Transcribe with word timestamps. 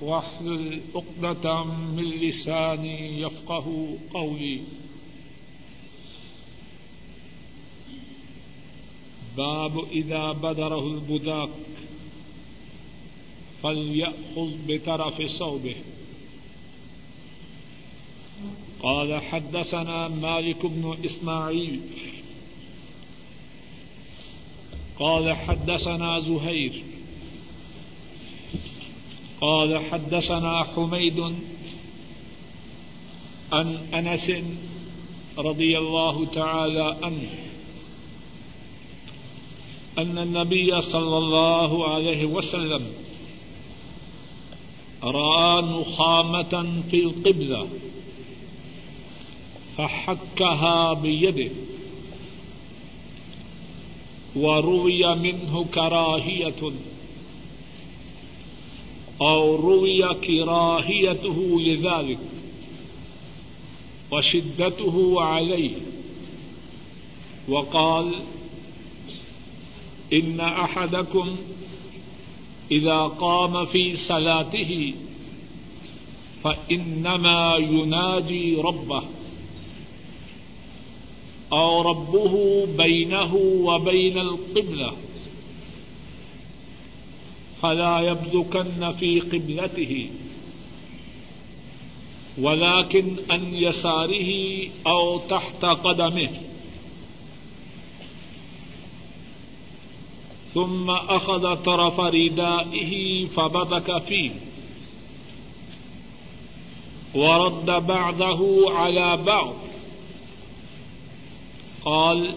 واحلل 0.00 0.80
عقدة 0.94 1.64
من 1.64 2.04
لساني 2.04 3.20
يفقه 3.20 3.96
قولي. 4.14 4.60
باب 9.36 9.84
إذا 9.90 10.32
بدره 10.32 10.86
البداك 10.86 11.50
فليأخذ 13.62 14.50
بطرف 14.68 15.22
صوبه. 15.22 15.76
قال 18.82 19.22
حدثنا 19.22 20.08
مالك 20.08 20.66
بن 20.66 20.98
إسماعيل. 21.04 21.80
قال 24.98 25.36
حدثنا 25.36 26.20
زهير. 26.20 26.82
قال 29.40 29.78
حدثنا 29.90 30.64
حميد 30.64 31.34
عن 33.52 33.78
أنس 33.94 34.32
رضي 35.38 35.78
الله 35.78 36.26
تعالى 36.26 36.96
عنه 37.02 37.28
أن 39.98 40.18
النبي 40.18 40.80
صلى 40.80 41.18
الله 41.18 41.88
عليه 41.88 42.24
وسلم 42.24 42.86
رأى 45.02 45.62
نخامة 45.62 46.82
في 46.90 46.96
القبلة 46.96 47.68
فحكها 49.76 50.92
بيده 50.92 51.50
وروي 54.36 55.14
منه 55.14 55.64
كراهية 55.74 56.72
اور 59.20 59.28
أو 59.30 59.56
روي 59.56 60.14
كراهيته 60.14 61.60
لذلك 61.60 62.18
وشدته 64.10 65.22
عليه 65.22 65.76
وقال 67.48 68.12
إن 70.12 70.40
أحدكم 70.40 71.36
إذا 72.70 73.02
قام 73.02 73.66
في 73.66 73.96
صلاته 73.96 74.94
فإنما 76.44 77.56
يناجي 77.56 78.56
ربه 78.56 79.02
أو 81.52 81.82
ربه 81.82 82.66
بينه 82.66 83.34
وبين 83.36 84.18
القبلة 84.18 84.92
فلا 87.64 88.00
يبذكن 88.00 88.92
في 88.92 89.20
قبلته. 89.20 90.10
ولكن 92.38 93.16
عن 93.30 93.54
يساره 93.54 94.68
أو 94.86 95.18
تحت 95.18 95.64
قدمه. 95.64 96.30
ثم 100.54 100.90
أخذ 100.90 101.62
طرف 101.62 102.00
ردائه 102.00 103.24
فبدك 103.26 104.02
فيه. 104.02 104.30
ورد 107.14 107.66
بعضه 107.86 108.72
على 108.74 109.16
بعض. 109.16 109.54
قال 111.84 112.34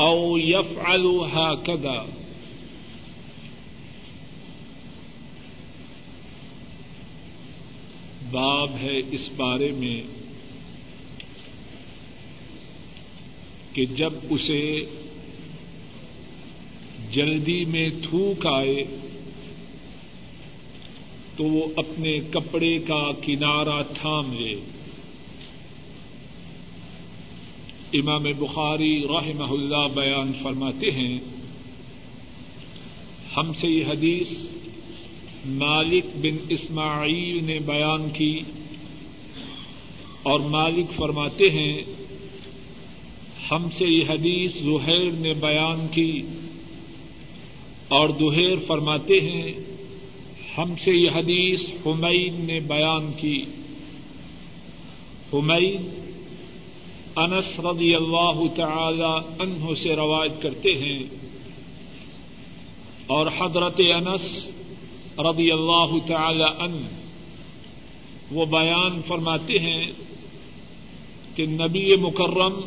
او 0.00 0.36
يفعل 0.36 1.06
هكذا. 1.06 2.21
باب 8.32 8.70
ہے 8.82 9.00
اس 9.10 9.28
بارے 9.36 9.72
میں 9.72 10.02
کہ 13.72 13.86
جب 13.86 14.12
اسے 14.30 14.80
جلدی 17.12 17.64
میں 17.64 17.88
تھوک 18.02 18.46
آئے 18.46 18.84
تو 21.36 21.44
وہ 21.44 21.66
اپنے 21.76 22.20
کپڑے 22.30 22.78
کا 22.78 23.12
کنارہ 23.22 23.82
تھام 23.82 24.32
لے۔ 24.32 24.54
امام 27.92 28.22
بخاری 28.38 29.02
رحمہ 29.02 29.50
اللہ 29.50 29.94
بیان 29.94 30.32
فرماتے 30.42 30.90
ہیں، 30.90 31.18
ہم 33.36 33.52
سے 33.54 33.68
یہ 33.68 33.84
حدیث 33.86 34.32
مالک 35.46 36.04
بن 36.14 36.36
اسماعیل 36.48 37.44
نے 37.44 37.58
بیان 37.58 38.10
کی 38.10 38.40
اور 40.22 40.40
مالک 40.40 40.92
فرماتے 40.92 41.50
ہیں، 41.50 41.82
ہم 43.50 43.70
سے 43.70 43.86
یہ 43.86 44.04
حدیث 44.08 44.54
زہیر 44.54 45.12
نے 45.12 45.32
بیان 45.32 45.86
کی 45.90 46.22
اور 47.88 48.08
دوہیر 48.08 48.58
فرماتے 48.66 49.20
ہیں، 49.20 49.52
ہم 50.58 50.74
سے 50.84 50.92
یہ 50.92 51.08
حدیث 51.14 51.64
حمید 51.86 52.34
نے 52.44 52.60
بیان 52.60 53.12
کی۔ 53.16 53.44
حمید 55.32 55.80
انس 57.16 57.60
رضی 57.60 57.94
اللہ 57.94 58.42
تعالی 58.56 59.42
عنہ 59.42 59.74
سے 59.74 59.96
روایت 59.96 60.42
کرتے 60.42 60.72
ہیں 60.72 61.02
اور 63.06 63.26
حضرت 63.38 63.80
انس 63.94 64.50
رضی 65.18 65.50
اللہ 65.50 65.94
تعالی 66.06 66.44
عنہ، 66.58 66.86
وہ 68.30 68.44
بیان 68.46 69.00
فرماتے 69.06 69.58
ہیں 69.58 69.86
کہ 71.34 71.46
نبی 71.46 71.96
مکرم 71.96 72.60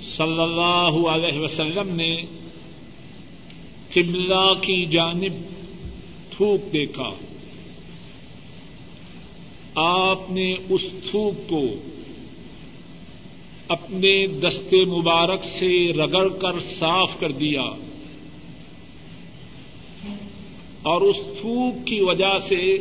صلی 0.00 0.42
اللہ 0.42 1.08
علیہ 1.08 1.38
وسلم 1.38 1.88
نے 1.88 2.16
قبلہ 3.94 4.52
کی 4.60 4.86
جانب 4.86 5.32
تھوک 6.30 6.72
دیکھا۔ 6.72 7.10
آپ 9.74 10.30
نے 10.30 10.54
اس 10.68 10.86
تھوک 11.10 11.48
کو 11.48 11.62
اپنے 13.68 14.26
دستے 14.26 14.84
مبارک 14.84 15.44
سے 15.44 15.92
رگڑ 15.92 16.28
کر 16.28 16.60
صاف 16.60 17.20
کر 17.20 17.32
دیا۔ 17.32 17.62
اور 20.82 21.00
اس 21.00 21.16
تھوک 21.40 21.86
کی 21.86 22.00
وجہ 22.00 22.38
سے 22.38 22.76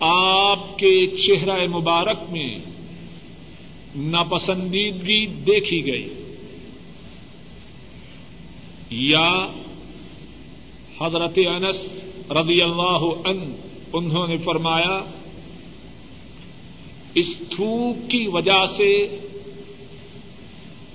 آپ 0.00 0.78
کے 0.78 1.06
چہرہ 1.06 1.66
مبارک 1.68 2.32
میں 2.32 2.58
ناپسندیدگی 3.96 5.26
دیکھی 5.26 5.86
گئی 5.86 6.08
یا 8.90 9.46
حضرت 11.00 11.38
انس 11.46 12.04
رضی 12.30 12.62
اللہ 12.62 13.04
عنہ، 13.24 13.44
انہوں 13.92 14.26
نے 14.26 14.36
فرمایا، 14.36 15.00
اس 17.14 17.34
تھوک 17.50 18.10
کی 18.10 18.26
وجہ 18.26 18.66
سے 18.66 19.06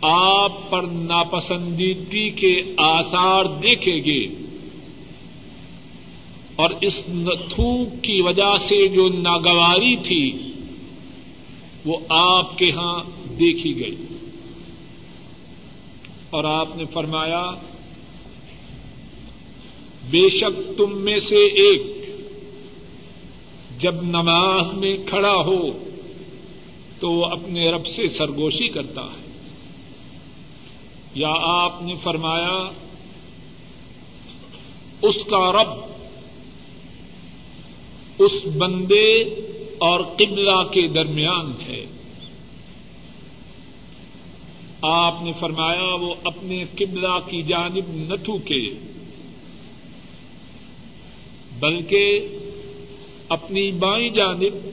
آپ 0.01 0.69
پر 0.69 0.81
ناپسندیدگی 0.81 2.29
کے 2.29 2.61
آثار 2.77 3.45
دیکھے 3.45 3.97
گے 3.97 4.27
اور 6.55 6.69
اس 6.81 7.05
تھوک 7.49 8.03
کی 8.03 8.21
وجہ 8.21 8.57
سے 8.59 8.87
جو 8.87 9.07
ناگواری 9.07 9.95
تھی 9.95 10.51
وہ 11.85 11.97
آپ 12.09 12.57
کے 12.57 12.71
ہاں 12.71 13.03
دیکھی 13.39 13.79
گئی۔ 13.79 13.95
اور 16.29 16.43
آپ 16.43 16.77
نے 16.77 16.83
فرمایا، 16.93 17.51
بے 20.09 20.29
شک 20.29 20.77
تم 20.77 21.01
میں 21.01 21.19
سے 21.19 21.35
ایک 21.35 21.81
جب 23.79 24.01
نماز 24.01 24.73
میں 24.73 24.97
کھڑا 25.05 25.35
ہو 25.35 25.71
تو 26.99 27.11
وہ 27.11 27.25
اپنے 27.25 27.71
رب 27.71 27.87
سے 27.87 28.07
سرگوشی 28.07 28.67
کرتا 28.67 29.01
ہے۔ 29.01 29.28
یا 31.15 31.31
آپ 31.37 31.81
نے 31.81 31.95
فرمایا 32.03 32.69
اس 35.01 35.25
کا 35.25 35.51
رب 35.51 35.69
اس 38.19 38.45
بندے 38.57 39.21
اور 39.77 39.99
قبلہ 39.99 40.63
کے 40.71 40.87
درمیان 40.87 41.61
ہے۔ 41.67 41.85
آپ 44.81 45.23
نے 45.23 45.31
فرمایا 45.39 45.93
وہ 46.01 46.13
اپنے 46.23 46.63
قبلہ 46.75 47.19
کی 47.27 47.41
جانب 47.41 47.89
نہ 47.89 48.15
تھوکے، 48.23 48.69
بلکہ 51.59 52.27
اپنی 53.29 53.71
بائیں 53.71 54.09
جانب 54.09 54.69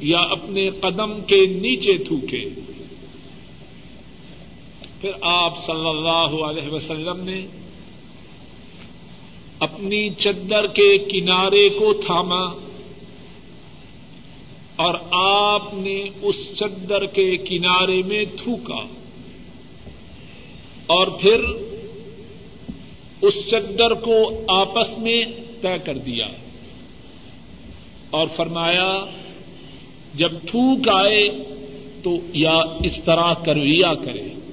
یا 0.00 0.18
اپنے 0.18 0.68
قدم 0.70 1.20
کے 1.26 1.46
نیچے 1.46 1.98
تھوکے۔ 1.98 2.44
پھر 5.04 5.12
آپ 5.20 5.66
صلی 5.66 5.88
اللہ 5.88 6.44
علیہ 6.44 6.68
وسلم 6.68 7.24
نے 7.24 7.46
اپنی 9.58 10.10
چدر 10.10 10.66
کے 10.66 10.98
کنارے 10.98 11.68
کو 11.68 11.92
تھاما 11.92 12.44
اور 14.76 14.94
آپ 15.10 15.74
نے 15.74 16.04
اس 16.22 16.58
چدر 16.58 17.06
کے 17.06 17.36
کنارے 17.36 18.02
میں 18.02 18.24
تھوکا 18.24 18.82
اور 20.86 21.06
پھر 21.06 21.44
اس 23.22 23.50
چدر 23.50 23.90
کو 23.90 24.44
آپس 24.48 24.98
میں 24.98 25.22
طے 25.60 25.78
کر 25.84 25.98
دیا 25.98 26.26
اور 28.10 28.26
فرمایا، 28.26 29.04
جب 30.14 30.30
تھوک 30.30 30.88
آئے 30.88 31.28
تو 32.02 32.10
یا 32.32 32.54
اس 32.84 33.00
طرح 33.04 33.32
کرویا 33.32 33.94
کرے۔ 33.94 34.43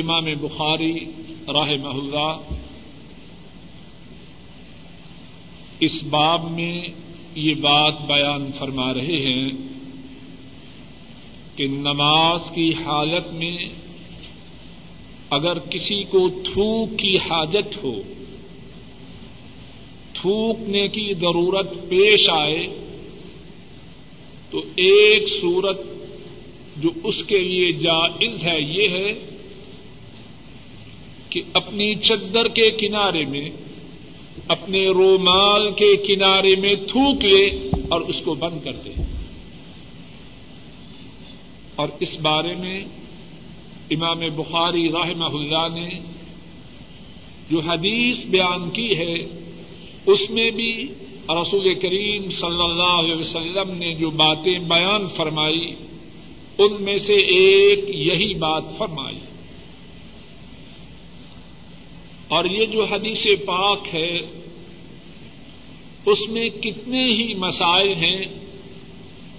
امام 0.00 0.24
بخاری 0.40 1.04
راہ 1.48 1.70
محلہ 1.82 2.32
اس 5.80 6.02
باب 6.04 6.50
میں 6.50 6.82
یہ 7.34 7.54
بات 7.54 8.00
بیان 8.06 8.50
فرما 8.52 8.94
رہے 8.94 9.16
ہیں 9.16 9.50
کہ 11.56 11.66
نماز 11.66 12.50
کی 12.50 12.70
حالت 12.74 13.32
میں 13.32 13.56
اگر 15.30 15.58
کسی 15.58 16.02
کو 16.04 16.28
تھوک 16.28 16.98
کی 16.98 17.16
حاجت 17.16 17.84
ہو، 17.84 18.02
تھوکنے 20.12 20.88
کی 20.88 21.14
ضرورت 21.14 21.72
پیش 21.88 22.28
آئے، 22.28 22.66
تو 24.50 24.62
ایک 24.76 25.28
صورت 25.28 25.80
جو 26.76 26.90
اس 27.04 27.24
کے 27.24 27.38
لیے 27.38 27.72
جائز 27.72 28.46
ہے 28.46 28.60
یہ 28.60 28.88
ہے 28.88 29.37
کہ 31.30 31.42
اپنی 31.52 31.94
چدر 31.94 32.48
کے 32.48 32.70
کنارے 32.70 33.24
میں، 33.24 33.50
اپنے 34.48 34.86
رومال 34.86 35.70
کے 35.70 35.96
کنارے 35.96 36.56
میں 36.56 36.74
تھوک 36.74 37.24
لے 37.24 37.44
اور 37.88 38.00
اس 38.00 38.22
کو 38.22 38.34
بند 38.34 38.64
کر 38.64 38.72
دے۔ 38.72 38.90
اور 41.76 41.88
اس 42.00 42.20
بارے 42.20 42.54
میں 42.54 42.84
امام 43.90 44.20
بخاری 44.36 44.88
رحمہ 44.88 45.24
اللہ 45.24 45.80
نے 45.80 45.98
جو 47.50 47.58
حدیث 47.58 48.26
بیان 48.26 48.70
کی 48.70 48.98
ہے، 48.98 49.14
اس 50.06 50.30
میں 50.30 50.50
بھی 50.50 50.86
رسول 51.42 51.74
کریم 51.74 52.30
صلی 52.30 52.62
اللہ 52.62 52.98
علیہ 52.98 53.14
وسلم 53.14 53.70
نے 53.78 53.92
جو 53.92 54.10
باتیں 54.10 54.58
بیان 54.58 55.08
فرمائی، 55.08 55.74
ان 56.58 56.76
میں 56.80 56.98
سے 56.98 57.14
ایک 57.14 57.78
یہی 57.88 58.34
بات 58.34 58.62
فرمائی۔ 58.78 59.18
اور 62.28 62.44
یہ 62.44 62.66
جو 62.66 62.84
حدیث 62.84 63.26
پاک 63.46 63.94
ہے، 63.94 64.20
اس 66.06 66.28
میں 66.28 66.48
کتنے 66.48 67.04
ہی 67.04 67.34
مسائل 67.34 67.94
ہیں۔ 67.94 68.24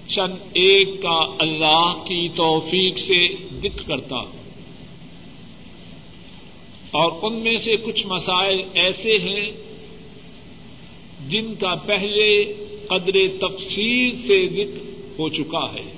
چند 0.08 0.34
ایک 0.52 0.88
کا 1.02 1.34
اللہ 1.38 1.92
کی 1.92 2.28
توفیق 2.28 2.98
سے 2.98 3.28
دکھ 3.62 3.88
کرتا۔ 3.88 4.16
اور 6.90 7.12
ان 7.22 7.34
میں 7.36 7.54
سے 7.54 7.76
کچھ 7.76 8.06
مسائل 8.06 8.60
ایسے 8.74 9.12
ہیں 9.12 9.46
جن 11.28 11.54
کا 11.54 11.74
پہلے 11.74 12.44
قدر 12.86 13.46
تفصیل 13.48 14.10
سے 14.22 14.48
ذکر 14.48 14.90
ہو 15.18 15.28
چکا 15.28 15.74
ہے۔ 15.74 15.92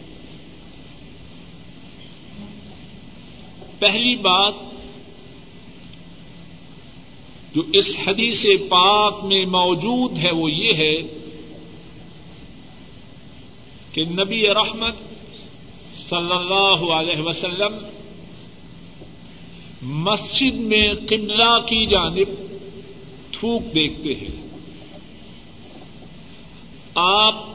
پہلی 3.79 4.17
بات 4.17 4.72
جو 7.55 7.63
اس 7.73 7.97
حدیث 8.07 8.47
پاک 8.69 9.25
میں 9.25 9.45
موجود 9.45 10.19
ہے 10.19 10.33
وہ 10.33 10.51
یہ 10.51 10.75
ہے 10.75 10.93
کہ 13.93 14.05
نبی 14.05 14.49
رحمت 14.49 14.95
صلی 16.09 16.33
اللہ 16.33 16.93
علیہ 16.93 17.23
وسلم 17.23 17.75
مسجد 19.83 20.55
میں 20.55 20.95
قبلہ 20.95 21.59
کی 21.59 21.87
جانب 21.87 22.29
تھوک 23.33 23.75
دیکھتے 23.75 24.15
ہیں۔ 24.15 24.43
آپ 26.95 27.47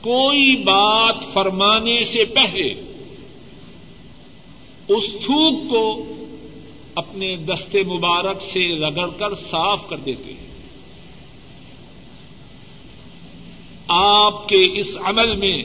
کوئی 0.00 0.56
بات 0.56 1.14
فرمانے 1.32 2.04
سے 2.04 2.24
پہلے 2.24 2.74
اس 4.88 5.12
تھوک 5.12 5.70
کو 5.70 6.13
اپنے 6.94 7.36
دستے 7.36 7.82
مبارک 7.82 8.42
سے 8.42 8.78
رگڑ 8.78 9.08
کر 9.18 9.34
صاف 9.34 9.88
کر 9.88 9.96
دیتے 9.96 10.32
ہیں۔ 10.32 10.54
آپ 13.88 14.48
کے 14.48 14.68
اس 14.72 14.96
عمل 15.04 15.36
میں 15.36 15.62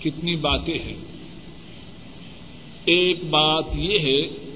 کتنی 0.00 0.36
باتیں 0.36 0.78
ہیں۔ 0.78 0.96
ایک 2.84 3.24
بات 3.24 3.64
یہ 3.74 3.98
ہے، 3.98 4.48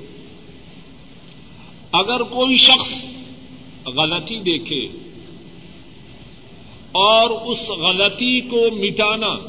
اگر 1.93 2.23
کوئی 2.23 2.57
شخص 2.57 3.05
غلطی 3.87 4.41
دیکھے 4.41 4.99
اور 6.93 7.31
اس 7.31 7.69
غلطی 7.69 8.41
کو 8.41 8.69
مٹانا 8.73 9.49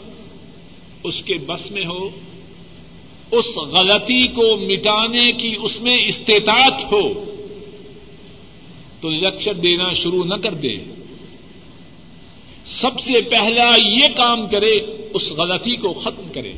اس 1.03 1.23
کے 1.23 1.33
بس 1.33 1.71
میں 1.71 1.85
ہو 1.85 2.09
اس 3.33 3.57
غلطی 3.57 4.27
کو 4.27 4.57
مٹانے 4.57 5.31
کی 5.31 5.55
اس 5.63 5.81
میں 5.81 5.97
استطاعت 6.07 6.83
ہو 6.91 7.13
تو 9.01 9.09
لیکچر 9.09 9.53
دینا 9.53 9.91
شروع 9.91 10.23
نہ 10.23 10.35
کر 10.35 10.53
دے۔ 10.53 10.73
سب 12.65 12.99
سے 12.99 13.21
پہلا 13.21 13.75
یہ 13.85 14.07
کام 14.17 14.47
کرے، 14.47 14.73
اس 15.13 15.31
غلطی 15.31 15.75
کو 15.75 15.93
ختم 15.93 16.27
کرے۔ 16.33 16.53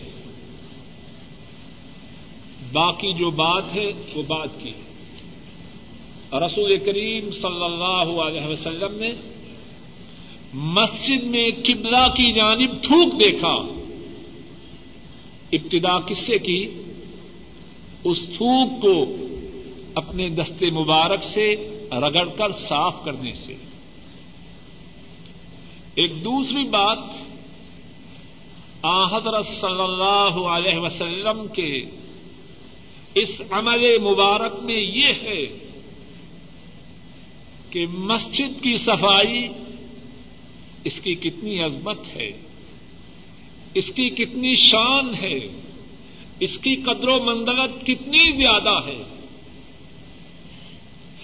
باقی 2.72 3.14
جو 3.14 3.32
بات 3.32 3.64
ہے، 3.76 3.92
وہ 4.16 4.22
بات 4.28 4.50
کی۔ 4.60 4.72
رسول 6.34 6.78
کریم 6.78 7.32
صلی 7.32 7.64
اللہ 7.64 8.22
علیہ 8.22 8.48
وسلم 8.48 9.00
نے 9.00 9.10
مسجد 10.54 11.24
میں 11.24 11.50
قبلہ 11.64 12.08
کی 12.08 12.34
جانب 12.34 12.84
تھوک 12.84 13.20
دیکھا۔ 13.20 13.85
ابتدا 15.56 16.00
کس 16.00 16.18
سے 16.18 16.38
کی؟ 16.38 16.68
اس 18.04 18.22
تھوک 18.22 18.82
کو 18.82 19.16
اپنے 19.96 20.30
دستے 20.30 20.70
مبارک 20.70 21.24
سے 21.24 21.54
رگڑ 21.92 22.30
کر 22.30 22.52
صاف 22.52 23.04
کرنے 23.06 23.34
سے۔ 23.34 23.56
ایک 25.96 26.24
دوسری 26.24 26.64
بات 26.70 26.98
حضرت 29.12 29.46
صلی 29.46 29.82
اللہ 29.82 30.48
علیہ 30.48 30.78
وسلم 30.78 31.48
کے 31.48 31.78
اس 33.16 33.42
عمل 33.50 33.98
مبارک 33.98 34.60
میں 34.62 34.76
یہ 34.76 35.08
ہے 35.08 35.46
کہ 37.70 37.86
مسجد 37.88 38.64
کی 38.64 38.76
صفائی 38.76 39.48
اس 40.84 41.00
کی 41.00 41.16
کتنی 41.16 41.60
عظمت 41.60 42.00
ہے۔ 42.16 42.32
اس 43.76 43.92
کی 43.96 44.10
کتنی 44.10 44.56
شان 44.56 45.14
ہے 45.22 45.38
اس 46.40 46.58
کی 46.58 46.76
قدر 46.76 47.08
و 47.08 47.20
مندلت 47.24 47.86
کتنی 47.86 48.32
زیادہ 48.38 48.80
ہے 48.86 49.02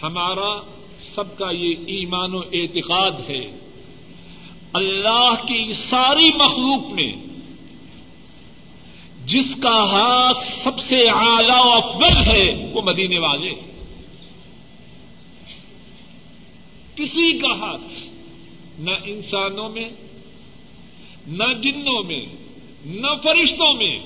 ہمارا 0.04 0.52
سب 1.16 1.38
کا 1.38 1.50
یہ 1.52 1.76
ایمان 1.88 2.36
و 2.36 2.42
اعتقاد 2.52 3.30
ہے 3.30 3.42
اللہ 4.74 5.34
کی 5.48 5.74
ساری 5.74 6.30
مخلوق 6.36 6.92
میں 6.92 7.12
جس 9.26 9.56
کا 9.64 9.76
ہاتھ 9.92 10.46
سب 10.46 10.80
سے 10.80 11.00
اعلی 11.10 11.60
و 11.66 11.72
افضل 11.72 12.22
ہے 12.28 12.72
وہ 12.74 12.82
مدینے 12.82 13.20
والے 13.20 13.54
کسی 16.96 17.32
کا 17.40 17.54
ہاتھ 17.60 18.00
نہ 18.80 18.92
انسانوں 19.06 19.70
میں 19.70 19.90
نہ 21.28 21.54
جنوں 21.62 22.04
میں، 22.04 22.26
نہ 22.86 23.08
فرشتوں 23.24 23.74
میں۔ 23.74 24.00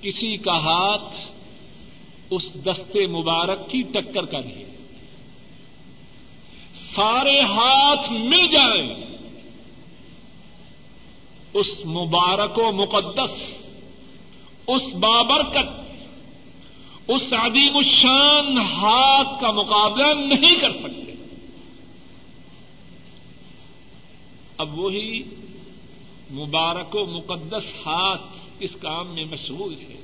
کسی 0.00 0.36
کا 0.36 0.58
ہاتھ 0.58 1.14
اس 2.30 2.54
دستے 2.54 3.06
مبارک 3.06 3.70
کی 3.70 3.82
ٹکر 3.82 4.24
کا 4.24 4.40
لیے 4.40 4.64
سارے 6.74 7.40
ہاتھ 7.40 8.12
مل 8.12 8.46
جائیں۔ 8.46 8.94
اس 11.54 11.86
مبارک 11.86 12.58
و 12.58 12.72
مقدس، 12.72 13.54
اس 14.66 14.94
بابرکت، 14.94 15.94
اس 17.08 17.32
عدیم 17.32 17.76
الشان 17.76 18.58
ہاتھ 18.58 19.40
کا 19.40 19.50
مقابلہ 19.50 20.34
نہیں 20.34 20.60
کر 20.60 20.72
سکتے۔ 20.72 21.07
اب 24.58 24.78
وہی 24.78 25.22
مبارک 26.32 26.94
و 26.94 27.04
مقدس 27.04 27.74
ہاتھ 27.74 28.38
اس 28.60 28.76
کام 28.76 29.14
میں 29.14 29.24
مشغول 29.24 29.74
ہے۔ 29.74 29.96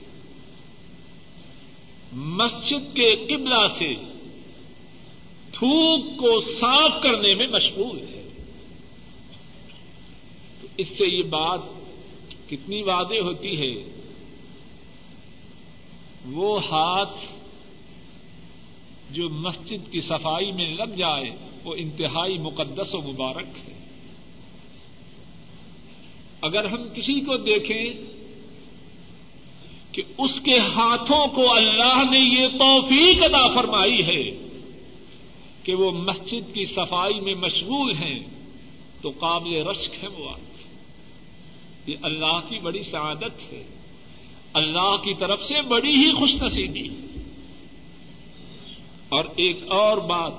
مسجد 2.13 2.97
کے 2.97 3.17
قبلہ 3.17 3.67
سے 3.69 3.95
تھوک 5.53 6.19
کو 6.19 6.41
صاف 6.41 7.03
کرنے 7.03 7.35
میں 7.35 7.47
مشغول 7.47 7.99
ہے۔ 7.99 8.29
تو 10.61 10.67
اس 10.77 10.89
سے 10.89 11.07
یہ 11.07 11.23
بات 11.23 11.61
کتنی 12.49 12.83
واضح 12.83 13.23
ہوتی 13.23 13.57
ہے۔ 13.57 14.01
وہ 16.33 16.61
ہاتھ 16.65 17.21
جو 19.11 19.29
مسجد 19.29 19.93
کی 19.93 20.01
صفائی 20.01 20.53
میں 20.53 20.75
لگ 20.75 20.95
جائے 20.97 21.37
وہ 21.65 21.75
انتہائی 21.79 22.39
مقدس 22.39 22.95
و 22.95 23.01
مبارک 23.01 23.69
ہے۔ 23.69 23.74
اگر 26.45 26.65
ہم 26.65 26.89
کسی 26.95 27.21
کو 27.21 27.37
دیکھیں 27.37 27.85
کہ 29.93 30.03
اس 30.19 30.41
کے 30.41 30.59
ہاتھوں 30.59 31.27
کو 31.27 31.55
اللہ 31.55 32.03
نے 32.13 32.19
یہ 32.19 32.59
توفیق 32.59 33.23
ادا 33.23 33.55
فرمائی 33.55 34.05
ہے 34.07 34.49
کہ 35.63 35.75
وہ 35.75 35.91
مسجد 35.91 36.55
کی 36.55 36.65
صفائی 36.65 37.21
میں 37.21 37.35
مشغول 37.35 37.95
ہیں، 37.95 38.19
تو 39.03 39.13
قابل 39.19 39.67
رشک 39.67 40.05
ہے 40.05 40.09
وہ 40.09 40.25
بات 40.25 40.55
یہ 41.89 41.97
اللہ 42.03 42.41
کی 42.49 42.59
بڑی 42.59 42.83
سعادت 42.83 43.53
ہے۔ 43.53 43.65
اللہ 44.53 44.97
کی 44.97 45.15
طرف 45.15 45.45
سے 45.45 45.63
بڑی 45.63 45.95
ہی 45.95 46.13
خوش 46.13 46.35
نصیبی۔ 46.35 46.89
اور 49.09 49.25
ایک 49.37 49.61
اور 49.69 49.97
بات، 49.97 50.33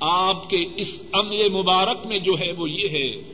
آپ 0.00 0.50
کے 0.50 0.64
اس 0.76 1.02
عمل 1.12 1.48
مبارک 1.48 2.06
میں 2.06 2.18
جو 2.18 2.32
ہے 2.40 2.52
وہ 2.52 2.70
یہ 2.70 2.88
ہے 2.88 3.32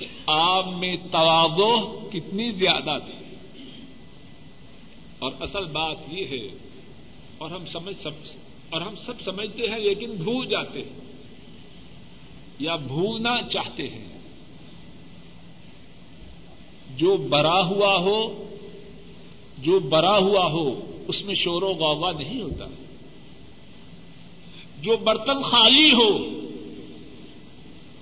کہ 0.00 0.06
آپ 0.26 0.66
میں 0.66 0.96
توازو 1.12 2.00
کتنی 2.12 2.52
زیادہ 2.52 2.98
تھی۔ 2.98 3.34
اور 5.18 5.32
اصل 5.40 5.64
بات 5.64 5.96
یہ 6.08 6.26
ہے، 6.30 6.48
اور 7.38 7.50
ہم 7.50 7.66
سمجھ 7.66 7.96
سب، 8.02 8.10
اور 8.70 8.80
ہم 8.80 8.96
سب 8.96 9.20
سمجھتے 9.20 9.62
ہیں 9.62 9.78
لیکن 9.78 10.10
بھول 10.10 10.46
جاتے 10.46 10.82
ہیں، 10.82 11.00
یا 12.58 12.76
بھولنا 12.76 13.42
چاہتے 13.42 13.88
ہیں۔ 13.88 14.04
جو 16.96 17.16
برا 17.16 17.60
ہوا 17.60 17.96
ہو، 17.96 18.44
جو 19.58 19.78
برا 19.78 20.18
ہوا 20.18 20.44
ہو، 20.44 20.80
اس 21.08 21.24
میں 21.24 21.34
شور 21.34 21.62
و 21.62 21.68
غوغا 21.68 22.12
نہیں 22.12 22.40
ہوتا۔ 22.40 22.64
جو 24.80 24.96
برتن 24.96 25.42
خالی 25.42 25.92
ہو 25.92 26.40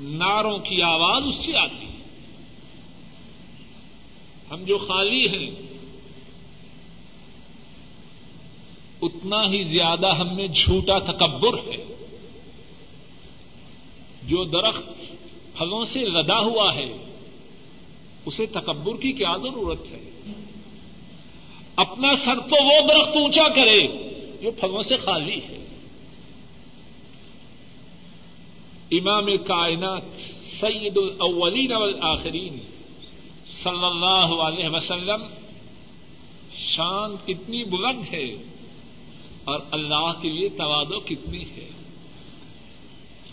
ناروں 0.00 0.58
کی 0.58 0.82
آواز 0.82 1.22
اس 1.26 1.34
سے 1.34 1.52
آتی۔ 1.56 1.84
ہے 1.84 1.87
ہم 4.50 4.64
جو 4.64 4.78
خالی 4.78 5.26
ہیں، 5.26 5.50
اتنا 9.02 9.42
ہی 9.42 9.64
زیادہ 9.64 10.16
ہم 10.16 10.36
میں 10.36 10.46
جھوٹا 10.46 10.98
تکبر 10.98 11.54
ہے۔ 11.54 11.84
جو 14.22 14.44
درخت 14.44 14.82
پھلوں 15.58 15.84
سے 15.84 16.00
لدا 16.00 16.38
ہوا 16.38 16.74
ہے، 16.74 16.92
اسے 18.26 18.46
تکبر 18.46 18.96
کی 18.96 19.12
کیا 19.12 19.36
ضرورت 19.36 19.80
ہے؟ 19.90 20.10
اپنا 21.76 22.16
سر 22.16 22.34
تو 22.34 22.64
وہ 22.64 22.88
درخت 22.88 23.16
اونچا 23.16 23.48
کرے 23.48 23.86
جو 24.42 24.50
پھلوں 24.50 24.82
سے 24.82 24.96
خالی 24.96 25.36
ہے۔ 25.36 25.64
امام 28.90 29.26
کائنات 29.46 30.02
سید 30.60 30.96
الاولین 30.96 31.72
والآخرین 31.72 32.58
صلی 33.62 33.84
اللہ 33.84 34.42
علیہ 34.42 34.68
وسلم، 34.68 35.22
شان 36.56 37.16
کتنی 37.26 37.64
بلند 37.64 38.02
ہے 38.12 38.34
اور 39.44 39.60
اللہ 39.70 40.12
کے 40.22 40.28
لیے 40.28 40.48
توادو 40.48 41.00
کتنی 41.00 41.42
ہے۔ 41.42 41.68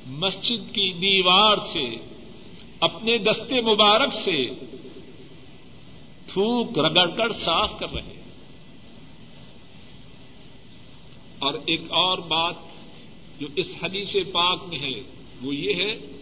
مسجد 0.07 0.73
کی 0.73 0.91
دیوار 0.93 1.57
سے، 1.57 1.95
اپنے 2.79 3.17
دستے 3.17 3.61
مبارک 3.61 4.13
سے 4.13 4.49
تھوک 6.27 6.79
رگڑ 6.79 7.09
کر 7.09 7.31
صاف 7.31 7.79
کر 7.79 7.93
رہے 7.93 8.21
اور 11.39 11.53
ایک 11.65 11.81
اور 11.89 12.17
بات 12.17 12.55
جو 13.39 13.47
اس 13.55 13.75
حدیث 13.83 14.15
پاک 14.31 14.67
میں 14.67 14.79
ہے، 14.79 15.01
وہ 15.41 15.55
یہ 15.55 15.73
ہے 15.75 16.14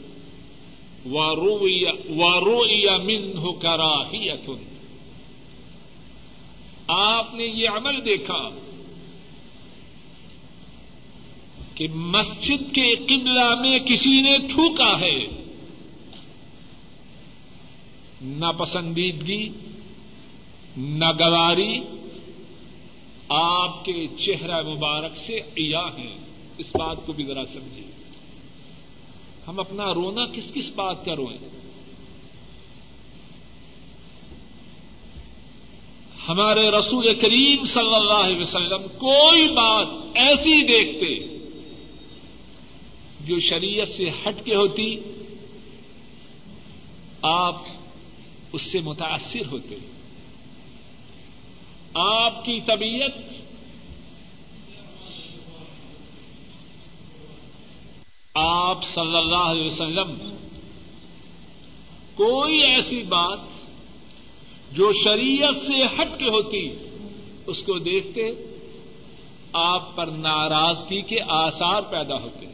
وارو 1.06 2.68
یا 2.70 2.98
من 2.98 3.38
ہو 3.38 3.52
کرا 3.54 4.12
ہی 4.14 4.30
آپ 6.88 7.34
نے 7.34 7.44
یہ 7.44 7.70
عمل 7.70 8.06
دیکھا 8.06 8.50
کہ 11.76 11.88
مسجد 11.94 12.76
کے 12.76 12.96
قبلہ 12.96 13.56
میں 13.56 13.80
کسی 13.80 14.22
نے 14.22 14.38
تھوکا 14.38 15.00
ہے۔ 15.00 15.26
نہ 18.22 18.52
پسندیدگی، 18.58 19.50
نہ 20.78 21.06
گواری، 21.06 21.80
آپ 23.30 23.86
کے 23.86 24.08
چہرہ 24.08 24.62
مبارک 24.62 25.18
سے 25.18 25.34
ایا 25.34 25.86
ہیں۔ 25.98 26.18
اس 26.58 26.76
بات 26.76 26.98
کو 27.06 27.14
بھی 27.14 27.26
ذرا 27.26 27.46
سمجھیے۔ 27.54 27.93
ہم 29.48 29.60
اپنا 29.60 29.94
رونا 29.94 30.26
کس 30.26 30.54
کس 30.54 30.72
بات 30.76 31.06
کا 31.06 31.16
روئیں؟ 31.16 31.38
ہمارے 36.28 36.72
رسول 36.72 37.14
کریم 37.20 37.66
صلی 37.66 37.96
اللہ 37.96 38.14
علیہ 38.14 38.40
وسلم 38.40 38.82
کوئی 38.98 39.48
بات 39.48 39.88
ایسی 40.16 40.64
دیکھتے 40.64 41.38
جو 43.26 43.40
شریعت 43.40 43.88
سے 43.88 44.10
ہٹ 44.10 44.46
کے 44.46 44.56
ہوتی، 44.56 44.96
آپ 47.22 47.56
اس 48.54 48.62
سے 48.62 48.80
متاثر 48.80 49.48
ہوتے۔ 49.52 49.76
آپ 51.94 52.46
کی 52.46 52.60
طبیعت 52.66 53.43
آپ 58.36 58.84
صلی 58.84 59.18
اللہ 59.18 59.36
علیہ 59.36 59.66
وسلم، 59.66 60.36
کوئی 62.16 62.62
ایسی 62.62 63.02
بات 63.02 63.40
جو 64.72 64.92
شریعت 64.92 65.56
سے 65.56 65.86
ہٹ 65.86 66.20
کے 66.20 66.30
ہوتی، 66.30 66.74
اس 67.48 67.64
کو 67.64 67.80
دیکھتے 67.80 68.22
آپ 69.54 69.96
پر 69.96 70.06
ناراضگی 70.06 71.02
کے 71.02 71.18
آثار 71.28 71.82
پیدا 71.82 72.16
ہوتے۔ 72.16 72.46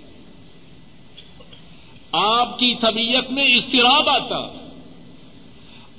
آپ 2.11 2.59
کی 2.59 2.75
طبیعت 2.75 3.31
میں 3.31 3.43
اضطراب 3.43 4.09
آتا۔ 4.09 4.67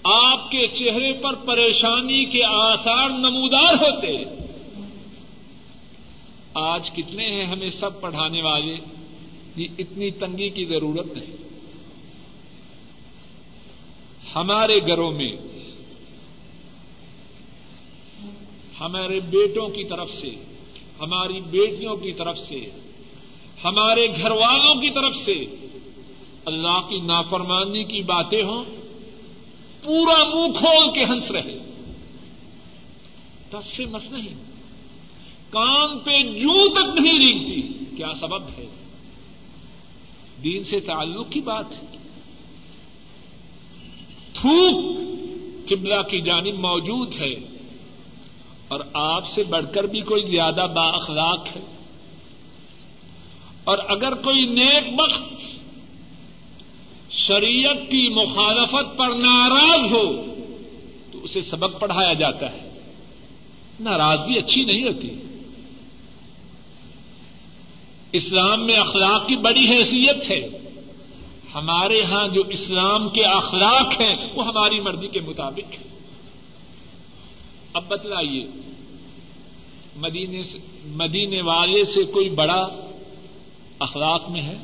آپ 0.05 0.51
کے 0.51 0.67
چہرے 0.67 1.13
پر 1.13 1.35
پریشانی 1.35 2.25
کے 2.25 2.45
آثار 2.45 3.09
نمودار 3.09 3.75
ہوتے۔ 3.75 4.25
آج 6.55 6.91
کتنے 6.91 7.27
ہیں 7.27 7.47
ہمیں 7.47 7.69
سب 7.69 8.01
پڑھانے 8.01 8.43
والے؟ 8.43 9.00
اتنی 9.57 10.11
تنگی 10.11 10.49
کی 10.49 10.65
ضرورت 10.65 11.07
نہیں۔ 11.17 11.37
ہمارے 14.35 14.81
گھروں 14.87 15.11
میں، 15.11 15.33
ہمارے 18.81 19.21
بیٹوں 19.21 19.69
کی 19.69 19.85
طرف 19.85 20.15
سے، 20.15 20.31
ہماری 21.01 21.41
بیٹیوں 21.41 21.97
کی 21.97 22.13
طرف 22.13 22.39
سے، 22.39 22.71
ہمارے 23.65 24.07
گھر 24.23 24.31
والوں 24.31 24.75
کی 24.75 24.91
طرف 24.91 25.17
سے 25.17 25.45
اللہ 26.45 26.81
کی 26.89 27.01
نافرمانی 27.01 27.85
کی 27.85 28.03
باتیں 28.03 28.43
ہوں، 28.43 28.65
پورا 29.83 30.25
منہ 30.25 30.53
کھول 30.59 30.95
کے 30.95 31.05
ہنس 31.05 31.31
رہے۔ 31.31 31.59
ٹس 33.51 33.67
سے 33.67 33.85
مس 33.85 34.11
نہیں۔ 34.11 34.35
کان 35.51 35.99
پہ 35.99 36.11
یوں 36.11 36.69
تک 36.69 37.01
نہیں 37.01 37.19
رینگتی۔ 37.19 37.85
کیا 37.97 38.13
سبب 38.15 38.49
ہے؟ 38.59 38.67
دین 40.45 40.65
سے 40.65 40.81
تعلق 40.81 41.31
کی 41.31 41.41
بات 41.41 41.65
ہے۔ 41.71 41.97
تھوک 44.35 45.01
قبلہ 45.69 46.03
کی 46.03 46.21
جانب 46.21 46.55
موجود 46.55 47.21
ہے 47.21 47.33
اور 48.69 48.81
آپ 48.93 49.27
سے 49.27 49.43
بڑھ 49.43 49.67
کر 49.75 49.85
بھی 49.85 50.01
کوئی 50.01 50.23
زیادہ 50.23 50.67
با 50.75 50.89
اخلاق 50.89 51.47
ہے۔ 51.47 51.61
اور 53.65 53.79
اگر 53.89 54.15
کوئی 54.15 54.47
نیک 54.47 55.01
وقت 55.01 55.41
شریعت 57.11 57.77
کی 57.77 58.09
مخالفت 58.09 58.99
پر 58.99 59.09
ناراض 59.09 59.93
ہو 59.93 60.35
تو 61.13 61.19
اسے 61.23 61.41
سبق 61.41 61.81
پڑھایا 61.81 62.13
جاتا 62.13 62.53
ہے۔ 62.53 62.81
ناراضگی 63.81 64.39
اچھی 64.39 64.65
نہیں 64.65 64.85
ہوتی۔ 64.85 65.11
اسلام 68.13 68.67
میں 68.67 68.75
اخلاق 68.75 69.29
کی 69.29 69.37
بڑی 69.37 69.69
حیثیت 69.69 70.31
ہے۔ 70.31 70.49
ہمارے 71.55 72.05
ہاں 72.05 72.29
جو 72.29 72.43
اسلام 72.49 73.09
کے 73.09 73.25
اخلاق 73.25 74.01
ہیں، 74.01 74.17
وہ 74.35 74.47
ہماری 74.47 74.81
مرضی 74.81 75.09
کے 75.09 75.21
مطابق 75.21 75.73
ہے 75.73 75.91
اب 77.73 77.89
بتلائیے، 77.89 78.47
مدینے 79.97 80.43
سے، 80.43 80.59
مدینے 80.85 81.43
والے 81.43 81.85
سے 81.85 82.05
کوئی 82.05 82.29
بڑا 82.29 82.67
اخلاق 83.79 84.31
میں 84.31 84.43
ہے؟ 84.43 84.57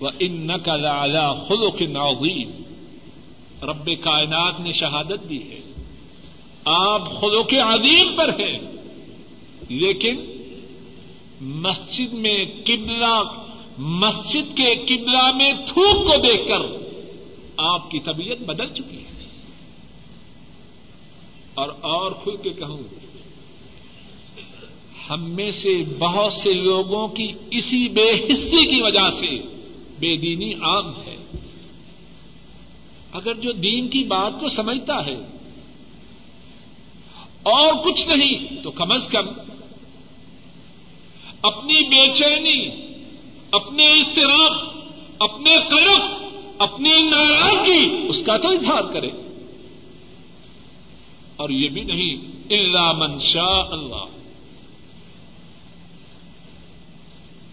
وہ 0.00 0.10
ان 0.18 0.32
نقل 0.32 0.86
خلو 1.48 1.70
کے 1.70 1.86
نوغیر 1.86 2.62
رب 3.64 3.90
کائنات 4.04 4.60
نے 4.60 4.72
شہادت 4.72 5.30
دی 5.30 5.50
ہے۔ 5.50 5.60
آپ 6.64 7.20
خلو 7.20 7.42
کے 7.42 7.60
عظیم 7.60 8.16
پر 8.16 8.28
ہیں، 8.28 8.58
لیکن 9.68 10.31
مسجد 11.42 12.12
میں 12.12 12.44
قبلہ، 12.64 13.22
مسجد 13.78 14.56
کے 14.56 14.74
قبلہ 14.74 15.32
میں 15.36 15.52
تھوک 15.66 16.04
کو 16.04 16.16
دیکھ 16.16 16.48
کر 16.48 16.88
آپ 17.56 17.90
کی 17.90 18.00
طبیعت 18.00 18.42
بدل 18.42 18.66
چکی 18.66 18.98
ہے۔ 18.98 19.26
اور 21.54 21.68
اور 21.80 22.12
کھل 22.12 22.36
کے 22.42 22.50
کہوں، 22.50 22.78
ہم 25.10 25.30
میں 25.30 25.50
سے 25.50 25.82
بہت 25.98 26.32
سے 26.32 26.52
لوگوں 26.52 27.08
کی 27.08 27.32
اسی 27.50 27.88
بے 27.88 28.32
حصے 28.32 28.66
کی 28.66 28.82
وجہ 28.82 29.10
سے 29.10 29.30
بے 29.98 30.16
دینی 30.16 30.54
عام 30.54 31.02
ہے۔ 31.02 31.16
اگر 33.12 33.34
جو 33.34 33.52
دین 33.52 33.88
کی 33.88 34.04
بات 34.04 34.40
کو 34.40 34.48
سمجھتا 34.48 35.06
ہے 35.06 35.16
اور 37.42 37.74
کچھ 37.84 38.08
نہیں 38.08 38.62
تو 38.62 38.70
کم 38.70 38.92
از 38.92 39.08
کم 39.08 39.51
اپنی 41.42 41.88
بے 41.88 42.12
چینی 42.12 42.60
اپنے 43.50 43.92
استراب 43.92 44.52
اپنے 45.18 45.56
قرب 45.70 46.02
اپنی 46.58 47.02
ناراضگی، 47.02 48.06
اس 48.08 48.22
کا 48.22 48.36
تو 48.36 48.48
اظہار 48.48 48.82
کرے۔ 48.92 49.10
اور 51.36 51.50
یہ 51.50 51.68
بھی 51.68 51.80
نہیں 51.80 52.14
اللہ 52.52 52.92
من 52.92 53.18
شاء 53.18 53.62
اللہ 53.70 54.04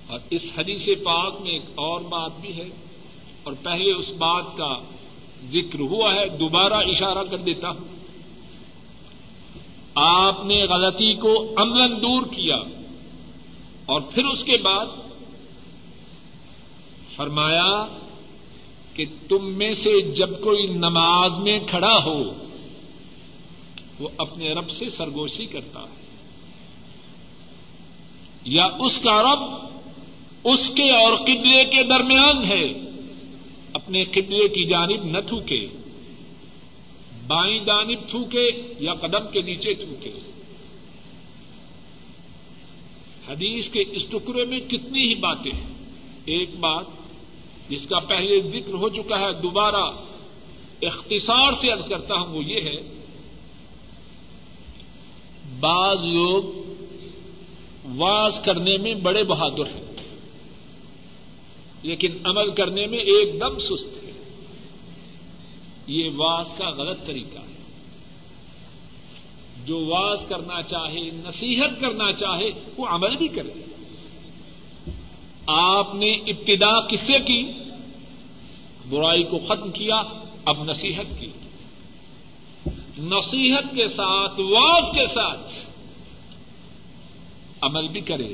اور 0.07 0.19
اس 0.29 0.51
حدیث 0.57 0.87
پاک 1.03 1.41
میں 1.41 1.51
ایک 1.51 1.65
اور 1.75 2.01
بات 2.01 2.39
بھی 2.41 2.57
ہے، 2.57 2.67
اور 3.43 3.53
پہلے 3.63 3.91
اس 3.91 4.09
بات 4.09 4.57
کا 4.57 4.73
ذکر 5.51 5.79
ہوا 5.79 6.13
ہے، 6.15 6.29
دوبارہ 6.29 6.73
اشارہ 6.73 7.23
کر 7.23 7.37
دیتا 7.37 7.69
ہوں۔ 7.69 7.87
آپ 9.95 10.45
نے 10.45 10.63
غلطی 10.63 11.13
کو 11.13 11.53
امن 11.57 12.01
دور 12.01 12.23
کیا۔ 12.23 12.57
اور 13.89 14.01
پھر 14.01 14.25
اس 14.25 14.43
کے 14.43 14.57
بعد 14.57 14.85
فرمایا 17.15 17.85
کہ 18.93 19.05
تم 19.29 19.53
میں 19.53 19.73
سے 19.73 20.01
جب 20.01 20.41
کوئی 20.41 20.67
نماز 20.67 21.37
میں 21.37 21.59
کھڑا 21.67 21.97
ہو، 22.05 22.23
وہ 23.99 24.09
اپنے 24.17 24.53
رب 24.53 24.69
سے 24.69 24.89
سرگوشی 24.89 25.45
کرتا 25.45 25.79
ہے۔ 25.79 26.05
یا 28.45 28.67
اس 28.79 28.99
کا 28.99 29.21
رب 29.21 29.39
اس 30.43 30.71
کے 30.75 30.91
اور 30.91 31.13
قبلے 31.13 31.65
کے 31.65 31.83
درمیان 31.83 32.43
ہے، 32.43 32.65
اپنے 33.73 34.03
قبلے 34.03 34.47
کی 34.47 34.65
جانب 34.65 35.03
نہ 35.03 35.19
تھوکے، 35.27 35.67
بائیں 37.27 37.59
جانب 37.59 38.09
تھوکے 38.09 38.73
یا 38.79 38.93
قدم 38.93 39.31
کے 39.31 39.41
نیچے 39.41 39.73
تھوکے۔ 39.73 40.28
حدیث 43.29 43.69
کے 43.69 43.83
اس 43.91 44.05
ٹکڑے 44.05 44.45
میں 44.45 44.59
کتنی 44.59 45.01
ہی 45.01 45.15
باتیں 45.15 45.51
ہیں۔ 45.51 45.67
ایک 46.25 46.55
بات 46.59 46.85
جس 47.69 47.85
کا 47.87 47.99
پہلے 47.99 48.39
ذکر 48.49 48.73
ہو 48.73 48.89
چکا 48.89 49.19
ہے، 49.19 49.33
دوبارہ 49.33 49.83
اختصار 50.81 51.53
سے 51.53 51.71
ارد 51.71 51.89
کرتا 51.89 52.19
ہوں، 52.19 52.33
وہ 52.35 52.43
یہ 52.43 52.61
ہے، 52.61 52.77
بعض 55.59 55.99
لوگ 56.05 56.43
واز 57.97 58.41
کرنے 58.41 58.77
میں 58.77 58.93
بڑے 58.93 59.23
بہادر 59.23 59.67
ہیں، 59.67 59.85
لیکن 61.83 62.11
عمل 62.23 62.49
کرنے 62.51 62.85
میں 62.85 62.99
ایک 62.99 63.39
دم 63.41 63.59
سست 63.59 64.03
ہے 64.03 64.11
یہ 65.87 66.09
واز 66.15 66.53
کا 66.57 66.69
غلط 66.69 67.05
طریقہ 67.05 67.39
ہے۔ 67.39 67.48
جو 69.69 69.85
واز 69.85 70.25
کرنا 70.29 70.61
چاہے، 70.61 70.99
نصیحت 70.99 71.79
کرنا 71.79 72.11
چاہے، 72.11 72.49
وہ 72.77 72.87
عمل 72.87 73.15
بھی 73.15 73.27
کرے۔ 73.27 73.49
آپ 75.47 75.95
نے 75.95 76.11
ابتدا 76.11 76.87
کس 76.87 76.99
سے 76.99 77.13
کی؟ 77.13 77.51
برائی 78.89 79.23
کو 79.23 79.39
ختم 79.39 79.71
کیا، 79.71 80.01
اب 80.45 80.63
نصیحت 80.63 81.19
کی۔ 81.19 81.29
نصیحت 82.99 83.75
کے 83.75 83.87
ساتھ، 83.87 84.39
واز 84.39 84.83
کے 84.95 85.05
ساتھ 85.05 85.53
عمل 87.61 87.87
بھی 87.87 88.01
کرے۔ 88.01 88.33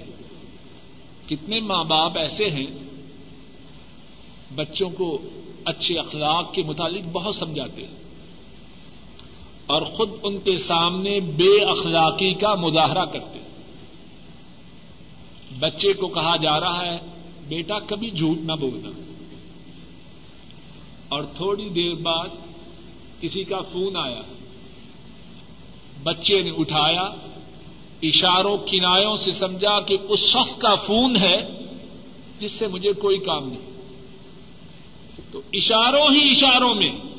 کتنے 1.28 1.60
ماں 1.60 1.84
باپ 1.84 2.18
ایسے 2.18 2.50
ہیں، 2.50 2.68
بچوں 4.56 4.90
کو 4.90 5.22
اچھے 5.66 6.00
اخلاق 6.00 6.54
کے 6.54 6.64
متعلق 6.64 7.04
بہت 7.12 7.36
سمجھاتے 7.36 7.88
ہیں۔ 7.88 8.05
اور 9.68 9.82
خود 9.82 10.10
ان 10.24 10.38
کے 10.38 10.58
سامنے 10.58 11.20
بے 11.20 11.64
اخلاقی 11.64 12.34
کا 12.34 12.56
مظاہرہ 12.56 13.06
کرتے 13.06 13.40
بچے 15.60 15.94
کو 15.94 16.08
کہا 16.08 16.36
جا 16.36 16.60
رہا 16.60 16.86
ہے، 16.86 16.98
بیٹا 17.48 17.80
کبھی 17.80 18.10
جھوٹ 18.10 18.38
نہ 18.38 18.54
بولنا۔ 18.54 18.90
اور 21.10 21.24
تھوڑی 21.24 21.70
دیر 21.70 21.94
بعد 21.94 22.28
کسی 23.22 23.44
کا 23.44 23.60
فون 23.72 23.98
آیا۔ 23.98 24.22
بچے 26.04 26.42
نے 26.42 26.52
اٹھایا، 26.58 27.10
اشاروں، 28.04 28.58
کنایوں 28.58 29.16
سے 29.16 29.32
سمجھا 29.32 29.80
کہ 29.80 29.98
اس 30.10 30.20
شخص 30.20 30.58
کا 30.58 30.76
فون 30.76 31.16
ہے 31.16 31.50
جس 32.40 32.52
سے 32.52 32.68
مجھے 32.68 32.92
کوئی 32.92 33.18
کام 33.18 33.50
نہیں۔ 33.50 33.76
تو 35.32 35.42
اشاروں 35.54 36.16
ہی 36.16 36.32
اشاروں 36.32 36.76
میں 36.76 37.15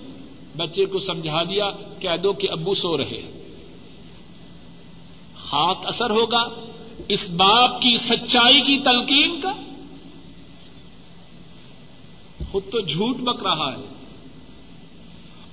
بچے 0.56 0.84
کو 0.84 0.98
سمجھا 0.98 1.42
دیا 1.42 1.70
کہہ 1.98 2.16
دو 2.22 2.32
کہ 2.32 2.50
ابو 2.50 2.74
سو 2.74 2.98
رہے 2.98 3.42
خاک 5.36 5.86
اثر 5.86 6.10
ہوگا 6.10 6.42
اس 7.08 7.30
باپ 7.30 7.82
کی 7.82 7.96
سچائی 7.96 8.60
کی 8.60 8.78
تلقین 8.78 9.40
کا۔ 9.40 9.52
خود 12.52 12.62
تو 12.72 12.80
جھوٹ 12.80 13.16
بک 13.16 13.42
رہا 13.42 13.72
ہے۔ 13.72 13.92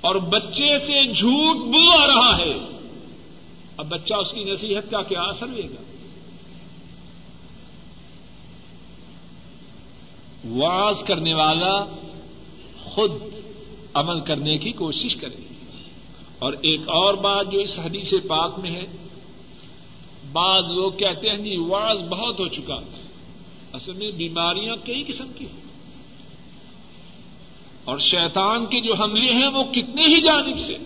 اور 0.02 0.16
بچے 0.16 0.78
سے 0.78 1.14
جھوٹ 1.14 1.58
بلا 1.58 2.08
رہا 2.08 2.38
ہے۔ 2.38 2.54
اب 3.78 3.88
بچہ 3.90 4.14
اس 4.14 4.32
کی 4.32 4.44
نصیحت 4.44 4.92
کا 4.92 5.02
کیا 5.02 5.22
اثر 5.22 5.48
لے 5.48 5.64
گا؟ 5.64 5.84
واز 10.50 11.04
کرنے 11.04 11.34
والا 11.34 11.86
خود 12.84 13.12
عمل 13.94 14.20
کرنے 14.20 14.58
کی 14.58 14.72
کوشش 14.72 15.16
کرے 15.16 15.36
اور 16.40 16.54
ایک 16.62 16.90
اور 16.90 17.14
بات 17.14 17.52
جو 17.52 17.60
اس 17.60 17.80
حدیث 17.80 18.14
پاک 18.28 18.60
میں 18.60 18.72
ہے، 18.72 18.84
بعض 20.32 20.72
لوگ 20.72 20.92
کہتے 20.92 21.30
ہیں 21.30 21.38
جی 21.38 21.58
واز 21.58 21.98
بہت 21.98 22.40
ہو 22.40 22.48
چکا۔ 22.48 22.80
اصل 23.74 23.94
میں 23.94 24.12
بیماریاں 24.12 24.76
کئی 24.86 25.04
قسم 25.08 25.28
کی 25.36 25.46
ہیں۔ 25.46 25.64
اور 27.84 27.98
شیطان 27.98 28.66
کے 28.66 28.82
جو 28.82 28.94
حملے 28.94 29.34
ہیں، 29.34 29.48
وہ 29.48 29.64
کتنے 29.64 30.06
ہی 30.06 30.22
جانب 30.22 30.60
سے۔ 30.60 30.78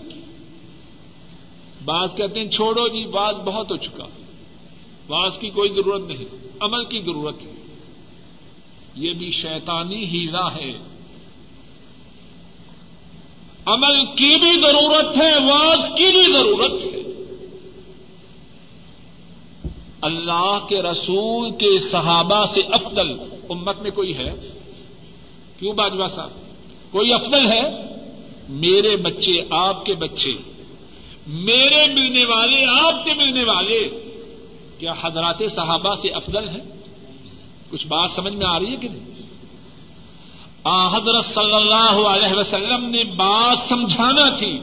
بعض 1.86 2.16
کہتے 2.16 2.40
ہیں، 2.40 2.48
چھوڑو 2.48 2.88
جی 2.88 3.06
واز 3.06 3.36
بہت 3.36 3.72
ہو 3.72 3.78
چکا۔ 3.78 4.06
واز 5.08 5.40
کی 5.40 5.50
کوئی 5.50 5.70
ضرورت 5.70 6.02
نہیں، 6.02 6.48
عمل 6.60 6.86
کی 6.86 7.00
ضرورت 7.00 7.36
ہے۔ 7.44 7.52
یہ 8.96 9.14
بھی 9.14 9.32
شیطانی 9.32 10.06
ہیرا 10.06 10.56
ہے۔ 10.56 10.97
عمل 13.68 14.06
کی 14.06 14.36
بھی 14.40 14.62
ضرورت 14.62 15.18
ہے، 15.18 15.34
واز 15.52 15.80
کی 15.98 16.12
بھی 16.12 16.34
ضرورت 16.34 16.86
ہے۔ 16.86 16.98
اللہ 20.02 20.58
کے 20.70 20.82
رسول 20.82 21.52
کے 21.52 21.80
صحابہ 21.80 22.46
سے 22.46 22.62
افضل 22.72 23.10
امت 23.50 23.82
میں 23.82 23.92
کوئی 23.92 24.18
ہے؟ 24.18 24.50
کیوں 25.60 25.74
باجوا 25.74 26.06
صاحب؟ 26.06 26.30
کوئی 26.92 27.14
افضل 27.14 27.52
ہے؟ 27.52 27.62
میرے 28.50 28.98
بچے، 28.98 29.42
آپ 29.50 29.86
کے 29.86 29.94
بچے، 29.94 30.32
میرے 31.28 31.94
ملنے 31.94 32.26
والے، 32.26 32.66
آپ 32.82 33.06
کے 33.06 33.14
ملنے 33.14 33.44
والے۔ 33.44 33.90
کیا 34.78 34.94
حضرات 35.02 35.52
صحابہ 35.52 35.96
سے 35.96 36.10
افضل 36.10 36.50
ہے 36.50 36.60
کچھ 37.70 37.88
بات 37.88 38.12
سمجھ 38.12 38.34
میں 38.34 38.46
آ 38.50 38.60
رہی 38.60 38.72
ہے 38.72 38.76
کہ 38.76 38.88
نہیں؟ 38.88 39.17
حضرت 40.68 41.26
صلی 41.26 41.54
اللہ 41.54 42.08
علیہ 42.08 42.40
وسلم 42.40 42.90
نے 42.90 43.04
بات 43.04 43.58
سمجھانا 43.58 44.30
تھی۔ 44.30 44.60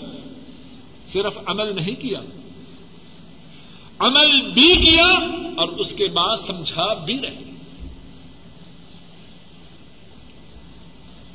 صرف 1.08 1.38
عمل 1.46 1.76
نہیں 1.76 1.94
کیا۔ 1.94 2.20
عمل 3.98 4.50
بھی 4.50 4.74
کیا 4.76 5.06
اور 5.56 5.68
اس 5.68 5.92
کے 5.92 6.08
بعد 6.08 6.36
سمجھا 6.46 6.94
بھی 6.94 7.20
رہے۔ 7.22 7.50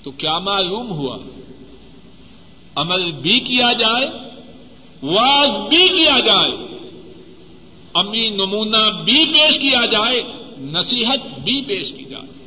تو 0.03 0.11
کیا 0.11 0.39
معلوم 0.39 0.91
ہوا؟ 0.91 1.17
عمل 2.75 3.11
بھی 3.11 3.39
کیا 3.39 3.73
جائے، 3.73 4.07
واز 5.03 5.69
بھی 5.69 5.87
کیا 5.89 6.19
جائے، 6.19 6.51
امی 7.93 8.29
نمونہ 8.29 9.01
بھی 9.05 9.25
پیش 9.25 9.59
کیا 9.61 9.85
جائے، 9.85 10.21
نصیحت 10.57 11.39
بھی 11.39 11.61
پیش 11.61 11.91
کی 11.97 12.03
جائے۔ 12.03 12.38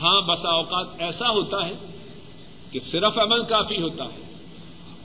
ہاں 0.00 0.20
بسا 0.20 0.48
اوقات 0.48 0.86
ایسا 0.98 1.28
ہوتا 1.28 1.66
ہے 1.66 1.72
کہ 2.70 2.80
صرف 2.80 3.18
عمل 3.18 3.42
کافی 3.42 3.82
ہوتا 3.82 4.04
ہے 4.04 4.34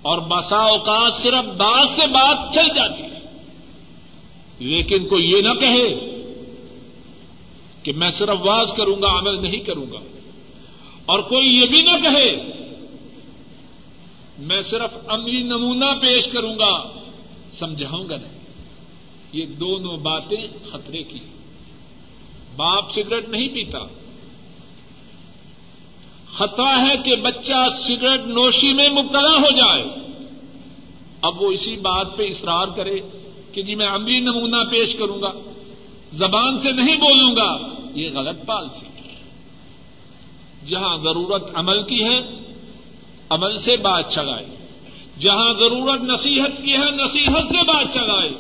اور 0.02 0.18
بسا 0.18 0.58
اوقات 0.58 1.14
صرف 1.14 1.44
بات 1.44 1.90
سے 1.90 2.08
بات 2.08 2.54
چل 2.54 2.68
جاتی 2.76 3.04
ہے۔ 3.04 3.12
لیکن 4.60 5.08
کوئی 5.08 5.32
یہ 5.32 5.42
نہ 5.42 5.54
کہے 5.54 6.12
کہ 7.84 7.94
میں 7.94 8.10
صرف 8.10 8.38
واز 8.40 8.74
کروں 8.74 9.02
گا، 9.02 9.20
عمل 9.20 9.42
نہیں 9.42 9.60
کروں 9.60 9.86
گا۔ 9.94 10.00
اور 11.06 11.20
کوئی 11.20 11.48
یہ 11.48 11.66
بھی 11.66 11.82
نہ 11.82 11.98
کہے 12.04 12.32
میں 14.38 14.62
صرف 14.62 14.98
عملی 15.08 15.44
نمونہ 15.44 15.86
پیش 16.02 16.28
کروں 16.28 16.60
گا، 16.60 16.90
سمجھاؤں 17.52 18.10
گا 18.10 18.16
نہیں۔ 18.16 18.42
یہ 19.34 19.46
دونوں 19.46 19.98
باتیں 19.98 20.48
خطرے 20.72 21.04
کی 21.04 21.20
باپ 22.56 22.92
سگریٹ 22.92 23.30
نہیں 23.30 23.48
پیتا۔ 23.48 23.80
خطرہ 26.34 26.88
ہے 26.88 26.98
کہ 26.98 27.16
بچہ 27.16 27.70
سگریٹ 27.72 28.28
نوشی 28.28 28.74
میں 28.74 28.90
مبتلا 28.90 29.30
ہو 29.30 29.50
جائے۔ 29.56 29.84
اب 31.22 31.42
وہ 31.42 31.52
اسی 31.52 31.76
بات 31.76 32.18
پہ 32.18 32.24
اصرار 32.24 32.68
کرے 32.68 33.00
کہ 33.52 33.62
جی 33.62 33.76
میں 33.76 33.88
عملی 33.88 34.20
نمونہ 34.20 34.64
پیش 34.72 34.94
کروں 34.94 35.22
گا، 35.22 35.32
زبان 36.12 36.58
سے 36.58 36.72
نہیں 36.72 36.96
بولوں 36.96 37.36
گا، 37.36 37.58
یہ 37.96 38.10
غلط 38.14 38.46
پالسی 38.46 38.86
جہاں 40.68 40.98
ضرورت 40.98 41.44
عمل 41.54 41.84
کی 41.84 42.04
ہے، 42.04 42.20
عمل 43.30 43.58
سے 43.58 43.78
بات 43.78 44.12
چلائے۔ 44.12 44.46
جہاں 45.20 45.54
ضرورت 45.60 46.02
نصیحت 46.02 46.64
کی 46.66 46.74
ہے، 46.74 46.92
نصیحت 46.92 47.44
سے 47.48 47.64
بات 47.64 47.94
چلائے۔ 47.94 48.32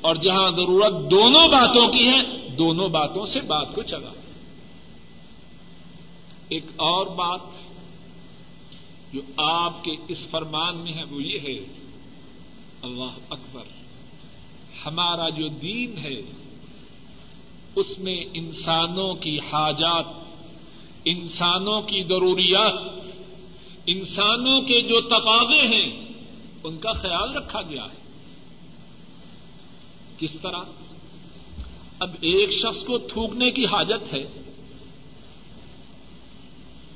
اور 0.00 0.16
جہاں 0.16 0.50
ضرورت 0.50 1.10
دونوں 1.10 1.48
باتوں 1.48 1.86
کی 1.86 2.08
ہے، 2.08 2.48
دونوں 2.58 2.88
باتوں 2.88 3.24
سے 3.24 3.40
بات 3.40 3.74
کو 3.74 3.82
چلا 3.82 4.19
ایک 6.50 6.64
اور 6.76 7.06
بات 7.06 7.40
جو 9.12 9.20
آپ 9.36 9.84
کے 9.84 9.96
اس 10.08 10.26
فرمان 10.26 10.76
میں 10.76 10.92
ہے، 10.92 11.04
وہ 11.04 11.22
یہ 11.22 11.38
ہے، 11.38 11.58
اللہ 12.82 13.18
اکبر، 13.30 13.62
ہمارا 14.86 15.28
جو 15.28 15.48
دین 15.48 15.98
ہے، 15.98 16.22
اس 17.76 17.98
میں 17.98 18.24
انسانوں 18.34 19.14
کی 19.14 19.38
حاجات، 19.38 20.04
انسانوں 21.04 21.80
کی 21.80 22.02
ضروریات، 22.02 23.08
انسانوں 23.86 24.60
کے 24.60 24.80
جو 24.80 25.00
تقاضے 25.00 25.66
ہیں، 25.66 26.08
ان 26.64 26.78
کا 26.78 26.92
خیال 26.92 27.36
رکھا 27.36 27.62
گیا 27.62 27.84
ہے۔ 27.84 28.00
کس 30.18 30.32
طرح؟ 30.42 30.62
اب 31.98 32.10
ایک 32.20 32.52
شخص 32.52 32.82
کو 32.82 32.98
تھوکنے 32.98 33.50
کی 33.50 33.66
حاجت 33.66 34.14
ہے 34.14 34.39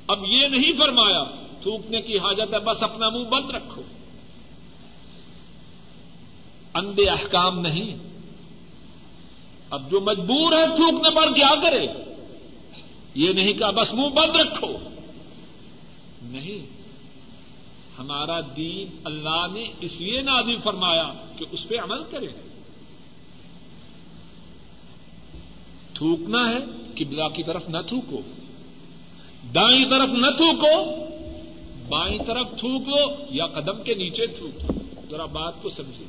اب 0.06 0.24
یہ 0.28 0.48
نہیں 0.48 0.72
فرمایا، 0.78 1.24
تھوکنے 1.62 2.00
کی 2.00 2.18
حاجت 2.18 2.54
ہے، 2.54 2.58
بس 2.58 2.82
اپنا 2.82 3.08
منہ 3.08 3.24
بند 3.24 3.50
رکھو۔ 3.50 3.82
اندے 6.74 7.02
احکام 7.02 7.60
نہیں۔ 7.60 7.96
اب 9.70 9.90
جو 9.90 10.00
مجبور 10.00 10.52
ہے 10.52 10.66
تھوکنے 10.66 11.14
پر 11.14 11.34
کیا 11.34 11.54
کرے؟ 11.62 11.86
یہ 13.14 13.32
نہیں 13.32 13.52
کہا، 13.52 13.70
بس 13.70 13.94
منہ 13.94 14.08
بند 14.08 14.36
رکھو۔ 14.36 14.76
نہیں، 16.22 16.84
ہمارا 17.98 18.40
دین 18.56 18.96
اللہ 19.04 19.46
نے 19.52 19.64
اس 19.80 20.00
لیے 20.00 20.20
نازی 20.20 20.56
فرمایا 20.64 21.12
کہ 21.36 21.46
اس 21.50 21.68
پہ 21.68 21.74
عمل 21.78 22.02
کرے۔ 22.10 22.26
تھوکنا 25.94 26.50
ہے 26.50 26.58
کہ 26.94 27.04
بلا 27.04 27.28
کی 27.28 27.42
طرف 27.42 27.68
نہ 27.68 27.78
تھوکو۔ 27.86 28.20
دائیں 29.54 29.84
طرف 29.90 30.08
نہ 30.08 30.26
تھوکو، 30.26 31.04
بائیں 31.88 32.18
طرف 32.26 32.46
تھوکو 32.58 33.24
یا 33.30 33.46
قدم 33.46 33.82
کے 33.82 33.94
نیچے 33.94 34.26
تھوکو۔ 34.26 34.72
ذرا 35.10 35.24
بات 35.24 35.62
کو 35.62 35.68
سمجھے 35.68 36.04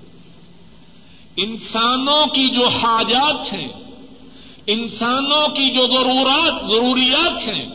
انسانوں 1.38 2.26
کی 2.26 2.50
جو 2.50 2.68
حاجات 2.68 3.54
ہیں، 3.54 3.68
انسانوں 4.68 5.48
کی 5.48 5.70
جو 5.70 5.82
ضرورات، 5.82 6.70
ضروریات 6.70 7.48
ہیں، 7.48 7.70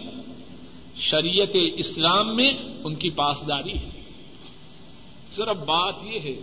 شریعت 0.97 1.57
اسلام 1.77 2.37
میں 2.37 2.53
ان 2.85 2.95
کی 2.95 3.11
پاسداری 3.11 3.79
ہے۔ 3.79 3.89
صرف 5.33 5.57
بات 5.57 5.95
یہ 6.05 6.21
ہے 6.21 6.37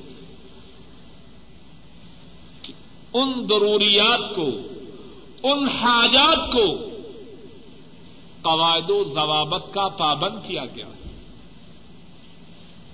کہ 2.61 2.73
ان 3.13 3.33
ضروریات 3.49 4.35
کو، 4.35 4.49
ان 5.43 5.67
حاجات 5.67 6.51
کو 6.51 6.89
قواعد 8.47 8.89
و 8.89 9.03
ضوابط 9.03 9.73
کا 9.73 9.87
پابند 9.87 10.47
کیا 10.47 10.65
گیا۔ 10.65 10.85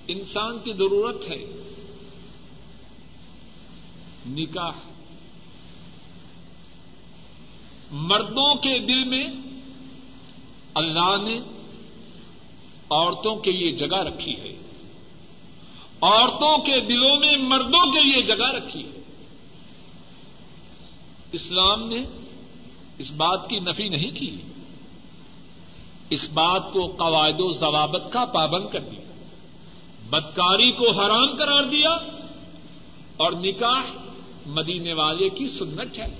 انسان 0.08 0.60
کی 0.63 0.74
ضرورت 0.74 1.32
ہے 1.32 1.46
نکاح۔ 4.28 4.72
مردوں 7.92 8.56
کے 8.56 8.80
دل 8.80 9.04
میں 9.04 9.28
اللہ 10.74 11.16
نے 11.24 11.39
عورتوں 12.89 13.36
کے 13.36 13.52
لیے 13.52 13.72
جگہ 13.72 13.98
رکھی 13.98 14.34
ہے۔ 14.34 14.56
عورتوں 16.02 16.58
کے 16.58 16.80
دلوں 16.80 17.16
میں 17.16 17.38
مردوں 17.38 17.92
کے 17.92 18.04
لیے 18.04 18.22
جگہ 18.22 18.52
رکھی 18.52 18.84
ہے۔ 18.84 19.00
اسلام 21.32 21.88
نے 21.88 22.04
اس 22.98 23.12
بات 23.12 23.50
کی 23.50 23.60
نفی 23.60 23.89
نہیں 23.89 24.12
کی۔ 24.12 24.42
اس 26.13 26.30
بات 26.34 26.73
کو 26.73 26.88
قواعد 26.88 27.39
و 27.39 27.52
ضوابط 27.52 28.12
کا 28.12 28.26
پابند 28.26 28.69
کر 28.71 28.80
دیا۔ 28.80 29.02
بدکاری 30.10 30.71
کو 30.71 30.91
حرام 30.91 31.36
قرار 31.38 31.63
دیا 31.63 31.91
اور 33.17 33.32
نکاح 33.32 33.84
مدینے 34.45 34.93
والے 34.93 35.30
کی 35.30 35.47
سنت 35.47 35.99
ہے 35.99 36.15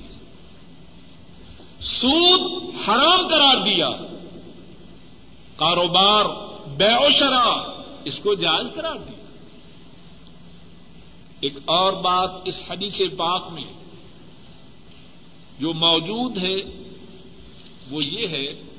سود 1.80 2.64
حرام 2.88 3.28
قرار 3.28 3.58
دیا۔ 3.62 3.90
کاروبار 5.56 6.26
بے 6.68 7.08
و 7.08 7.10
شرا 7.20 7.72
اس 8.06 8.20
کو 8.20 8.34
جائز 8.34 8.68
قرار 8.76 8.96
دیا۔ 8.96 9.24
ایک 11.40 11.54
اور 11.66 11.94
بات 11.94 12.32
اس 12.46 12.64
حدیث 12.70 13.02
پاک 13.18 13.52
میں 13.52 13.74
جو 15.60 15.74
موجود 15.74 16.38
ہے 16.38 16.56
وہ 17.92 18.04
یہ 18.04 18.28
ہے 18.28 18.73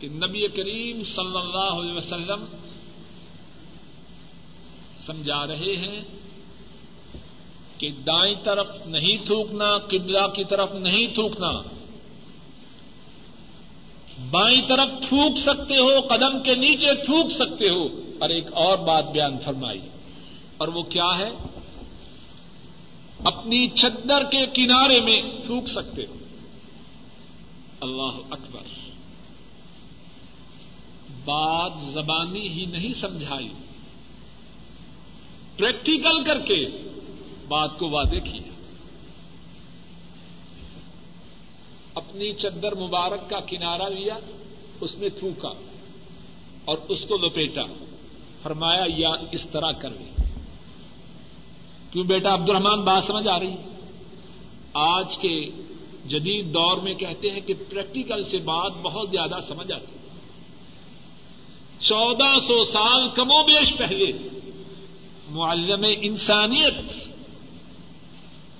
کہ 0.00 0.08
نبی 0.08 0.48
کریم 0.48 1.04
صلی 1.04 1.38
اللہ 1.38 1.80
علیہ 1.80 1.92
وسلم 1.92 2.44
سمجھا 5.06 5.46
رہے 5.46 5.76
ہیں 5.76 6.00
کہ 7.78 7.90
دائیں 7.90 8.34
طرف 8.44 8.86
نہیں 8.86 9.26
تھوکنا، 9.26 9.78
قبلہ 9.78 10.26
کی 10.26 10.44
طرف 10.44 10.72
نہیں 10.72 11.14
تھوکنا۔ 11.14 11.62
بائیں 14.30 14.60
طرف 14.68 15.08
تھوک 15.08 15.36
سکتے 15.36 15.76
ہو، 15.76 16.00
قدم 16.00 16.42
کے 16.42 16.54
نیچے 16.54 16.94
تھوک 16.94 17.30
سکتے 17.30 17.68
ہو۔ 17.68 17.84
اور 18.20 18.28
ایک 18.28 18.52
اور 18.52 18.78
بات 18.78 19.04
بیان 19.12 19.36
فرمائی۔ 19.44 19.80
اور 20.56 20.68
وہ 20.68 20.82
کیا 20.82 21.18
ہے؟ 21.18 21.30
اپنی 23.24 23.68
چدر 23.68 24.24
کے 24.30 24.46
کنارے 24.46 25.00
میں 25.00 25.22
تھوک 25.46 25.66
سکتے 25.66 26.06
ہو۔ 26.06 26.14
اللہ 27.80 28.20
اکبر۔ 28.30 28.79
بات 31.24 31.72
زبانی 31.80 32.48
ہی 32.48 32.66
نہیں 32.66 32.92
سمجھائی۔ 32.92 33.48
پریکٹیکل 35.56 36.22
کر 36.22 36.40
کے 36.40 36.66
بات 37.48 37.78
کو 37.78 37.88
وعدے 37.88 38.20
کیا۔ 38.20 38.50
اپنی 41.94 42.32
چدر 42.32 42.74
مبارک 42.74 43.30
کا 43.30 43.40
کنارا 43.40 43.88
لیا، 43.88 44.18
اس 44.80 44.98
میں 44.98 45.08
تھوکا 45.08 45.52
اور 46.64 46.78
اس 46.88 47.00
کو 47.00 47.16
لپیٹا۔ 47.16 47.62
فرمایا، 48.42 48.84
یا 48.96 49.08
اس 49.32 49.50
طرح 49.50 49.72
کر 49.72 49.90
لی 49.90 50.22
کیوں 51.90 52.04
بیٹا 52.04 52.34
عبد 52.34 52.50
الرحمان 52.50 52.80
بات 52.80 53.04
سمجھ 53.04 53.28
آ 53.28 53.38
رہی 53.38 53.54
آج 54.72 55.18
کے 55.18 55.50
جدید 56.06 56.54
دور 56.54 56.76
میں 56.76 56.94
کہتے 56.94 57.30
ہیں 57.30 57.40
کہ 57.40 57.54
پریکٹیکل 57.70 58.22
سے 58.22 58.38
بات 58.38 58.72
بہت 58.82 59.10
زیادہ 59.10 59.40
سمجھ 59.42 59.72
آتی۔ 59.72 59.99
چودہ 61.80 62.38
سو 62.38 62.64
سال 62.64 63.08
کم 63.14 63.30
و 63.30 63.42
بیش 63.42 63.76
پہلے 63.76 64.12
معلم 65.30 65.84
انسانیت 66.02 66.74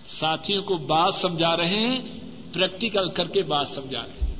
ساتھیوں 0.06 0.62
کو 0.62 0.76
بات 0.76 1.14
سمجھا 1.14 1.56
رہے 1.56 1.86
ہیں، 1.86 1.98
پریکٹیکل 2.52 3.10
کر 3.10 3.28
کے 3.28 3.42
بات 3.42 3.68
سمجھا 3.68 4.02
رہے 4.02 4.26
ہیں۔ 4.26 4.34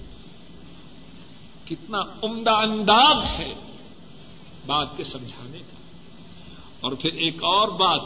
کتنا 1.65 1.99
عمدہ 2.23 2.51
انداز 2.51 3.25
ہے 3.39 3.55
بات 4.67 4.97
کے 4.97 5.05
سمجھانے 5.05 5.59
کا۔ 5.59 5.77
اور 6.81 6.93
پھر 6.93 7.13
ایک 7.13 7.45
اور 7.45 7.69
بات 7.69 8.01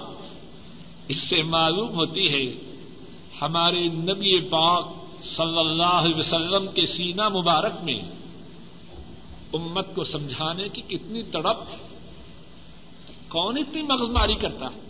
اس 1.09 1.17
سے 1.17 1.43
معلوم 1.43 1.89
ہوتی 1.89 2.33
ہے، 2.33 2.53
ہمارے 3.43 3.89
نبی 3.89 4.41
پاک 4.41 4.93
صلی 5.23 5.59
اللہ 5.59 5.83
علیہ 5.83 6.17
وسلم 6.17 6.67
کے 6.67 6.87
سینا 6.87 7.29
مبارک 7.29 7.73
میں 7.83 8.14
امت 9.55 9.95
کو 9.95 10.05
سمجھانے 10.05 10.69
کی 10.69 10.81
کتنی 10.81 11.23
تڑپ 11.23 11.63
ہے 11.71 11.77
کون 13.29 13.59
اتنی 13.59 13.83
مغز 13.83 14.11
ماری 14.11 14.35
کرتا 14.35 14.67
ہے؟ 14.67 14.81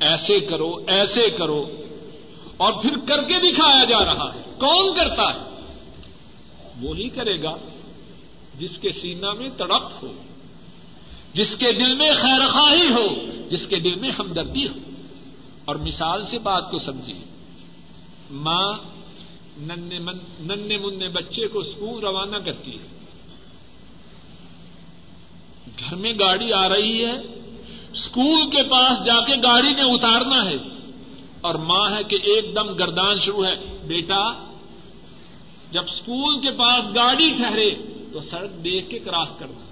ایسے 0.00 0.40
کرو 0.40 0.84
ایسے 0.86 1.30
کرو، 1.30 1.70
اور 2.56 2.72
پھر 2.82 2.98
کر 3.06 3.24
کے 3.24 3.52
دکھایا 3.52 3.84
جا 3.84 4.04
رہا 4.04 4.34
ہے۔ 4.34 4.42
کون 4.58 4.94
کرتا 4.94 5.22
ہے؟ 5.22 5.48
وہی 6.80 7.08
کرے 7.08 7.42
گا 7.42 7.56
جس 8.58 8.78
کے 8.78 8.90
سینا 8.90 9.32
میں 9.32 9.48
تڑپ 9.56 10.04
ہو، 10.04 10.12
جس 11.32 11.56
کے 11.56 11.72
دل 11.72 11.94
میں 11.94 12.10
خیر 12.16 12.46
خواہی 12.46 12.92
ہو، 12.92 13.06
جس 13.50 13.66
کے 13.66 13.76
دل 13.76 13.94
میں 13.94 14.10
ہمدردی 14.18 14.68
ہو۔ 14.68 14.90
اور 15.64 15.76
مثال 15.76 16.22
سے 16.22 16.38
بات 16.38 16.70
کو 16.70 16.78
سمجھیے۔ 16.78 17.20
ماں 18.30 18.72
ننے 19.60 20.78
من 20.78 20.98
بچے 21.12 21.48
کو 21.48 21.58
اسکول 21.58 22.00
روانہ 22.00 22.36
کرتی 22.36 22.72
ہے۔ 22.72 22.86
گھر 25.78 25.96
میں 25.96 26.12
گاڑی 26.20 26.52
آ 26.52 26.68
رہی 26.68 27.04
ہے۔ 27.04 27.14
اسکول 27.92 28.50
کے 28.50 28.62
پاس 28.62 29.04
جا 29.04 29.20
کے 29.26 29.34
گاڑی 29.42 29.74
نے 29.74 29.82
اتارنا 29.82 30.44
ہے۔ 30.44 30.56
اور 31.40 31.54
ماں 31.54 31.90
ہے 31.90 32.02
کہ 32.02 32.18
ایک 32.22 32.56
دم 32.56 32.74
گردان 32.74 33.18
شروع 33.18 33.46
ہے۔ 33.46 33.56
بیٹا، 33.86 34.52
جب 35.70 35.82
اسکول 35.82 36.40
کے 36.40 36.50
پاس 36.50 36.88
گاڑی 36.94 37.30
ٹھہرے 37.36 37.70
تو 38.12 38.20
سڑک 38.20 38.64
دیکھ 38.64 38.90
کے 38.90 38.98
کراس 38.98 39.36
کرنا۔ 39.38 39.64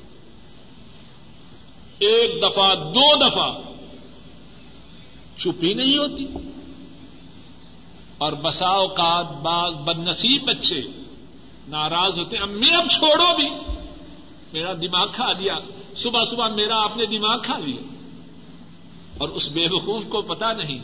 ایک 1.99 2.43
دفعہ، 2.43 2.75
دو 2.75 3.17
دفعہ۔ 3.17 3.53
چھپی 5.37 5.75
نہیں 5.75 5.97
ہوتی۔ 5.97 6.27
اور 8.19 8.33
بسا 8.33 8.69
اوقات 8.69 9.33
بعض 9.43 9.75
بد 9.75 9.99
نصیب 9.99 10.45
بچے 10.45 10.81
ناراض 11.69 12.19
ہوتے 12.19 12.39
امی 12.39 12.75
اب 12.75 12.91
چھوڑو 12.91 13.37
بھی۔ 13.37 13.49
میرا 14.53 14.73
دماغ 14.73 15.09
کھا 15.13 15.33
دیا 15.33 15.59
صبح 15.97 16.25
صبح 16.25 16.49
میرا 16.49 16.83
آپ 16.83 16.97
نے 16.97 17.07
دماغ 17.07 17.41
کھا 17.43 17.59
لیا۔ 17.59 17.83
اور 19.19 19.29
اس 19.29 19.49
بے 19.49 19.67
وقوف 19.71 20.05
کو 20.09 20.23
پتا 20.23 20.53
نہیں 20.53 20.79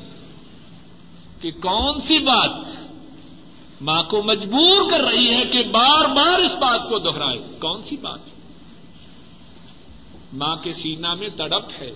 کہ 1.41 1.51
کون 1.51 2.01
سی 2.01 2.19
بات 2.19 2.51
ماں 3.81 4.03
کو 4.03 4.23
مجبور 4.23 4.91
کر 4.91 5.01
رہی 5.01 5.35
ہے 5.35 5.45
کہ 5.45 5.63
بار 5.63 6.05
بار 6.05 6.39
اس 6.39 6.57
بات 6.57 6.89
کو 6.89 6.99
دوہرائے 6.99 7.39
کون 7.61 7.83
سی 7.83 7.97
بات؟ 7.97 8.19
ماں 10.33 10.57
کے 10.57 10.73
سینا 10.73 11.15
میں 11.15 11.29
تڑپ 11.29 11.73
ہے۔ 11.81 11.91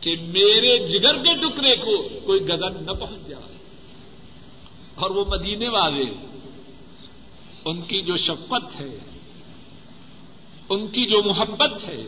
کہ 0.00 0.16
میرے 0.20 0.88
جگر 0.88 1.16
کے 1.16 1.34
ٹکڑے 1.34 1.76
کو 1.76 2.08
کوئی 2.26 2.40
گزن 2.40 2.84
نہ 2.86 2.90
پہنچ 2.90 3.28
جائے۔ 3.28 3.56
اور 4.94 5.10
وہ 5.10 5.24
مدینے 5.24 5.68
والے، 5.68 6.04
ان 7.64 7.82
کی 7.82 8.02
جو 8.02 8.16
شفقت 8.16 8.80
ہے، 8.80 8.98
ان 10.68 10.86
کی 10.86 11.04
جو 11.04 11.22
محبت 11.22 11.88
ہے، 11.88 12.02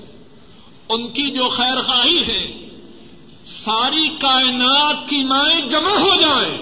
ان 0.88 1.09
کی 1.09 1.31
جو 1.31 1.48
خیر 1.48 1.83
خواہی 1.83 2.22
ہے، 2.29 2.68
ساری 3.44 4.09
کائنات 4.09 5.09
کی 5.09 5.24
مائیں 5.24 5.61
جمع 5.61 5.98
ہو 5.98 6.20
جائیں۔ 6.20 6.59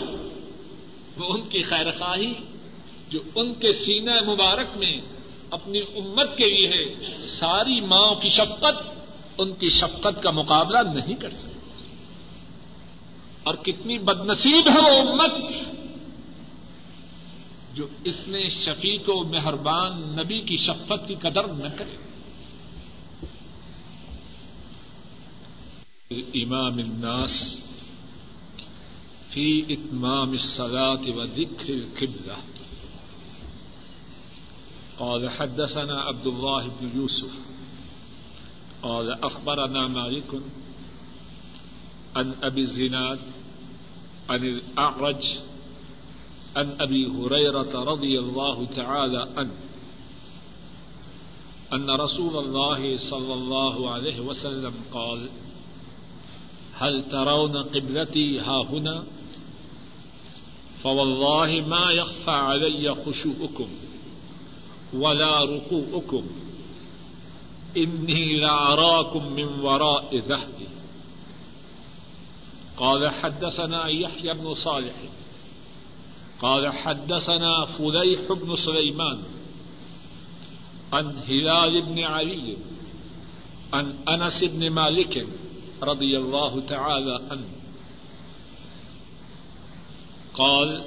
وہ 1.16 1.34
ان 1.34 1.40
کی 1.40 1.62
خیر 1.62 1.90
خواہی 1.98 2.32
جو 3.08 3.18
ان 3.34 3.54
کے 3.54 3.72
سینہ 3.72 4.10
مبارک 4.10 4.76
میں 4.76 5.00
اپنی 5.50 5.78
امت 5.78 6.38
کے 6.38 6.44
لیے 6.44 6.68
ہے، 6.68 6.94
ساری 7.20 7.80
ماں 7.80 8.14
کی 8.14 8.28
شفقت 8.28 8.97
ان 9.38 9.52
کی 9.52 9.70
شفقت 9.70 10.22
کا 10.22 10.30
مقابلہ 10.30 10.78
نہیں 10.78 11.14
کر 11.14 11.30
سکتی 11.30 11.58
اور 13.42 13.54
کتنی 13.54 13.98
بد 13.98 14.26
نصیب 14.26 14.68
ہے 14.68 14.80
وہ 14.80 15.10
امت 15.10 15.32
جو 17.74 17.86
اتنے 18.04 18.48
شفیق 18.48 19.08
و 19.08 19.24
مہربان 19.24 20.00
نبی 20.00 20.40
کی 20.40 20.56
شفقت 20.56 21.08
کی 21.08 21.14
قدر 21.14 21.44
نہ 21.44 21.68
کرے۔ 21.76 21.96
امام 26.34 26.78
الناس 26.78 27.64
فی 29.28 29.62
اتمام 29.68 30.30
الصلاة 30.30 31.16
و 31.16 31.26
ذکر 31.26 31.68
القبلہ۔ 31.68 32.40
قال 34.96 35.28
حدثنا 35.28 36.08
عبد 36.08 36.26
الله 36.26 36.68
بن 36.80 36.88
يوسف 36.94 37.57
قال 38.82 39.24
أخبرنا 39.24 39.88
مالك 39.88 40.40
عن 42.16 42.34
أبي 42.42 42.60
الزناد 42.60 43.18
عن 44.28 44.44
الأعرج 44.44 45.24
عن 46.56 46.76
أبي 46.80 47.06
هريرة 47.06 47.84
رضي 47.84 48.18
الله 48.18 48.66
تعالى 48.76 49.28
عنه 49.36 49.54
أن 51.72 51.90
رسول 51.90 52.44
الله 52.44 52.96
صلى 52.96 53.34
الله 53.34 53.90
عليه 53.90 54.20
وسلم 54.20 54.74
قال 54.92 55.28
هل 56.74 57.08
ترون 57.10 57.56
قبلتي 57.56 58.40
ها 58.40 58.62
هنا؟ 58.62 59.04
فوالله 60.82 61.64
ما 61.68 61.90
يخفى 61.90 62.30
علي 62.30 62.94
خشوعكم 62.94 63.68
ولا 64.94 65.44
ركوعكم 65.44 66.26
إني 67.76 68.36
لأراكم 68.36 69.32
من 69.32 69.60
وراء 69.60 70.16
ذهبي. 70.16 70.68
قال 72.76 73.10
حدثنا 73.10 73.86
يحيى 73.88 74.34
بن 74.34 74.54
صالح. 74.54 74.94
قال 76.40 76.72
حدثنا 76.72 77.64
فليح 77.64 78.32
بن 78.32 78.54
سليمان 78.54 79.22
عن 80.92 81.18
هلال 81.28 81.82
بن 81.82 81.98
علي 81.98 82.56
عن 83.72 83.94
أنس 84.08 84.44
بن 84.44 84.70
مالك 84.70 85.26
رضي 85.82 86.18
الله 86.18 86.60
تعالى 86.60 87.20
عنه. 87.30 87.48
قال 90.34 90.84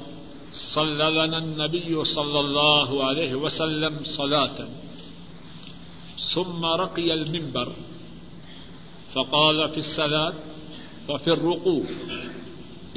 صلى 0.51 1.11
لنا 1.11 1.37
النبي 1.37 2.03
صلى 2.03 2.39
الله 2.39 3.03
عليه 3.03 3.35
وسلم 3.35 3.99
صلاة. 4.03 4.67
ثم 6.23 6.65
رقي 6.65 7.13
المنبر 7.13 7.73
فقال 9.13 9.69
في 9.69 9.77
الصلاة 9.77 10.33
وفي 11.09 11.27
الرقوع 11.27 11.83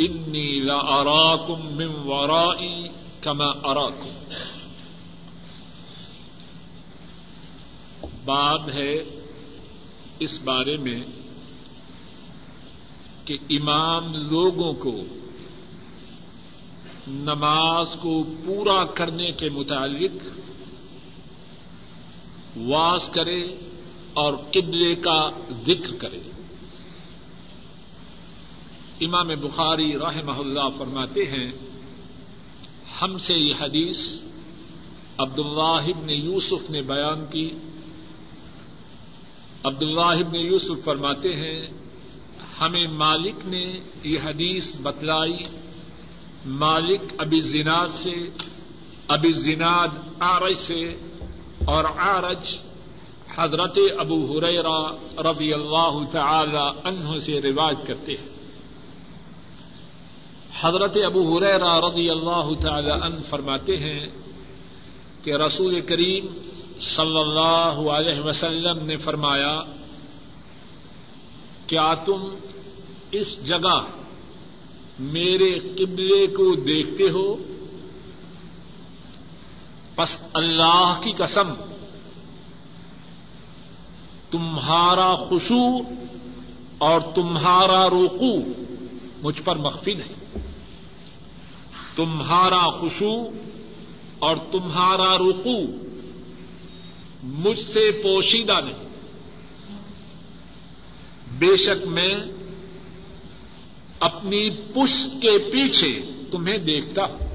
إني 0.00 0.60
لأراكم 0.60 1.76
من 1.76 1.94
ورائي 2.06 2.90
كما 3.22 3.50
أراكم 3.64 4.10
باب 8.24 8.68
ہے 8.70 8.92
اس 10.18 10.38
بارے 10.44 10.76
میں 10.76 11.00
کہ 13.24 13.36
امام 13.50 14.12
لوگوں 14.30 14.72
کو 14.74 14.92
نماز 17.06 17.96
کو 18.02 18.12
پورا 18.44 18.84
کرنے 18.94 19.30
کے 19.32 19.48
متعلق 19.50 20.22
واس 22.56 23.08
کرے 23.08 23.44
اور 24.14 24.32
قبلے 24.32 24.94
کا 24.94 25.30
ذکر 25.66 25.94
کرے۔ 25.94 26.20
امام 29.00 29.28
بخاری 29.28 29.98
رحمہ 29.98 30.32
اللہ 30.32 30.78
فرماتے 30.78 31.24
ہیں، 31.24 31.52
ہم 33.02 33.18
سے 33.18 33.34
یہ 33.34 33.54
حدیث 33.60 34.20
عبد 35.18 35.38
اللہ 35.38 36.10
یوسف 36.10 36.70
نے 36.70 36.82
بیان 36.82 37.24
کی۔ 37.30 37.50
عبد 39.64 39.82
اللہ 39.82 40.36
یوسف 40.36 40.84
فرماتے 40.84 41.36
ہیں، 41.36 41.66
ہمیں 42.60 42.86
مالک 42.86 43.34
نے 43.44 43.80
یہ 44.04 44.18
حدیث 44.24 44.76
بتلائی، 44.82 45.38
مالک 46.46 47.00
ابی 47.18 47.40
زناد 47.40 47.88
سے، 47.88 48.14
ابی 49.08 49.32
زناد 49.32 49.88
آرج 50.18 50.54
سے 50.54 50.96
اور 51.64 51.84
آرج 51.98 52.56
حضرت 53.36 53.78
ابو 53.98 54.24
حریرا 54.24 54.96
رضی 55.30 55.52
اللہ 55.52 55.98
تعالی 56.12 56.78
عنہ 56.84 57.18
سے 57.18 57.40
روایت 57.40 57.86
کرتے 57.86 58.12
ہیں۔ 58.12 58.28
حضرت 60.60 60.96
ابو 61.06 61.36
حریرا 61.36 61.80
رضی 61.80 62.10
اللہ 62.10 62.50
تعالی 62.62 62.90
عنہ 62.90 63.20
فرماتے 63.20 63.76
ہیں 63.76 64.06
کہ 65.24 65.34
رسول 65.34 65.80
کریم 65.80 66.26
صلی 66.80 67.18
اللہ 67.18 67.90
علیہ 67.90 68.20
وسلم 68.20 68.86
نے 68.86 68.96
فرمایا، 68.96 69.62
کیا 71.66 71.94
تم 71.94 72.28
اس 73.10 73.46
جگہ 73.46 73.80
میرے 74.98 75.58
قبلے 75.58 76.26
کو 76.26 76.54
دیکھتے 76.54 77.04
ہو؟ 77.04 77.53
پس 79.94 80.20
اللہ 80.34 81.00
کی 81.02 81.12
قسم، 81.12 81.54
تمہارا 84.30 85.14
خوشو 85.14 85.78
اور 86.78 87.00
تمہارا 87.14 87.90
روکو 87.90 88.62
مجھ 89.22 89.42
پر 89.42 89.56
مخفی 89.56 89.94
نہیں۔ 89.94 90.38
تمہارا 91.96 92.70
خوشو 92.70 93.30
اور 94.18 94.36
تمہارا 94.52 95.18
روکو 95.18 95.84
مجھ 97.22 97.60
سے 97.60 98.00
پوشیدہ 98.02 98.60
نہیں۔ 98.64 98.84
بے 101.38 101.56
شک 101.56 101.86
میں 101.86 102.14
اپنی 104.00 104.50
پشت 104.50 105.22
کے 105.22 105.38
پیچھے 105.38 106.10
تمہیں 106.30 106.58
دیکھتا 106.58 107.04
ہوں۔ 107.04 107.33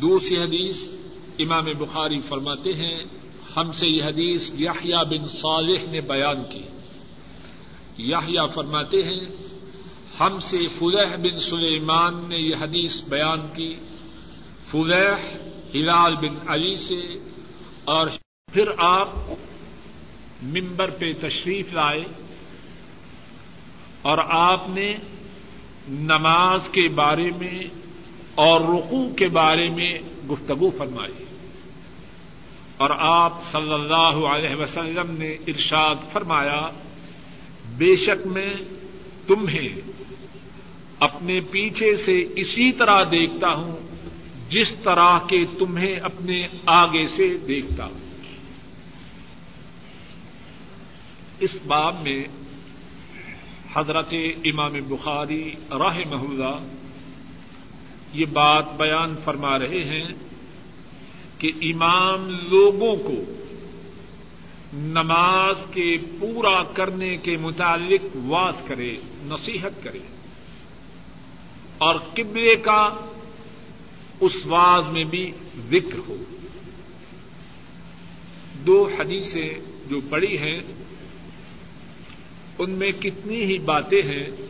دوسری 0.00 0.38
حدیث 0.38 0.82
امام 1.38 1.64
بخاری 1.78 2.20
فرماتے 2.20 2.72
ہیں، 2.72 2.98
ہم 3.56 3.72
سے 3.72 3.88
یہ 3.88 4.04
حدیث 4.04 4.50
یاہیا 4.54 5.02
بن 5.02 5.26
صالح 5.28 5.90
نے 5.90 6.00
بیان 6.00 6.42
کی۔ 6.52 6.62
یاہیا 7.96 8.46
فرماتے 8.46 9.02
ہیں، 9.02 9.26
ہم 10.20 10.38
سے 10.38 10.58
فلح 10.78 11.16
بن 11.16 11.38
سلیمان 11.38 12.24
نے 12.28 12.36
یہ 12.36 12.56
حدیث 12.60 13.02
بیان 13.02 13.40
کی۔ 13.54 13.74
فلح 14.66 15.26
ہلال 15.74 16.16
بن 16.16 16.36
علی 16.48 16.76
سے، 16.76 17.00
اور 17.84 18.08
پھر 18.52 18.70
آپ 18.78 19.08
ممبر 20.42 20.90
پہ 20.90 21.12
تشریف 21.12 21.72
لائے، 21.72 22.04
اور 24.02 24.18
آپ 24.28 24.68
نے 24.68 24.92
نماز 25.88 26.68
کے 26.68 26.88
بارے 26.88 27.30
میں 27.38 27.58
اور 28.34 28.60
رقو 28.60 29.14
کے 29.14 29.28
بارے 29.28 29.70
میں 29.70 29.98
گفتگو 30.30 30.70
فرمائی۔ 30.70 31.24
اور 32.76 32.90
آپ 32.98 33.42
صلی 33.42 33.72
اللہ 33.72 34.26
علیہ 34.26 34.56
وسلم 34.56 35.10
نے 35.18 35.30
ارشاد 35.30 35.94
فرمایا، 36.12 36.68
بے 37.76 37.96
شک 37.96 38.26
میں 38.26 38.54
تمہیں 39.26 39.68
اپنے 41.00 41.40
پیچھے 41.40 41.96
سے 41.96 42.18
اسی 42.36 42.72
طرح 42.72 42.96
دیکھتا 43.10 43.48
ہوں، 43.48 43.76
جس 44.50 44.74
طرح 44.74 45.18
کے 45.18 45.44
تمہیں 45.58 45.96
اپنے 45.96 46.46
آگے 46.66 47.06
سے 47.06 47.38
دیکھتا 47.38 47.84
ہوں۔ 47.84 48.00
اس 51.40 51.58
باب 51.66 52.02
میں 52.02 52.24
حضرت 53.74 54.14
امام 54.44 54.72
بخاری 54.88 55.52
راہ 55.70 55.98
محلہ 56.10 56.79
یہ 58.12 58.26
بات 58.32 58.76
بیان 58.76 59.16
فرما 59.16 59.58
رہے 59.58 59.84
ہیں 59.84 60.08
کہ 61.38 61.50
امام 61.60 62.28
لوگوں 62.28 62.96
کو 62.96 63.32
نماز 64.72 65.66
کے 65.74 65.96
پورا 66.20 66.62
کرنے 66.62 67.16
کے 67.16 67.36
متعلق 67.36 68.16
واس 68.26 68.62
کرے، 68.66 68.96
نصیحت 69.24 69.82
کرے۔ 69.82 69.98
اور 71.78 71.94
قبلے 71.94 72.56
کا 72.56 72.88
اس 74.20 74.46
واز 74.46 74.90
میں 74.90 75.04
بھی 75.04 75.32
ذکر 75.70 75.98
ہو۔ 76.08 76.16
دو 78.66 78.88
حدیثیں 78.98 79.54
جو 79.88 80.00
پڑی 80.10 80.38
ہیں، 80.38 80.60
ان 82.58 82.70
میں 82.70 82.92
کتنی 82.92 83.42
ہی 83.42 83.58
باتیں 83.58 84.02
ہیں۔ 84.02 84.49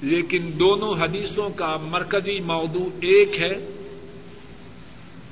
لیکن 0.00 0.50
دونوں 0.58 0.94
حدیثوں 0.94 1.50
کا 1.50 1.76
مرکزی 1.76 2.40
موضوع 2.40 2.86
ایک 2.86 3.28
ہے۔ 3.40 3.68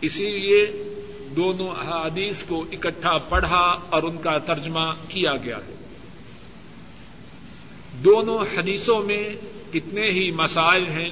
اسی 0.01 0.31
لیے 0.31 0.67
دونوں 1.37 1.69
احادیث 1.69 2.43
کو 2.43 2.65
اکٹھا 2.73 3.19
پڑھا 3.19 3.75
اور 3.91 4.03
ان 4.03 4.19
کا 4.19 4.39
ترجمہ 4.39 4.93
کیا 5.09 5.37
گیا 5.37 5.57
ہے۔ 5.57 5.75
دونوں 8.05 8.39
حدیثوں 8.39 9.03
میں 9.03 9.29
کتنے 9.73 10.11
ہی 10.11 10.31
مسائل 10.31 10.87
ہیں، 10.89 11.11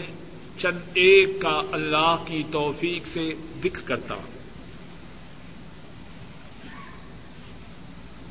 چند 0.58 0.78
ایک 0.94 1.40
کا 1.40 1.60
اللہ 1.72 2.16
کی 2.26 2.42
توفیق 2.52 3.06
سے 3.06 3.32
دکھ 3.64 3.86
کرتا 3.86 4.14
ہوں۔ 4.14 4.36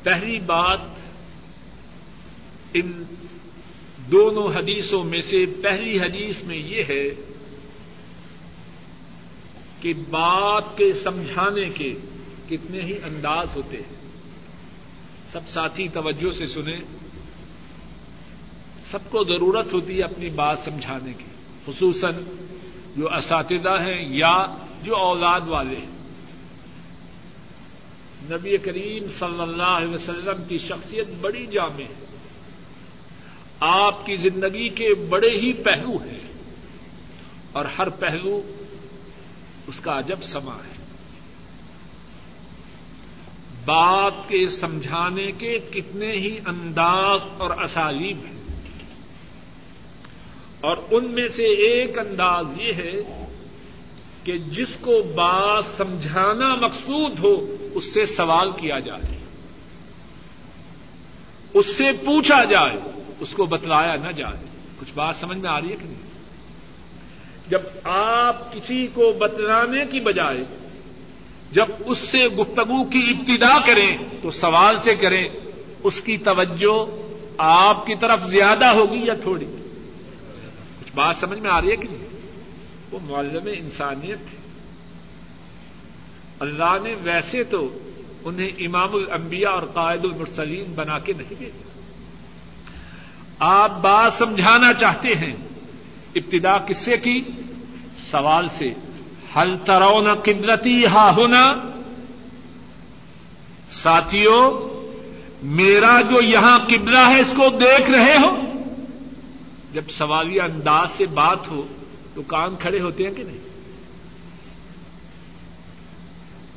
پہلی 0.02 0.38
بات، 0.38 0.78
ان 2.74 3.04
دونوں 4.10 4.48
حدیثوں 4.48 5.04
میں 5.04 5.20
سے 5.20 5.44
پہلی 5.62 5.98
حدیث 5.98 6.42
میں 6.42 6.56
یہ 6.56 6.82
ہے 6.88 7.04
کہ 9.80 9.92
بات 10.10 10.64
کے 10.76 10.92
سمجھانے 10.92 11.68
کے 11.68 11.94
کتنے 12.48 12.80
ہی 12.80 12.92
انداز 13.04 13.46
ہوتے 13.56 13.76
ہیں۔ 13.76 13.96
سب 15.28 15.48
ساتھی 15.48 15.88
توجہ 15.88 16.30
سے 16.30 16.46
سنیں۔ 16.46 16.80
سب 18.84 18.98
کو 19.10 19.24
ضرورت 19.24 19.72
ہوتی 19.72 19.98
ہے 19.98 20.02
اپنی 20.02 20.28
بات 20.28 20.58
سمجھانے 20.58 21.12
کی۔ 21.12 21.24
خصوصاً 21.66 22.14
جو 22.96 23.14
اساتذہ 23.14 23.68
ہیں 23.68 24.16
یا 24.16 24.46
جو 24.82 24.96
اولاد 24.96 25.40
والے۔ 25.46 25.76
ہیں 25.76 25.96
نبی 28.22 28.56
کریم 28.56 29.08
صلی 29.08 29.42
اللہ 29.42 29.62
علیہ 29.62 29.94
وسلم 29.94 30.44
کی 30.48 30.58
شخصیت 30.58 31.08
بڑی 31.20 31.46
جامع 31.46 31.82
ہے۔ 31.82 32.15
آپ 33.60 34.06
کی 34.06 34.16
زندگی 34.16 34.68
کے 34.68 34.94
بڑے 34.94 35.30
ہی 35.30 35.52
پہلو 35.52 35.96
ہیں۔ 35.96 36.18
اور 37.52 37.64
ہر 37.64 37.88
پہلو 37.88 38.42
اس 39.66 39.80
کا 39.80 39.98
عجب 39.98 40.22
سما 40.22 40.56
ہے۔ 40.56 40.76
بات 43.64 44.12
کے 44.28 44.48
سمجھانے 44.48 45.32
کے 45.32 45.58
کتنے 45.58 46.12
ہی 46.12 46.38
انداز 46.46 47.20
اور 47.36 47.50
اسالیب 47.50 48.16
ہیں۔ 48.26 48.42
اور 50.60 50.76
ان 50.90 51.04
میں 51.10 51.28
سے 51.28 51.42
ایک 51.42 51.98
انداز 51.98 52.46
یہ 52.60 52.72
ہے 52.72 53.26
کہ 54.24 54.38
جس 54.38 54.76
کو 54.80 55.02
بات 55.02 55.64
سمجھانا 55.76 56.54
مقصود 56.54 57.18
ہو، 57.18 57.56
اس 57.74 57.94
سے 57.94 58.04
سوال 58.04 58.50
کیا 58.50 58.78
جائے۔ 58.78 59.18
اس 61.54 61.76
سے 61.76 61.92
پوچھا 61.92 62.44
جائے 62.44 63.05
اس 63.20 63.34
کو 63.34 63.46
بتلایا 63.46 63.96
نہ 63.96 64.12
جائے۔ 64.12 64.44
کچھ 64.80 64.92
بات 64.94 65.16
سمجھ 65.16 65.38
میں 65.38 65.50
آ 65.50 65.60
رہی 65.60 65.70
ہے 65.70 65.76
کہ 65.76 65.84
نہیں؟ 65.84 66.06
جب 67.48 67.60
آپ 67.84 68.52
کسی 68.52 68.86
کو 68.86 69.12
بتلانے 69.18 69.84
کی 69.90 70.00
بجائے 70.00 70.44
جب 71.52 71.66
اس 71.78 71.98
سے 71.98 72.18
گفتگو 72.18 72.84
کی 72.84 73.14
ابتدا 73.18 73.66
کریں 73.66 73.96
تو 74.22 74.30
سوال 74.30 74.76
سے 74.76 74.94
کریں، 74.94 75.28
اس 75.82 76.00
کی 76.00 76.16
توجہ 76.16 76.86
آپ 77.38 77.86
کی 77.86 77.94
طرف 78.00 78.26
زیادہ 78.26 78.66
ہوگی 78.66 79.06
یا 79.06 79.14
تھوڑی؟ 79.14 79.46
کچھ 80.80 80.92
بات 80.94 81.16
سمجھ 81.16 81.38
میں 81.38 81.50
آ 81.50 81.60
رہی 81.60 81.70
ہے 81.70 81.76
کہ 81.76 81.88
نہیں؟ 81.88 82.20
وہ 82.90 82.98
معلم 83.02 83.48
انسانیت 83.58 84.18
ہے۔ 84.18 84.36
اللہ 86.40 86.76
نے 86.82 86.94
ویسے 87.02 87.44
تو 87.44 87.78
انہیں 88.24 88.48
امام 88.58 88.94
الانبیاء 88.94 89.50
اور 89.50 89.62
قائد 89.62 90.04
المرسلین 90.04 90.72
بنا 90.74 90.98
کے 90.98 91.12
نہیں 91.12 91.34
بھیجا۔ 91.38 91.75
آپ 93.38 93.80
بات 93.80 94.12
سمجھانا 94.12 94.72
چاہتے 94.74 95.14
ہیں۔ 95.14 95.32
ابتدا 96.14 96.58
کس 96.58 96.78
سے 96.78 96.96
کی؟ 96.96 97.22
سوال 98.10 98.48
سے۔ 98.48 98.72
ہل 99.36 99.56
ترون 99.56 100.14
قدرتی 100.22 100.86
ہا 100.86 101.14
ہونا 101.16 101.52
ساتھیوں 103.68 104.68
میرا 105.42 106.00
جو 106.00 106.20
یہاں 106.20 106.58
قبلہ 106.58 106.98
ہے، 106.98 107.20
اس 107.20 107.34
کو 107.36 107.44
دیکھ 107.60 107.90
رہے 107.90 108.16
ہو؟ 108.16 108.36
جب 109.72 109.82
سوالیہ 109.98 110.42
انداز 110.42 110.90
سے 110.90 111.06
بات 111.06 111.50
ہو، 111.50 111.66
تو 112.14 112.22
کان 112.22 112.56
کھڑے 112.56 112.80
ہوتے 112.80 113.04
ہیں 113.04 113.10
کہ 113.10 113.22
نہیں؟ 113.22 113.38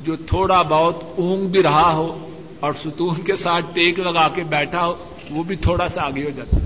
جو 0.00 0.16
تھوڑا 0.16 0.62
بہت 0.62 1.04
اونگ 1.18 1.46
بھی 1.46 1.62
رہا 1.62 1.92
ہو 1.92 2.30
اور 2.60 2.72
ستون 2.72 3.14
کے 3.14 3.36
ساتھ 3.36 3.64
ٹیک 3.74 3.98
لگا 3.98 4.28
کے 4.28 4.44
بیٹھا 4.44 4.86
ہو، 4.86 5.14
وہ 5.30 5.42
بھی 5.42 5.56
تھوڑا 5.56 5.86
سا 5.86 6.02
آگے 6.02 6.24
ہو 6.24 6.30
جاتا 6.30 6.59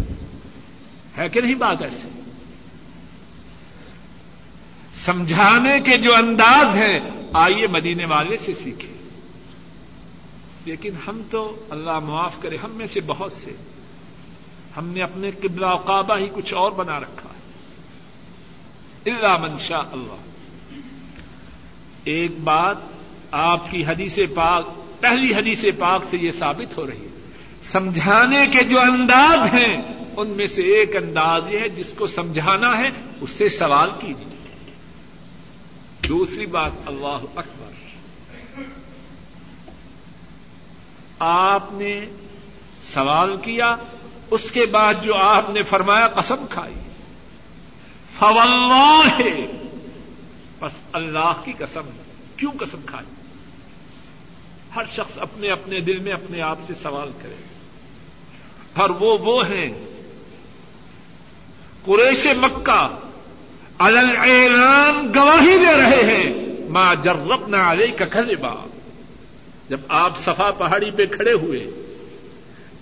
ہے 1.19 1.29
کہ 1.29 1.41
نہیں 1.41 1.55
بات 1.55 1.83
ایسے 1.83 2.09
سمجھانے 4.95 5.81
کے 5.81 5.99
جو 5.99 6.15
انداز 6.15 6.77
ہیں، 6.77 7.01
آئیے 7.33 7.67
مدینے 7.67 8.05
والے 8.05 8.37
سے 8.37 8.55
سیکھیں۔ 8.55 8.95
لیکن 10.65 10.93
ہم 11.09 11.23
تو 11.31 11.67
اللہ 11.71 11.99
معاف 11.99 12.41
کرے، 12.41 12.57
ہم 12.57 12.71
میں 12.71 12.87
سے 12.87 13.01
بہت 13.01 13.33
سے۔ 13.33 13.51
ہم 14.77 14.89
نے 14.89 15.03
اپنے 15.03 15.31
قبلہ 15.31 15.67
کعبہ 15.87 16.19
ہی 16.19 16.29
کچھ 16.35 16.55
اور 16.55 16.73
بنا 16.73 17.01
رکھا 17.01 17.29
ہے۔ 17.29 17.41
اللہ 19.11 19.37
منشا 19.41 19.79
اللہ۔ 19.79 20.17
ایک 22.05 22.41
بات 22.41 22.77
آپ 23.31 23.71
کی 23.71 23.85
حدیث 23.85 24.19
پاک، 24.35 24.69
پہلی 25.01 25.35
حدیث 25.35 25.65
پاک 25.79 26.05
سے 26.05 26.17
یہ 26.19 26.31
ثابت 26.31 26.79
ہو 26.79 26.87
رہی 26.87 27.03
ہے۔ 27.03 27.31
سمجھانے 27.63 28.47
کے 28.47 28.63
جو 28.63 28.81
انداز 28.81 29.55
ہیں 29.55 29.94
ان 30.17 30.31
میں 30.31 30.47
سے 30.47 30.63
ایک 30.63 30.97
انداز 30.97 31.43
یہ 31.51 31.59
ہے 31.59 31.69
جس 31.69 31.95
کو 31.95 32.07
سمجھانا 32.07 32.79
ہے 32.79 32.89
اس 33.21 33.31
سے 33.31 33.49
سوال 33.49 33.91
کیجیے 34.01 34.25
دوسری 36.09 36.47
بات، 36.47 36.73
اللہ 36.87 37.19
اکبر۔ 37.37 37.73
آپ 41.19 41.73
نے 41.73 42.01
سوال 42.83 43.37
کیا، 43.37 43.77
اس 44.31 44.51
کے 44.51 44.67
بعد 44.67 44.95
جو 45.03 45.15
آپ 45.15 45.51
نے 45.51 45.63
فرمایا، 45.63 46.09
قسم 46.09 46.47
کھائی۔ 46.51 46.75
فواللہ 48.19 49.03
ہے 49.05 49.47
بس 50.61 50.77
اللہ 50.93 51.43
کی 51.45 51.53
قسم، 51.59 51.83
کیوں 52.37 52.53
قسم 52.61 52.81
کھائی؟ 52.87 53.07
ہر 54.77 54.85
شخص 54.93 55.19
اپنے 55.19 55.49
اپنے 55.49 55.81
دل 55.81 55.99
میں 55.99 56.13
اپنے 56.13 56.43
آپ 56.43 56.59
سے 56.67 56.75
سوال 56.75 57.11
کرے۔ 57.23 57.35
اور 58.75 58.91
وہ 58.91 59.19
وہ 59.21 59.47
ہیں 59.47 59.94
قریش 61.85 62.27
مکہ 62.27 62.83
اعلان 63.81 65.07
گواہی 65.15 65.57
دے 65.59 65.75
رہے 65.77 66.03
ہیں 66.05 66.29
ماں 66.69 66.95
جرب 66.95 67.49
نہ 67.49 67.57
آلے 67.57 67.87
ککھلے 67.87 68.35
جب 69.69 69.81
آپ 69.89 70.17
صفا 70.19 70.51
پہاڑی 70.51 70.91
پہ 70.91 71.05
کھڑے 71.07 71.33
ہوئے، 71.33 71.61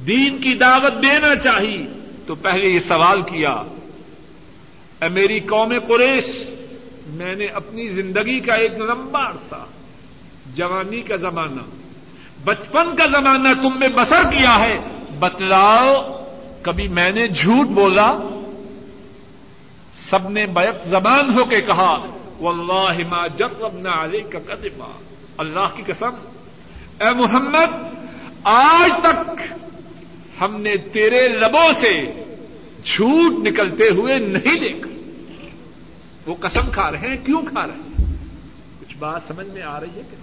دین 0.06 0.38
کی 0.38 0.54
دعوت 0.54 1.02
دینا 1.02 1.34
چاہیے 1.34 1.84
تو 2.26 2.34
پہلے 2.34 2.68
یہ 2.68 2.78
سوال 2.78 3.22
کیا، 3.22 3.52
اے 5.02 5.08
میری 5.08 5.38
قوم 5.40 5.72
قریش، 5.86 6.26
میں 7.06 7.34
نے 7.34 7.46
اپنی 7.46 7.86
زندگی 7.88 8.38
کا 8.40 8.54
ایک 8.54 8.78
لمبا 8.78 9.22
عرصہ، 9.30 9.64
جوانی 10.54 11.02
کا 11.02 11.16
زمانہ، 11.16 11.64
بچپن 12.44 12.94
کا 12.96 13.06
زمانہ 13.06 13.48
تم 13.62 13.78
نے 13.78 13.88
بسر 13.88 14.22
کیا 14.30 14.58
ہے، 14.60 14.78
بتلاؤ، 15.18 15.94
کبھی 16.62 16.88
میں 16.88 17.10
نے 17.12 17.26
جھوٹ 17.28 17.66
بولا؟ 17.68 18.12
سب 20.10 20.30
نے 20.30 20.46
بیک 20.46 20.84
زبان 20.84 21.38
ہو 21.38 21.44
کے 21.44 21.60
کہا، 21.60 22.06
واللہ 22.40 23.08
ما 23.08 23.26
جربنا 23.26 24.04
علیک 24.04 24.32
کذبا. 24.32 25.00
اللہ 25.36 25.76
کی 25.76 25.82
قسم، 25.86 26.10
اے 27.00 27.14
محمد، 27.14 27.94
آج 28.44 28.90
تک 29.02 29.42
ہم 30.40 30.60
نے 30.60 30.76
تیرے 30.76 31.28
لبوں 31.28 31.72
سے 31.72 32.22
جھوٹ 32.84 33.32
نکلتے 33.48 33.88
ہوئے 33.88 34.18
نہیں 34.18 34.60
دیکھا. 34.60 34.90
وہ 36.26 36.34
قسم 36.40 36.70
کھا 36.70 36.90
رہے 36.90 36.98
ہیں، 36.98 37.16
کیوں 37.24 37.42
کھا 37.42 37.66
رہے 37.66 37.74
ہیں؟ 37.74 38.04
کچھ 38.80 38.96
بات 38.96 39.22
سمجھ 39.28 39.46
میں 39.46 39.62
آ 39.62 39.80
رہی 39.80 39.96
ہے 39.96 40.02
کہ 40.10 40.16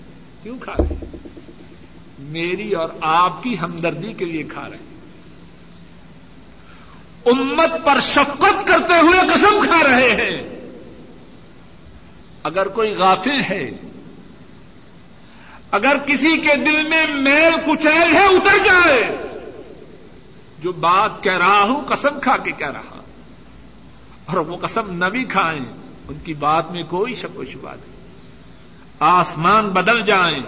کیوں 0.44 0.58
کھا 0.60 0.74
رہے 0.80 0.96
ہیں؟ 0.96 1.18
میری 2.20 2.72
اور 2.72 2.90
آپ 3.02 3.44
کی 3.44 3.56
ہمدردی 3.62 4.14
کے 4.14 4.26
لیے 4.26 4.44
کھا 4.44 4.70
رہے 4.70 4.78
ہیں۔ 4.78 4.89
امت 7.26 7.86
پر 7.86 8.00
شفقت 8.00 8.68
کرتے 8.68 9.00
ہوئے 9.00 9.20
قسم 9.34 9.60
کھا 9.60 9.84
رہے 9.84 10.10
ہیں۔ 10.10 10.60
اگر 12.44 12.68
کوئی 12.68 12.92
غافل 12.92 13.42
ہے، 13.50 13.72
اگر 15.72 15.98
کسی 15.98 16.32
کے 16.32 16.56
دل 16.56 16.90
میں 16.90 17.06
میل 17.08 17.54
کچیل 17.66 18.16
ہے، 18.16 18.26
اتر 18.26 18.64
جائے۔ 18.64 19.18
جو 20.60 20.72
بات 20.72 21.24
کہہ 21.24 21.38
رہا 21.38 21.64
ہوں، 21.64 21.82
قسم 21.82 22.20
کھا 22.20 22.38
کے 22.38 22.52
کہہ 22.52 22.72
رہا۔ 22.72 23.04
اور 24.26 24.38
وہ 24.38 24.58
قسم 24.58 24.94
نہ 24.94 25.06
بھی 25.06 25.24
کھائیں، 25.24 25.66
ان 26.08 26.18
کی 26.24 26.34
بات 26.34 26.72
میں 26.72 26.84
کوئی 26.84 27.14
شک 27.14 27.40
و 27.40 27.46
شبہ 27.46 27.72
نہیں۔ 27.72 28.00
آسمان 29.00 29.70
بدل 29.70 30.02
جائیں، 30.02 30.40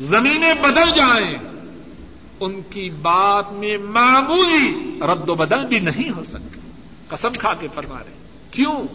زمینیں 0.00 0.54
بدل 0.54 0.90
جائیں۔ 0.96 1.55
ان 2.40 2.60
کی 2.62 2.90
بات 2.90 3.52
میں 3.52 3.76
معمولی 3.76 4.98
رد 5.12 5.28
و 5.28 5.34
بدل 5.34 5.66
بھی 5.66 5.78
نہیں 5.78 6.10
ہو 6.10 6.24
سکتی۔ 6.24 6.60
قسم 7.08 7.32
کھا 7.32 7.54
کے 7.54 7.68
فرما 7.74 7.98
رہے 7.98 8.14
کیوں؟ 8.50 8.86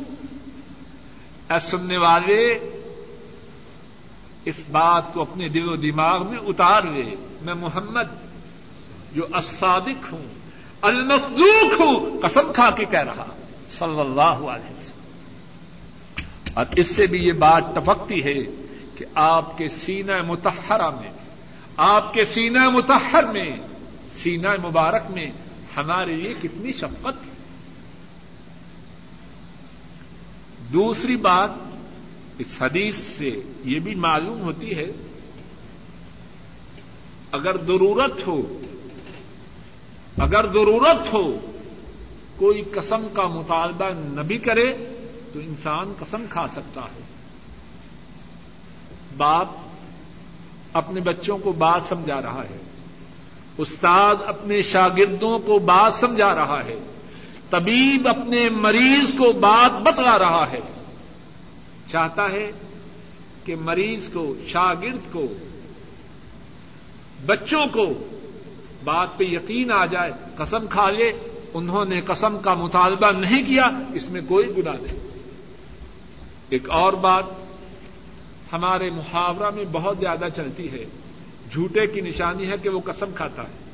اے 1.54 1.60
سننے 1.60 1.98
والے، 1.98 2.60
اس 4.46 4.64
بات 4.72 5.14
کو 5.14 5.22
اپنے 5.22 5.48
دل 5.48 5.70
و 5.70 5.76
دماغ 5.76 6.30
میں 6.30 6.38
اتار 6.38 6.84
لے۔ 6.84 7.16
میں 7.42 7.54
محمد، 7.54 8.16
جو 9.16 9.22
الصادق 9.32 10.14
ہوں، 10.14 10.26
المصدوق 10.82 11.80
ہوں، 11.80 12.22
قسم 12.22 12.52
کھا 12.56 12.72
کے 12.72 12.86
کہہ 12.86 13.04
رہا 13.04 13.26
صلی 13.70 14.00
اللہ 14.00 14.22
علیہ 14.22 14.78
وسلم۔ 14.78 15.02
اور 16.54 16.66
اس 16.76 16.96
سے 16.96 17.08
بھی 17.08 17.28
یہ 17.28 17.32
بات 17.32 17.64
ٹپکتی 17.76 18.24
ہے 18.24 18.66
کہ 18.96 19.06
آپ 19.16 19.58
کے 19.58 19.68
سینہ 19.68 20.22
متحرہ 20.28 20.90
میں 20.90 21.21
آپ 21.78 22.14
کے 22.14 22.26
سینہ 22.26 22.70
متحر 22.70 23.24
میں، 23.24 23.58
سینہ 24.12 24.48
مبارک 24.64 25.12
میں 25.12 25.26
ہمارے 25.78 26.16
لیے 26.16 26.34
کتنی 26.42 26.72
شفقت 26.72 27.32
دوسری 30.74 31.16
بات 31.16 31.50
اس 32.38 32.62
حدیث 32.62 32.96
سے 32.96 33.42
یہ 33.64 33.80
بھی 33.80 33.96
معلوم 33.96 34.42
ہوتی 34.42 34.76
ہے، 34.76 34.92
اگر 37.32 37.58
ضرورت 37.58 38.28
ہو، 38.28 38.62
اگر 40.18 40.48
ضرورت 40.54 41.14
ہو، 41.14 41.40
کوئی 42.36 42.62
قسم 42.62 43.08
کا 43.14 43.28
مطالبہ 43.28 43.90
نہ 43.96 44.22
بھی 44.22 44.38
کرے 44.38 44.74
تو 45.34 45.40
انسان 45.40 45.94
قسم 46.00 46.26
کھا 46.30 46.48
سکتا 46.48 46.82
ہے۔ 46.82 47.02
باپ 49.18 49.48
اپنے 50.74 51.02
بچوں 51.02 51.38
کو 51.38 51.52
بات 51.52 51.82
سمجھا 51.82 52.22
رہا 52.22 52.44
ہے۔ 52.44 52.58
استاد 53.58 54.16
اپنے 54.26 54.62
شاگردوں 54.62 55.40
کو 55.40 55.60
بات 55.60 55.94
سمجھا 55.94 56.36
رہا 56.36 56.66
ہے۔ 56.66 56.80
طبیب 57.50 58.08
اپنے 58.08 58.50
مریض 58.50 59.14
کو 59.18 59.32
بات 59.32 59.72
بتلا 59.72 60.20
رہا 60.20 60.52
ہے۔ 60.52 60.60
چاہتا 61.88 62.26
ہے 62.32 62.52
کہ 63.46 63.56
مریض 63.56 64.10
کو، 64.10 64.36
شاگرد 64.48 65.14
کو، 65.14 65.26
بچوں 67.26 67.66
کو 67.66 67.86
بات 68.84 69.18
پہ 69.18 69.24
یقین 69.24 69.72
آ 69.72 69.86
جائے، 69.86 70.12
قسم 70.36 70.68
کھا 70.70 70.90
لے۔ 70.90 71.12
انہوں 71.54 71.86
نے 71.86 72.02
قسم 72.02 72.40
کا 72.40 72.54
مطالبہ 72.54 73.12
نہیں 73.12 73.46
کیا، 73.46 73.64
اس 73.94 74.10
میں 74.10 74.22
کوئی 74.28 74.58
گنا 74.58 74.72
نہیں۔ 74.72 75.08
ایک 76.50 76.70
اور 76.70 76.94
بات 76.94 77.24
ہمارے 78.54 78.90
محاورہ 78.90 79.50
میں 79.50 79.66
بہت 79.72 79.98
زیادہ 80.00 80.26
چلتی 80.36 80.72
ہے۔ 80.72 80.86
جھوٹے 81.52 81.88
کی 81.88 82.02
نشانی 82.02 82.52
ہے 82.52 82.58
کہ 82.58 82.70
وہ 82.70 82.80
قسم 82.80 83.12
کھاتا 83.16 83.44
ہے۔ 83.44 83.72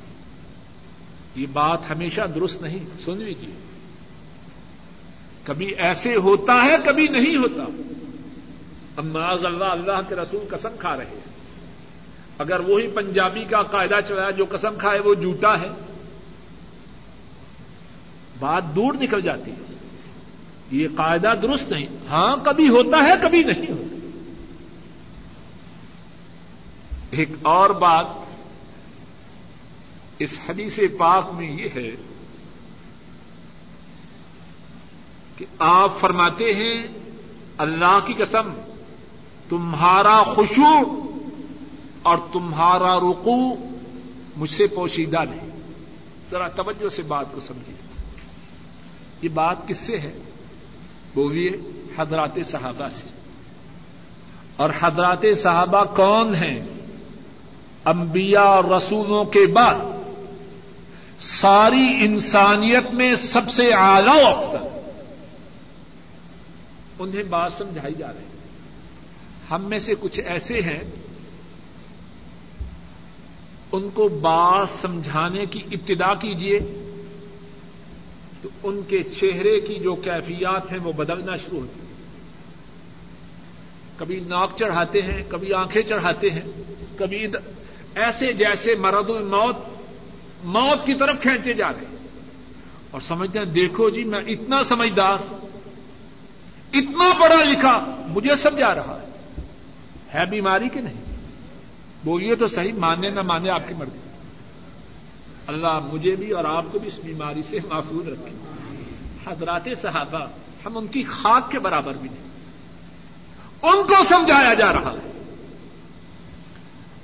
یہ 1.36 1.46
بات 1.54 1.80
ہمیشہ 1.90 2.22
درست 2.22 2.62
نہیں، 2.62 2.86
سن 3.00 3.18
لیجیے 3.18 3.54
کبھی 5.44 5.66
ایسے 5.66 6.16
ہوتا 6.16 6.54
ہے، 6.64 6.76
کبھی 6.86 7.08
نہیں 7.08 7.36
ہوتا۔ 7.36 7.64
معاذ 9.02 9.46
اللہ 9.46 9.64
اللہ 9.64 10.10
کے 10.10 10.16
رسول 10.16 10.42
قسم 10.50 10.70
کھا 10.80 10.98
رہے 10.98 11.06
ہیں۔ 11.06 11.20
اگر 12.38 12.60
وہی 12.60 12.88
پنجابی 12.88 13.44
کا 13.44 13.64
قاعدہ 13.64 14.00
چلایا 14.08 14.30
جو 14.30 14.46
قسم 14.50 14.76
کھائے، 14.78 15.00
وہ 15.00 15.14
جھوٹا 15.14 15.62
ہے۔ 15.62 15.68
بات 18.40 18.64
دور 18.76 18.94
نکل 18.94 19.22
جاتی 19.22 19.52
ہے۔ 19.52 19.78
یہ 20.72 20.88
قاعدہ 20.96 21.34
درست 21.42 21.70
نہیں۔ 21.70 21.88
ہاں 22.10 22.38
کبھی 22.46 22.70
ہوتا 22.70 23.04
ہے، 23.04 23.14
کبھی 23.22 23.44
نہیں 23.44 23.72
ہوتا۔ 23.72 23.87
ایک 27.18 27.30
اور 27.42 27.70
بات 27.70 28.06
اس 30.20 30.40
حدیث 30.50 30.80
پاک 31.00 31.34
میں 31.34 31.52
یہ 31.52 31.70
ہے 31.76 31.92
کہ 35.36 35.46
آپ 35.60 36.00
فرماتے 36.00 36.44
ہیں، 36.44 36.88
اللہ 37.58 38.00
کی 38.06 38.14
قسم، 38.14 38.62
تمہارا 39.50 40.24
خوشو 40.24 41.02
اور 42.02 42.18
تمہارا 42.34 42.98
رکو 42.98 43.56
مجھ 44.38 44.50
سے 44.50 44.68
پوشیدہ 44.68 45.20
نہیں۔ 45.30 45.50
ذرا 46.32 46.48
توجہ 46.48 46.90
سے 46.90 47.02
بات 47.02 47.26
کو 47.32 47.40
سمجھیے۔ 47.40 47.76
یہ 49.22 49.30
بات 49.30 49.68
کس 49.68 49.78
سے 49.78 49.98
ہے؟ 49.98 50.20
بولیے 51.14 51.50
حضرات 51.98 52.40
صحابہ 52.46 52.88
سے۔ 52.88 53.08
اور 54.56 54.70
حضرات 54.82 55.26
صحابہ 55.38 55.84
کون 55.84 56.36
ہیں؟ 56.36 56.77
انبیاء 57.88 58.42
اور 58.42 58.64
رسولوں 58.64 59.26
کے 59.26 59.48
بعد 59.48 59.76
ساری 61.20 61.98
انسانیت 62.00 62.94
میں 62.94 63.16
سب 63.16 63.50
سے 63.50 63.74
اعلی 63.74 64.22
افسر 64.22 64.68
انہیں 67.00 67.24
بات 67.24 67.54
سمجھائی 67.54 67.94
جا 67.94 68.08
رہی 68.08 68.20
ہے۔ 68.20 68.38
ہم 69.52 69.64
میں 69.64 69.80
سے 69.80 69.94
کچھ 70.00 70.20
ایسے 70.26 70.62
ہیں 70.62 70.84
ان 73.72 73.90
کو 73.94 74.10
بات 74.10 74.82
سمجھانے 74.82 75.46
کی 75.46 75.60
ابتدا 75.72 76.14
کیجیے 76.14 76.60
تو 78.42 78.50
ان 78.64 78.82
کے 78.88 79.04
چہرے 79.04 79.60
کی 79.60 79.76
جو 79.76 79.96
کیفیات 79.96 80.72
ہیں 80.72 80.80
وہ 80.84 80.92
بدلنا 80.92 81.36
شروع 81.36 81.60
ہوتی 81.60 81.80
کبھی 83.98 84.20
ناک 84.28 84.52
چڑھاتے 84.56 85.02
ہیں، 85.02 85.24
کبھی 85.30 85.54
آنکھیں 85.54 85.82
چڑھاتے 85.82 86.30
ہیں، 86.30 86.52
کبھی 86.98 87.28
ایسے 87.98 88.34
جیسے 88.34 88.76
مرد 88.76 89.10
موت 89.10 89.56
موت 90.44 90.86
کی 90.86 90.94
طرف 90.94 91.22
کھینچے 91.22 91.54
جا 91.54 91.72
رہے 91.72 91.98
اور 92.92 93.02
سمجھتے 93.02 93.40
ہیں، 93.40 93.46
دیکھو 93.46 93.90
جی 93.90 94.04
میں 94.04 94.20
اتنا 94.20 94.64
سمجھدار، 94.64 95.18
اتنا 96.74 97.14
پڑھا 97.22 97.44
لکھا، 97.44 98.04
مجھے 98.08 98.36
سمجھا 98.36 98.76
رہا 98.76 99.00
ہے۔ 99.02 99.08
ہے 100.14 100.26
بیماری 100.26 100.70
کہ 100.70 100.82
نہیں؟ 100.82 101.04
بولیے 102.04 102.36
تو 102.36 102.48
صحیح 102.48 102.74
ماننے 102.74 103.10
نہ 103.10 103.22
ماننے 103.22 103.50
آپ 103.50 103.68
کی 103.68 103.74
مرضی۔ 103.74 104.00
اللہ 105.48 105.80
مجھے 105.94 106.16
بھی 106.16 106.32
اور 106.32 106.46
آپ 106.46 106.66
کو 106.72 106.80
بھی 106.80 106.88
اس 106.88 107.00
بیماری 107.00 107.42
سے 107.42 107.58
محفوظ 107.70 108.08
رکھے۔ 108.08 108.32
حضرات 109.32 109.68
صحابہ، 109.78 110.26
ہم 110.66 110.78
ان 110.78 110.88
کی 110.88 111.04
خاک 111.04 111.52
کے 111.52 111.60
برابر 111.60 111.94
بھی 111.94 112.10
نہیں۔ 112.10 112.28
ان 113.62 113.88
کو 113.88 114.04
سمجھایا 114.04 114.54
جا 114.54 114.74
رہا 114.74 114.94
ہے۔ 114.94 115.17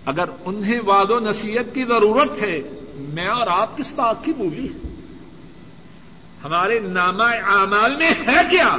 اگر 0.05 0.23
انہیں 0.45 0.79
واد 0.85 1.05
و 1.09 1.19
نصیحت 1.19 1.75
کی 1.75 1.83
ضرورت 1.83 2.41
ہے، 2.41 2.57
میں 2.95 3.27
اور 3.27 3.47
آپ 3.47 3.77
کس 3.77 3.91
بات 3.91 4.15
کی 4.23 4.31
بولی؟ 4.33 4.67
ہمارے 6.43 6.79
نامہ 6.79 7.23
اعمال 7.23 7.95
میں 7.95 8.09
ہے 8.09 8.41
کیا؟ 8.51 8.77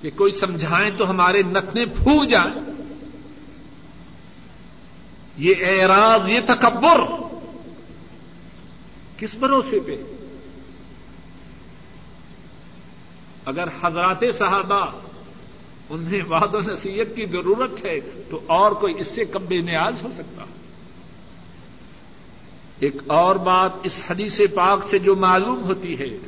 کہ 0.00 0.10
کوئی 0.16 0.32
سمجھائیں 0.32 0.90
تو 0.98 1.10
ہمارے 1.10 1.42
نتنے 1.42 1.84
پھول 1.86 2.26
جائیں۔ 2.26 2.60
یہ 5.38 5.54
اعراض، 5.60 6.30
یہ 6.30 6.40
تکبر 6.46 7.00
کس 9.16 9.36
بھروسے 9.36 9.80
پہ؟ 9.80 10.02
اگر 13.46 13.64
حضرات 13.82 14.24
صحابہ 14.38 14.86
انہیں 15.90 16.22
وعد 16.30 16.54
و 16.54 16.60
نصیحت 16.60 17.16
کی 17.16 17.26
ضرورت 17.26 17.84
ہے 17.84 18.00
تو 18.30 18.40
اور 18.46 18.72
کوئی 18.72 18.94
اس 18.98 19.06
سے 19.06 19.24
کم 19.24 19.44
بے 19.44 19.58
نیاز 19.58 20.02
ہو 20.02 20.08
سکتا۔ 20.12 20.44
ایک 22.78 22.96
اور 23.06 23.36
بات 23.36 23.72
اس 23.82 24.04
حدیث 24.10 24.40
پاک 24.54 24.88
سے 24.88 24.98
جو 24.98 25.16
معلوم 25.16 25.64
ہوتی 25.64 25.98
ہے 25.98 26.18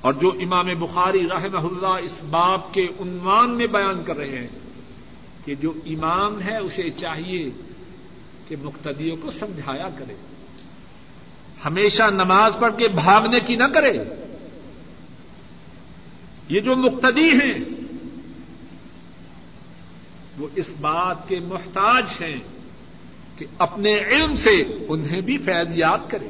اور 0.00 0.12
جو 0.12 0.28
امام 0.28 0.66
بخاری 0.78 1.26
رحمہ 1.26 1.58
اللہ 1.58 2.04
اس 2.04 2.22
باب 2.30 2.74
کے 2.74 2.82
عنوان 3.00 3.50
میں 3.50 3.66
بیان 3.66 4.04
کر 4.04 4.16
رہے 4.16 4.38
ہیں 4.38 4.58
کہ 5.44 5.54
جو 5.54 5.72
امام 5.86 6.42
ہے 6.42 6.56
اسے 6.56 6.90
چاہیے 6.90 7.50
کہ 8.48 8.56
مقتدیوں 8.62 9.16
کو 9.22 9.30
سمجھایا 9.30 9.88
کرے۔ 9.98 10.14
ہمیشہ 11.64 12.02
نماز 12.10 12.56
پڑھ 12.60 12.72
کے 12.78 12.88
بھاگنے 12.88 13.40
کی 13.40 13.56
نہ 13.56 13.64
کرے۔ 13.64 14.21
یہ 16.52 16.60
جو 16.60 16.76
مقتدی 16.76 17.30
ہیں، 17.30 17.64
وہ 20.38 20.48
اس 20.54 20.68
بات 20.80 21.28
کے 21.28 21.40
محتاج 21.40 22.04
ہیں 22.20 22.38
کہ 23.38 23.46
اپنے 23.58 23.98
علم 23.98 24.34
سے 24.34 24.54
انہیں 24.88 25.20
بھی 25.20 25.38
فیض 25.38 25.78
یاد 25.78 25.98
کرے 26.08 26.28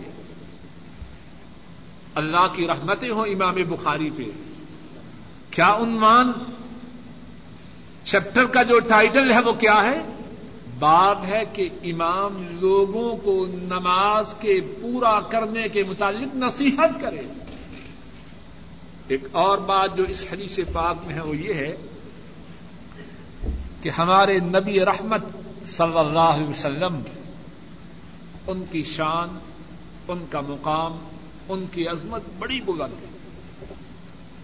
اللہ 2.15 2.47
کی 2.57 2.67
رحمتیں 2.67 3.11
ہوں 3.11 3.27
امام 3.27 3.55
بخاری 3.69 4.11
پہ۔ 4.11 4.23
کیا 5.51 5.75
عنوان 5.75 6.33
چیپٹر 8.05 8.45
کا 8.45 8.63
جو 8.63 8.79
ٹائٹل 8.81 9.33
ہے 9.33 9.41
وہ 9.41 9.53
کیا 9.53 9.83
ہے؟ 9.83 9.99
باب 10.79 11.25
ہے 11.25 11.45
کہ 11.53 11.69
امام 11.83 12.59
لوگوں 12.61 13.17
کو 13.17 13.47
نماز 13.47 14.35
کے 14.41 14.61
پورا 14.61 15.21
کرنے 15.21 15.69
کے 15.69 15.83
متعلق 15.83 16.37
نصیحت 16.37 17.01
کرے 17.01 17.42
ایک 19.13 19.25
اور 19.33 19.59
بات 19.59 19.97
جو 19.97 20.05
اس 20.05 20.27
حدیث 20.33 20.59
پاک 20.73 20.97
میں 21.07 21.15
ہے 21.15 21.21
وہ 21.21 21.37
یہ 21.37 21.55
ہے 21.55 21.77
کہ 23.83 23.91
ہمارے 23.99 24.39
نبی 24.39 24.81
رحمت 24.81 25.21
صلی 25.65 25.99
اللہ 25.99 26.19
علیہ 26.19 26.47
وسلم 26.47 27.03
ان 28.47 28.65
کی 28.71 28.83
شان، 28.83 29.39
ان 30.09 30.25
کا 30.31 30.41
مقام، 30.41 30.99
ان 31.49 31.65
کی 31.73 31.89
عظمت 31.89 32.23
بڑی 32.39 32.61
بلند 32.61 32.93
ہے۔ 32.93 33.07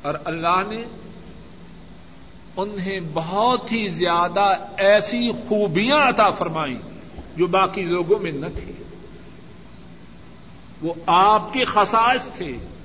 اور 0.03 0.15
اللہ 0.25 0.63
نے 0.69 0.85
انہیں 2.57 3.01
بہت 3.13 3.65
ہی 3.65 3.89
زیادہ 3.89 4.55
ایسی 4.77 5.33
خوبیاں 5.33 6.09
عطا 6.09 6.31
فرمائی 6.31 6.77
جو 7.37 7.47
باقی 7.47 7.83
لوگوں 7.83 8.19
میں 8.19 8.33
نہ 8.33 8.47
تھی 8.47 8.73
وہ 10.83 10.95
آپ 11.07 11.53
کے 11.53 11.65
خصائص 11.65 12.29
تھے۔ 12.37 12.78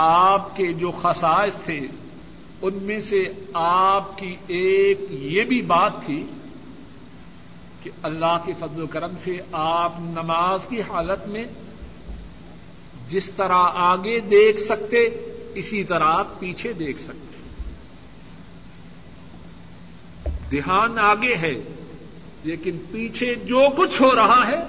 آپ 0.00 0.56
کے 0.56 0.72
جو 0.72 0.90
خصائص 0.90 1.56
تھے، 1.56 1.80
ان 2.62 2.74
میں 2.74 3.00
سے 3.00 3.22
آپ 3.54 4.18
کی 4.18 4.36
ایک 4.46 4.98
یہ 5.10 5.44
بھی 5.44 5.62
بات 5.62 5.92
تھی 6.06 6.26
کہ 7.82 7.90
اللہ 8.02 8.38
کے 8.44 8.52
فضل 8.58 8.82
و 8.82 8.86
کرم 8.86 9.16
سے 9.16 9.38
آپ 9.52 9.92
نماز 10.00 10.66
کی 10.66 10.80
حالت 10.80 11.28
میں 11.28 11.42
جس 13.08 13.30
طرح 13.30 13.62
آگے 13.74 14.20
دیکھ 14.20 14.60
سکتے، 14.60 15.04
اسی 15.54 15.84
طرح 15.84 16.04
آپ 16.04 16.38
پیچھے 16.38 16.72
دیکھ 16.72 17.00
سکتے۔ 17.00 17.38
دھیان 20.50 20.98
آگے 20.98 21.36
ہے، 21.36 21.74
لیکن 22.44 22.78
پیچھے 22.90 23.34
جو 23.34 23.62
کچھ 23.76 24.02
ہو 24.02 24.14
رہا 24.14 24.46
ہے، 24.46 24.66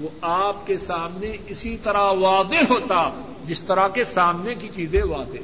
وہ 0.00 0.08
آپ 0.22 0.66
کے 0.66 0.78
سامنے 0.78 1.36
اسی 1.46 1.76
طرح 1.76 2.12
واضح 2.12 2.64
ہوتا۔ 2.70 3.31
جس 3.46 3.60
طرح 3.60 3.88
کے 3.88 4.04
سامنے 4.04 4.54
کی 4.54 4.68
چیزیں 4.68 5.02
واضح 5.02 5.38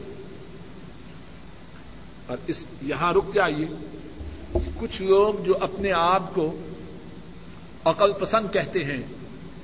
اور 2.27 2.37
اس 2.47 2.65
یہاں 2.83 3.13
رک 3.13 3.35
جائیے۔ 3.35 3.67
کچھ 4.79 5.03
لوگ 5.03 5.35
جو 5.45 5.57
اپنے 5.61 5.93
آپ 5.93 6.35
کو 6.35 6.59
عقل 7.85 8.13
پسند 8.13 8.53
کہتے 8.53 8.85
ہیں، 8.85 9.03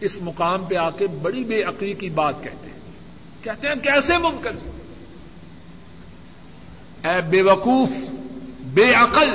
اس 0.00 0.18
مقام 0.22 0.64
پہ 0.64 0.74
آ 0.76 0.90
کے 0.90 1.06
بڑی 1.06 1.44
بے 1.44 1.62
عقلی 1.62 1.92
کی 1.92 2.08
بات 2.08 2.34
کہتے 2.42 2.66
ہیں۔ 2.66 2.80
کہتے 3.42 3.68
ہیں 3.68 3.74
کیسے 3.74 4.18
ممکن 4.18 4.70
اے 7.08 7.20
بے 7.20 7.42
وقوف، 7.42 7.88
بے 8.60 8.94
عقل، 8.94 9.30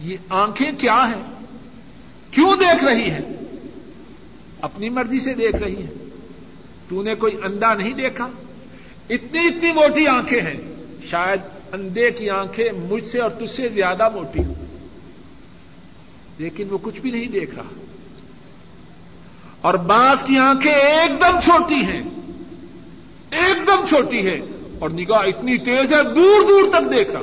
یہ 0.00 0.16
آنکھیں 0.28 0.72
کیا 0.72 1.06
ہیں؟ 1.06 1.22
کیوں 2.30 2.56
دیکھ 2.56 2.84
رہی 2.84 3.10
ہیں؟ 3.10 3.36
اپنی 4.60 4.88
مرضی 4.88 5.20
سے 5.20 5.34
دیکھ 5.34 5.56
رہی 5.56 5.82
ہیں۔ 5.82 5.97
تو 6.88 7.02
نے 7.02 7.14
کوئی 7.14 7.36
انڈا 7.44 7.74
نہیں 7.74 7.92
دیکھا؟ 7.92 8.24
اتنی 9.10 9.46
اتنی 9.46 9.72
موٹی 9.72 10.06
آنکھیں 10.06 10.40
ہیں۔ 10.40 10.74
شاید 11.06 11.40
اندے 11.72 12.10
کی 12.10 12.30
آنکھیں 12.30 12.68
مجھ 12.78 13.04
سے 13.04 13.20
اور 13.20 13.30
تجھ 13.30 13.54
سے 13.54 13.68
زیادہ 13.68 14.08
موٹی 14.08 14.44
ہوں۔ 14.44 14.54
لیکن 16.38 16.66
وہ 16.70 16.78
کچھ 16.82 17.00
بھی 17.00 17.10
نہیں 17.10 17.26
دیکھ 17.26 17.54
رہا۔ 17.54 17.62
اور 19.60 19.74
بعض 19.74 20.22
کی 20.22 20.38
آنکھیں 20.38 20.72
ایک 20.72 21.20
دم 21.20 21.40
چھوٹی 21.40 21.74
ہیں۔ 21.74 22.00
ایک 23.30 23.66
دم 23.66 23.84
چھوٹی 23.88 24.26
ہے 24.26 24.40
اور 24.78 24.90
نگاہ 24.90 25.18
اتنی 25.18 25.58
تیز 25.58 25.92
ہے، 25.92 26.02
دور 26.02 26.48
دور 26.48 26.70
تک 26.70 26.92
دیکھ 26.92 27.10
رہا۔ 27.10 27.20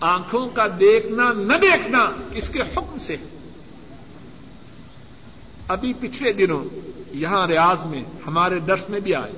آنکھوں 0.00 0.48
کا 0.48 0.66
دیکھنا، 0.80 1.32
نہ 1.32 1.56
دیکھنا 1.62 2.10
کس 2.34 2.48
کے 2.48 2.60
حکم 2.60 2.98
سے۔ 2.98 3.16
ابھی 5.68 5.92
پچھلے 6.00 6.32
دنوں 6.32 6.64
یہاں 7.12 7.46
ریاض 7.46 7.86
میں، 7.86 8.04
ہمارے 8.26 8.58
درس 8.58 8.88
میں 8.88 9.00
بھی 9.00 9.14
آئے۔ 9.14 9.32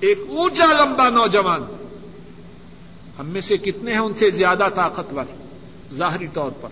ایک 0.00 0.18
اونچا 0.28 0.64
لمبا 0.64 1.08
نوجوان، 1.08 1.62
ہم 3.18 3.26
میں 3.26 3.40
سے 3.40 3.56
کتنے 3.56 3.92
ہیں 3.92 3.98
ان 3.98 4.14
سے 4.14 4.30
زیادہ 4.30 4.68
طاقتور، 4.74 5.24
ظاہری 5.92 6.26
طور 6.26 6.50
پر۔ 6.60 6.68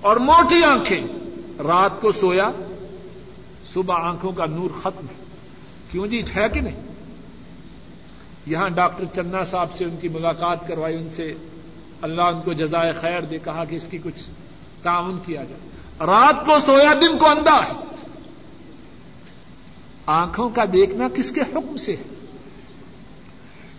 اور 0.00 0.16
موٹی 0.16 0.64
آنکھیں، 0.64 1.06
رات 1.58 2.00
کو 2.00 2.12
سویا، 2.12 2.50
صبح 3.72 3.94
آنکھوں 3.98 4.32
کا 4.32 4.46
نور 4.46 4.68
ختم۔ 4.80 5.06
ہے 5.08 5.24
کیوں 5.90 6.06
جی 6.06 6.22
ہے 6.36 6.48
کہ 6.52 6.60
نہیں؟ 6.60 6.88
یہاں 8.46 8.68
ڈاکٹر 8.68 9.04
چنا 9.04 9.44
صاحب 9.44 9.72
سے 9.72 9.84
ان 9.84 9.96
کی 9.96 10.08
ملاقات 10.08 10.68
کروائی، 10.68 10.94
ان 10.94 11.08
سے 11.10 11.34
اللہ 12.02 12.22
ان 12.22 12.40
کو 12.44 12.52
جزائے 12.52 12.92
خیر 12.92 13.20
دے، 13.20 13.38
کہا 13.44 13.64
کہ 13.64 13.74
اس 13.74 13.88
کی 13.88 13.98
کچھ 13.98 14.30
تعاون 14.82 15.18
کیا 15.26 15.44
جائے۔ 15.44 15.68
رات 16.00 16.46
کو 16.46 16.58
سویا، 16.58 16.94
دن 16.94 17.18
کو 17.18 17.26
اندھا 17.30 17.68
ہے۔ 17.68 17.72
آنکھوں 20.06 20.48
کا 20.48 20.64
دیکھنا 20.64 21.08
کس 21.08 21.30
کے 21.30 21.40
حکم 21.40 21.76
سے 21.76 21.92
ہے؟ 21.92 22.02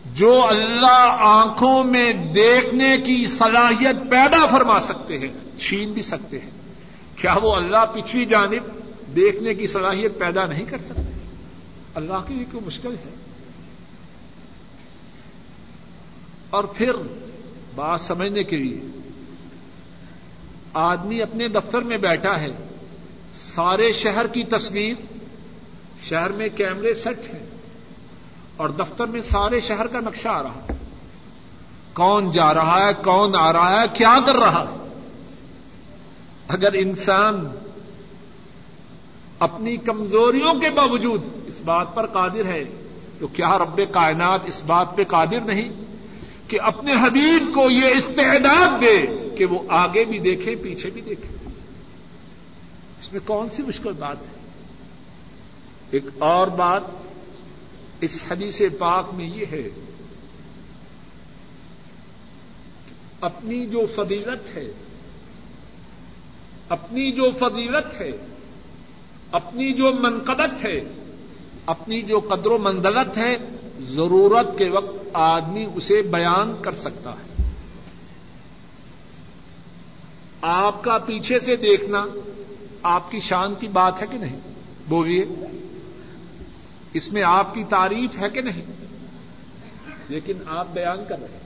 جو 0.06 0.48
اللہ 0.48 1.16
آنکھوں 1.20 1.84
میں 1.84 2.14
دیکھنے 2.14 2.98
کی 2.98 3.26
صلاحیت 3.26 3.96
پیدا 4.10 4.46
فرما 4.46 4.80
سکتے 4.80 5.18
ہیں، 5.18 5.60
چھین 5.60 5.94
بھی 5.94 6.02
سکتے 6.02 6.40
ہیں۔ 6.40 6.50
کیا 7.16 7.36
وہ 7.42 7.56
اللہ 7.56 7.86
پچھلی 7.94 8.26
جانب 8.26 8.64
دیکھنے 9.16 9.54
کی 9.54 9.66
صلاحیت 9.66 10.20
پیدا 10.20 10.46
نہیں 10.46 10.66
کر 10.66 10.78
سکتے؟ 10.78 11.30
اللہ 11.96 12.28
کے 12.28 12.34
لیے 12.34 12.46
کوئی 12.52 12.66
مشکل 12.66 12.94
ہے؟ 12.94 13.16
اور 16.50 16.64
پھر 16.64 16.92
بات 17.76 18.02
سمجھنے 18.02 18.44
کے 18.44 18.58
لیے، 18.58 19.00
آدمی 20.74 21.22
اپنے 21.22 21.48
دفتر 21.48 21.82
میں 21.82 21.98
بیٹھا 21.98 22.42
ہے، 22.42 22.68
سارے 23.36 23.92
شہر 23.92 24.28
کی 24.28 24.44
تصویر 24.44 24.94
شہر 26.04 26.30
میں 26.30 26.50
کیمرے 26.50 26.94
سیٹ 26.94 27.34
ہیں 27.34 27.46
اور 28.58 28.70
دفتر 28.70 29.06
میں 29.06 29.22
سارے 29.22 29.60
شہر 29.60 29.88
کا 29.88 30.00
نقشہ 30.00 30.28
آ 30.28 30.44
رہا 30.44 30.56
ہے۔ 30.56 30.78
کون 31.94 32.32
جا 32.32 32.54
رہا 32.54 32.88
ہے، 32.88 32.94
کون 33.04 33.36
آ 33.36 33.54
رہا 33.54 33.72
ہے، 33.72 33.88
کیا 33.94 34.20
کر 34.26 34.36
رہا 34.36 34.66
ہے؟ 34.70 34.90
اگر 36.48 36.74
انسان 36.74 37.48
اپنی 39.40 39.78
کمزوریوں 39.78 40.54
کے 40.54 40.70
باوجود 40.70 41.22
اس 41.48 41.62
بات 41.62 41.96
پر 41.96 42.06
قادر 42.06 42.46
ہے، 42.46 42.64
تو 43.20 43.28
کیا 43.28 43.58
رب 43.58 43.82
کائنات 43.92 44.42
اس 44.46 44.64
بات 44.64 44.96
پہ 44.96 45.04
قادر 45.04 45.40
نہیں 45.40 45.70
کہ 46.48 46.62
اپنے 46.62 46.94
حبیب 46.94 47.54
کو 47.54 47.70
یہ 47.70 47.88
استعداد 47.96 48.82
دے 48.82 49.30
کہ 49.38 49.46
وہ 49.46 49.60
آگے 49.68 50.06
بھی 50.06 50.20
دیکھے، 50.20 50.56
پیچھے 50.56 50.90
بھی 50.90 51.02
دیکھے؟ 51.02 51.50
اس 53.02 53.12
میں 53.12 53.22
کون 53.26 53.50
سی 53.50 53.64
مشکل 53.64 53.92
بات 53.92 54.18
ہے؟ 54.22 54.37
ایک 55.92 56.04
اور 56.20 56.48
بات 56.48 56.82
اس 58.02 58.24
حدیث 58.32 58.62
پاک 58.80 59.14
میں 59.14 59.26
یہ 59.26 59.46
ہے 59.52 59.70
اپنی 63.22 63.66
جو 63.66 63.82
فضیلت 63.96 64.58
ہے، 64.58 64.72
اپنی 66.70 67.12
جو 67.12 67.24
فضیلت 67.40 68.02
ہے، 68.02 68.12
اپنی 69.32 69.74
جو 69.74 69.92
منقبت 70.00 70.66
ہے، 70.66 70.80
اپنی 71.66 72.02
جو 72.02 72.20
قدر 72.20 72.52
و 72.52 72.58
منزلت 72.58 73.18
ہے، 73.18 73.36
ضرورت 73.80 74.58
کے 74.58 74.70
وقت 74.70 75.08
آدمی 75.14 75.66
اسے 75.76 76.02
بیان 76.02 76.62
کر 76.62 76.72
سکتا 76.72 77.14
ہے۔ 77.14 77.52
آپ 80.42 80.84
کا 80.84 80.98
پیچھے 80.98 81.40
سے 81.40 81.56
دیکھنا 81.56 82.06
آپ 82.84 83.12
کی 83.12 83.20
شان 83.20 83.56
کی 83.56 83.68
بات 83.68 84.02
ہے 84.02 84.08
کہ 84.08 84.18
نہیں؟ 84.18 84.40
بولیے۔ 84.88 85.24
اس 86.98 87.14
میں 87.14 87.24
آپ 87.26 87.54
کی 87.54 87.64
تعریف 87.64 88.16
ہے 88.18 88.30
کہ 88.30 88.42
نہیں؟ 88.42 88.66
لیکن 90.10 90.34
آپ 90.48 90.68
بیان 90.74 91.06
کر 91.10 91.20
رہے 91.20 91.28
ہیں۔ 91.28 91.40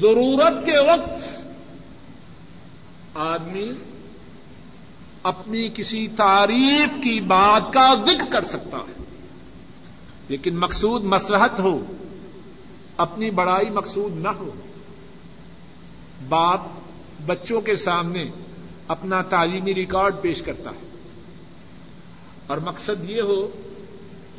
ضرورت 0.00 0.66
کے 0.66 0.78
وقت 0.78 1.40
آدمی 3.14 3.70
اپنی 5.22 5.68
کسی 5.74 6.08
تعریف 6.08 6.94
کی 6.94 7.20
بات 7.20 7.72
کا 7.72 7.94
ذکر 8.06 8.32
کر 8.32 8.40
سکتا 8.40 8.76
ہے۔ 8.76 9.04
لیکن 10.28 10.58
مقصود 10.58 11.02
مسلحت 11.02 11.60
ہو، 11.60 11.84
اپنی 12.96 13.30
بڑائی 13.30 13.70
مقصود 13.70 14.16
نہ 14.16 14.28
ہو۔ 14.28 14.50
باپ 16.28 16.60
بچوں 17.26 17.60
کے 17.60 17.76
سامنے 17.76 18.24
اپنا 18.88 19.22
تعلیمی 19.22 19.74
ریکارڈ 19.74 20.14
پیش 20.22 20.42
کرتا 20.42 20.70
ہے۔ 20.70 20.90
اور 22.46 22.56
مقصد 22.56 23.10
یہ 23.10 23.22
ہو 23.22 23.50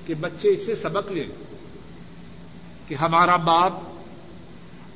کہ 0.06 0.14
بچے 0.14 0.48
اس 0.48 0.66
سے 0.66 0.76
سبق 0.76 1.12
لیں 1.12 1.44
کہ 2.88 2.96
ہمارا 2.96 3.36
باپ 3.36 3.74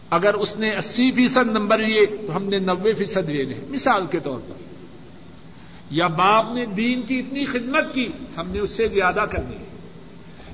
اگر 0.10 0.34
اس 0.34 0.56
نے 0.56 0.76
اسی 0.76 1.12
فیصد 1.12 1.52
نمبر 1.52 1.78
لیے 1.78 2.06
تو 2.06 2.36
ہم 2.36 2.44
نے 2.44 2.60
نوے 2.60 2.94
فیصد 2.94 3.30
لینے 3.30 3.56
مثال 3.70 4.06
کے 4.06 4.20
طور 4.20 4.40
پر۔ 4.40 4.54
یا 5.92 6.08
باپ 6.08 6.46
نے 6.54 6.66
دین 6.66 7.02
کی 7.02 7.20
اتنی 7.20 7.46
خدمت 7.46 7.94
کی، 7.94 8.08
ہم 8.38 8.52
نے 8.52 8.60
اس 8.60 8.72
سے 8.72 8.88
زیادہ 8.88 9.26
کرنی۔ 9.32 9.56
ہے 9.56 9.66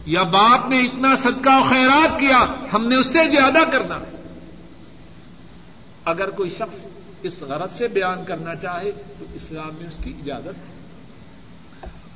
یا 0.06 0.24
باپ 0.24 0.70
نے 0.70 0.80
اتنا 0.80 1.16
صدقہ 1.16 1.60
و 1.60 1.70
خیرات 1.70 2.20
کیا، 2.20 2.46
ہم 2.74 2.88
نے 2.88 2.96
اس 2.96 3.08
سے 3.08 3.30
زیادہ 3.30 3.70
کرنا۔ 3.72 4.00
ہے 4.00 4.40
اگر 6.06 6.30
کوئی 6.30 6.50
شخص 6.50 6.86
اس 7.22 7.42
غرض 7.42 7.72
سے 7.72 7.88
بیان 7.88 8.26
کرنا 8.26 8.56
چاہے 8.56 8.92
تو 8.92 9.26
اسلام 9.34 9.70
میں 9.80 9.88
اس 9.88 10.04
کی 10.04 10.14
اجازت 10.20 10.58
ہے۔ 10.58 10.82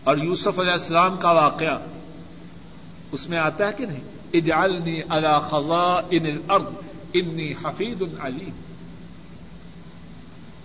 اور 0.04 0.18
یوسف 0.18 0.60
علیہ 0.60 0.72
السلام 0.72 1.18
کا 1.18 1.32
واقعہ 1.32 1.80
اس 3.16 3.30
میں 3.30 3.38
آتا 3.38 3.68
ہے 3.68 3.72
کہ 3.78 3.86
نہیں؟ 3.86 4.00
اجعلنی 4.34 5.02
علی 5.10 5.28
خزائن 5.42 6.26
الارض، 6.26 6.74
انی 7.14 7.52
حفیظ 7.52 8.02
علیم۔ 8.20 8.50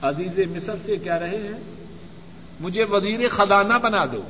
عزیز 0.03 0.39
مصر 0.39 0.77
سے 0.87 0.97
کہہ 0.97 1.13
رہے 1.13 1.37
ہیں، 1.37 1.61
مجھے 2.61 2.85
وزیر 2.85 3.29
خزانہ 3.29 3.75
بنا 3.75 4.05
دو۔ 4.05 4.23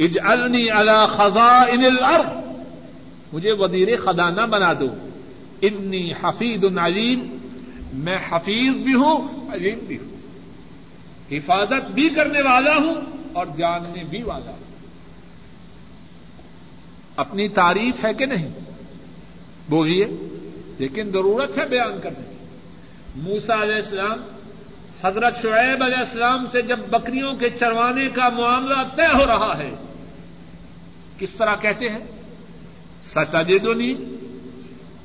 اجعلنی 0.00 0.68
علی 0.68 1.06
خزائن 1.16 1.84
الارض، 1.84 2.60
مجھے 3.32 3.52
وزیر 3.52 3.88
خزانہ 4.00 4.40
بنا 4.40 4.72
دو۔ 4.72 5.08
انی 5.62 6.12
حفیظ 6.22 6.78
علیم، 6.78 7.36
میں 7.92 8.16
حفیظ 8.30 8.74
بھی 8.74 8.94
ہوں، 8.94 9.50
علیم 9.54 9.78
بھی 9.78 9.98
ہوں۔ 9.98 10.18
حفاظت 11.32 11.90
بھی 11.90 12.08
کرنے 12.08 12.40
والا 12.40 12.74
ہوں 12.76 12.94
اور 13.32 13.46
جاننے 13.58 14.04
بھی 14.04 14.22
والا 14.22 14.50
ہوں۔ 14.50 14.67
اپنی 17.18 17.48
تعریف 17.48 18.04
ہے 18.04 18.14
کہ 18.14 18.26
نہیں؟ 18.26 18.48
بولیے 19.68 20.04
لیکن 20.78 21.10
ضرورت 21.10 21.58
ہے 21.58 21.66
بیان 21.66 22.00
کرنے 22.02 22.24
کی۔ 22.30 22.44
موسا 23.16 23.62
علیہ 23.62 23.74
السلام، 23.74 24.18
حضرت 25.04 25.42
شعیب 25.42 25.82
علیہ 25.82 25.96
السلام 25.96 26.46
سے 26.46 26.62
جب 26.62 26.78
بکریوں 26.78 27.34
کے 27.34 27.50
چروانے 27.50 28.08
کا 28.14 28.28
معاملہ 28.28 28.82
طے 28.96 29.06
ہو 29.14 29.26
رہا 29.26 29.58
ہے، 29.58 29.70
کس 31.18 31.34
طرح 31.34 31.56
کہتے 31.60 31.88
ہیں؟ 31.88 32.04
ستا 33.04 33.42
دے 33.42 33.58
دو 33.58 33.72
نہیں 33.72 33.94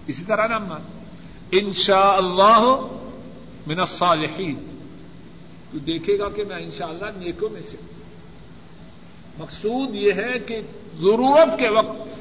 اسی 0.08 0.24
طرح 0.28 0.48
نام 0.48 0.66
مان 0.66 0.82
ان 1.52 1.72
شاء 1.74 2.14
اللہ 2.14 2.88
من 3.68 3.80
الصالحین۔ 3.80 4.78
تو 5.72 5.80
دیکھے 5.80 6.20
گا 6.20 6.30
کہ 6.30 6.44
میں 6.44 6.58
ان 6.58 6.72
شاء 6.78 6.86
اللہ 6.86 7.18
نیکوں 7.18 7.50
میں 7.50 7.62
سے 7.62 7.78
مقصود 9.38 9.96
یہ 9.96 10.12
ہے 10.14 10.40
کہ 10.40 10.62
ضرورت 11.00 11.60
کے 11.60 11.70
وقت 11.70 12.20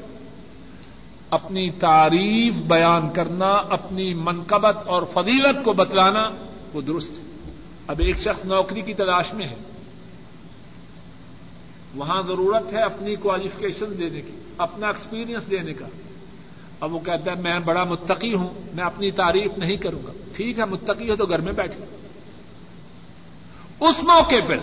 اپنی 1.29 1.71
تعریف 1.71 2.55
بیان 2.55 3.09
کرنا، 3.09 3.49
اپنی 3.49 4.13
منقبت 4.13 4.87
اور 4.87 5.03
فضیلت 5.13 5.65
کو 5.65 5.73
بتلانا 5.73 6.29
وہ 6.73 6.81
درست 6.81 7.11
ہے۔ 7.11 7.51
اب 7.87 7.95
ایک 7.99 8.17
شخص 8.17 8.45
نوکری 8.45 8.81
کی 8.81 8.93
تلاش 8.93 9.33
میں 9.33 9.47
ہے۔ 9.47 9.55
وہاں 11.95 12.21
ضرورت 12.21 12.73
ہے 12.73 12.81
اپنی 12.81 13.15
کوالیفکیشن 13.15 13.99
دینے 13.99 14.21
کی، 14.21 14.31
اپنا 14.57 14.87
ایکسپیرئنس 14.87 15.51
دینے 15.51 15.73
کا۔ 15.73 15.87
اب 16.79 16.93
وہ 16.93 16.99
کہتا 16.99 17.31
ہے، 17.31 17.41
میں 17.41 17.59
بڑا 17.59 17.83
متقی 17.83 18.33
ہوں، 18.33 18.49
میں 18.73 18.83
اپنی 18.83 19.11
تعریف 19.11 19.57
نہیں 19.57 19.75
کروں 19.75 19.99
گا۔ 20.07 20.11
ٹھیک 20.33 20.59
ہے، 20.59 20.65
متقی 20.65 21.09
ہو 21.09 21.15
تو 21.15 21.25
گھر 21.25 21.41
میں 21.41 21.53
بیٹھے۔ 21.53 21.85
اس 23.79 24.03
موقع 24.03 24.35
پر 24.47 24.57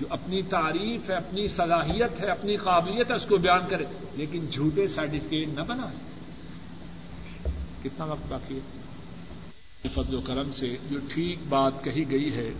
جو 0.00 0.06
اپنی 0.10 0.42
تعریف 0.42 1.10
ہے، 1.10 1.14
اپنی 1.14 1.48
صلاحیت 1.48 2.20
ہے، 2.20 2.26
اپنی 2.26 2.56
قابلیت 2.56 3.10
ہے، 3.10 3.16
اس 3.16 3.26
کو 3.28 3.36
بیان 3.36 3.60
کرے۔ 3.68 3.84
لیکن 4.14 4.46
جھوٹے 4.46 4.88
سرٹیفکیٹ 4.88 5.48
نہ 5.48 5.60
بنائے۔ 5.60 5.96
کتنا 7.82 8.04
وقت 8.04 8.32
باقی 8.32 8.54
ہے؟ 8.54 8.82
فضل 9.88 10.14
و 10.14 10.20
کرم 10.20 10.52
سے 10.52 10.76
جو 10.90 10.98
ٹھیک 11.08 11.38
بات 11.48 11.84
کہی 11.84 12.10
گئی 12.10 12.32
ہے، 12.32 12.52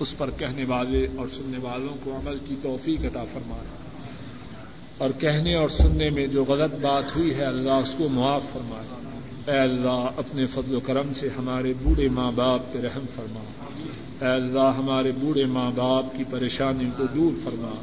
اس 0.00 0.18
پر 0.18 0.30
کہنے 0.30 0.64
والے 0.64 1.06
اور 1.16 1.28
سننے 1.28 1.58
والوں 1.58 1.96
کو 2.04 2.16
عمل 2.16 2.38
کی 2.48 2.54
توفیق 2.62 3.04
عطا 3.04 3.24
فرمائے۔ 3.24 3.68
اور 4.98 5.10
کہنے 5.20 5.54
اور 5.54 5.68
سننے 5.68 6.10
میں 6.10 6.26
جو 6.26 6.44
غلط 6.44 6.74
بات 6.74 7.16
ہوئی 7.16 7.34
ہے، 7.34 7.44
اللہ 7.44 7.72
اس 7.72 7.94
کو 7.98 8.08
معاف 8.08 8.42
فرمائے۔ 8.52 8.97
اے 9.48 9.58
اللہ 9.58 10.06
اپنے 10.16 10.46
فضل 10.46 10.74
و 10.74 10.80
کرم 10.80 11.12
سے 11.12 11.28
ہمارے 11.38 11.72
بوڑھے 11.82 12.08
ماں 12.08 12.32
باپ 12.34 12.72
پہ 12.72 12.80
رحم 12.80 13.04
فرما۔ 13.16 13.40
اے 14.24 14.32
اللہ 14.32 14.72
ہمارے 14.78 15.12
بوڑھے 15.20 15.44
ماں 15.44 15.70
باپ 15.74 16.16
کی 16.16 16.24
پریشانی 16.30 16.90
کو 16.96 17.04
دور 17.14 17.32
فرما۔ 17.44 17.74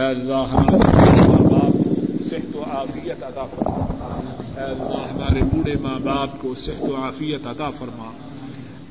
اے 0.00 0.06
اللہ 0.06 0.44
ہمارے 0.52 1.26
ماں 1.28 1.50
باپ 1.50 1.72
کو 1.72 2.24
صحت 2.30 2.56
و 2.56 2.64
عافیت 2.70 3.22
عطا 3.22 3.44
فرما۔ 3.44 3.84
اے 4.56 4.64
اللہ 4.64 5.12
ہمارے 5.12 5.40
بوڑھے 5.42 5.74
ماں 5.82 5.98
باپ 5.98 6.28
کو 6.40 6.54
صحت 6.54 6.82
و 6.82 6.96
عافیت 6.96 7.46
عطا 7.46 7.70
فرما۔ 7.70 8.10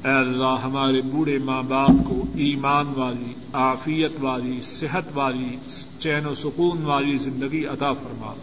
اے 0.06 0.12
اللہ 0.12 0.56
ہمارے 0.64 1.01
بوڑھے 1.01 1.38
ماں 1.38 1.64
باپ 1.64 1.91
کو 2.08 2.24
ایمان 2.36 2.86
والی، 2.95 3.34
عافیت 3.53 4.12
والی، 4.20 4.60
صحت 4.62 5.03
والی، 5.14 5.58
چین 5.99 6.26
و 6.26 6.34
سکون 6.34 6.86
والی 6.86 7.18
زندگی 7.18 7.66
عطا 7.66 7.93
فرما۔ 7.93 8.34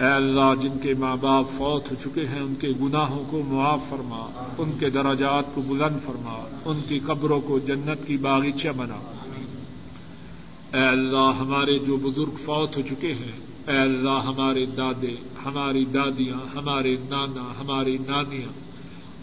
اے 0.00 0.06
اللہ، 0.06 0.54
جن 0.60 0.78
کے 0.82 0.94
ماں 0.94 1.16
باپ 1.16 1.44
فوت 1.58 1.90
ہو 1.90 1.96
چکے 2.00 2.26
ہیں، 2.26 2.40
ان 2.40 2.54
کے 2.60 2.68
گناہوں 2.82 3.24
کو 3.30 3.42
معاف 3.46 3.80
فرما، 3.88 4.44
ان 4.58 4.72
کے 4.78 4.90
دراجات 4.90 5.54
کو 5.54 5.60
بلند 5.60 6.00
فرما، 6.06 6.48
ان 6.64 6.80
کی 6.88 6.98
قبروں 6.98 7.40
کو 7.40 7.58
جنت 7.58 8.06
کی 8.06 8.16
باغیچہ 8.16 8.68
بنا۔ 8.76 8.98
اے 10.74 10.86
اللہ، 10.86 11.30
ہمارے 11.38 11.78
جو 11.78 11.96
بزرگ 11.96 12.36
فوت 12.44 12.76
ہو 12.76 12.82
چکے 12.82 13.12
ہیں، 13.12 13.32
اے 13.68 13.78
اللہ، 13.78 14.20
ہمارے 14.24 14.66
دادے، 14.66 15.14
ہماری 15.44 15.84
دادیاں، 15.84 16.56
ہمارے 16.56 16.96
نانا، 17.10 17.52
ہماری 17.60 17.98
نانیاں، 18.08 18.52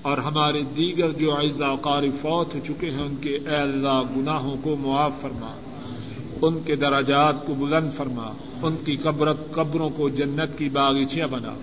اور 0.02 0.18
ہمارے 0.18 0.62
دیگر 0.78 1.12
جو 1.12 1.36
اعزا 1.36 1.76
قاری 1.76 2.10
فوت 2.10 2.56
ہو 2.56 2.60
چکے 2.66 2.92
ہیں، 2.92 3.02
ان 3.02 3.16
کے 3.22 3.30
اے 3.30 3.56
اللہ 3.56 4.02
گناہوں 4.18 4.56
کو 4.64 4.76
معاف 4.80 5.22
فرما۔ 5.22 5.56
ان 6.42 6.60
کے 6.66 6.76
دراجات 6.76 7.46
کو 7.46 7.54
بلند 7.54 7.94
فرما، 7.94 8.32
ان 8.62 8.76
کی 8.86 8.96
قبرت، 8.96 9.38
قبروں 9.52 9.90
کو 9.90 10.10
جنت 10.10 10.58
کی 10.58 10.70
باغیچیاں 10.70 11.28
بنا۔ 11.28 11.54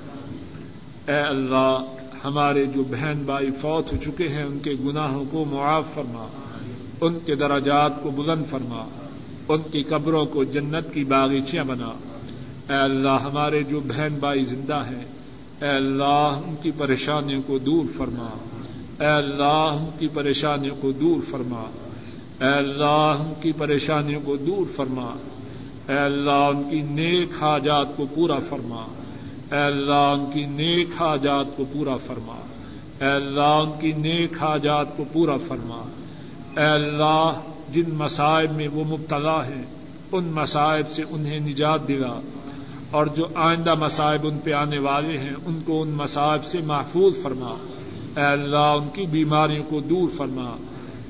اے 1.09 1.21
اللہ، 1.21 1.79
ہمارے 2.25 2.65
جو 2.65 2.83
بہن 2.83 3.23
بھائی 3.27 3.51
فوت 3.51 3.93
ہو 3.93 3.99
چکے 4.05 4.29
ہیں، 4.29 4.43
ان 4.43 4.59
کے 4.59 4.71
گناہوں 4.85 5.25
کو 5.31 5.45
معاف 5.45 5.95
فرما۔ 5.95 6.27
ان 7.01 7.19
کے 7.27 7.35
دراجات 7.35 8.03
کو 8.03 8.11
بلند 8.11 8.47
فرما۔ 8.47 8.87
ان 9.49 9.61
کی 9.73 9.83
قبروں 9.83 10.27
کو 10.27 10.45
جنت 10.45 10.95
کی 10.95 11.05
باغیچیاں 11.05 11.65
بنا۔ 11.65 11.93
اے 12.71 12.77
اللہ، 12.77 13.19
ہمارے 13.25 13.63
جو 13.63 13.81
بہن 13.81 14.17
بھائی 14.21 14.45
زندہ 14.45 14.83
ہیں، 14.91 15.05
اے 15.63 15.69
اللہ، 15.69 16.41
ان 16.47 16.55
کی 16.63 16.71
پریشانیوں 16.79 17.43
کو 17.47 17.59
دور 17.59 17.85
فرما۔ 17.97 18.29
اے 19.01 19.07
اللہ، 19.07 19.77
ان 19.81 19.91
کی 19.99 20.09
پریشانیوں 20.09 20.77
کو 20.81 20.93
دور 20.93 21.31
فرما۔ 21.31 21.65
اے 22.41 22.47
اللہ 22.47 23.17
ان 23.21 23.33
کی 23.41 23.53
پریشانیوں 23.53 24.21
کو 24.25 24.37
دور 24.37 24.73
فرما۔ 24.77 25.15
اے 25.89 25.99
اللہ، 25.99 26.31
ان 26.31 26.63
کی 26.71 26.81
نیک 26.81 27.29
حاجات 27.41 27.97
کو 27.97 28.07
پورا 28.15 28.39
فرما۔ 28.39 28.87
اے 29.53 29.59
اللہ، 29.59 29.93
ان 29.93 30.25
کی 30.33 30.47
نیک 30.47 30.89
حاجات 31.01 31.57
کو 31.57 31.65
پورا 31.73 31.97
فرما۔ 31.97 32.37
اے 33.01 33.11
اللہ، 33.11 33.41
ان 33.41 33.71
کی 33.81 33.93
نیک 33.93 34.43
حاجات 34.43 34.97
کو 34.97 35.05
پورا 35.13 35.37
فرما۔ 35.37 35.83
اے 36.61 36.67
اللہ، 36.67 37.41
جن 37.73 37.95
مصائب 37.95 38.53
میں 38.53 38.69
وہ 38.73 38.85
مبتلا 38.85 39.47
ہیں، 39.47 39.65
ان 40.13 40.25
مصائب 40.25 40.89
سے 40.89 41.03
انہیں 41.11 41.41
نجات 41.41 41.89
دلا۔ 41.89 42.21
اور 42.91 43.07
جو 43.07 43.27
آئندہ 43.35 43.75
مصائب 43.75 44.27
ان 44.27 44.39
پہ 44.39 44.53
آنے 44.53 44.79
والے 44.79 45.19
ہیں، 45.19 45.33
ان 45.47 45.59
کو 45.67 45.83
ان 45.83 45.89
مصائب 45.89 46.45
سے 46.45 46.61
محفوظ 46.61 47.23
فرما۔ 47.23 47.55
اے 48.17 48.25
اللہ، 48.25 48.57
ان 48.57 48.89
کی 48.93 49.03
بیماریوں 49.03 49.65
کو 49.69 49.81
دور 49.81 50.09
فرما۔ 50.17 50.57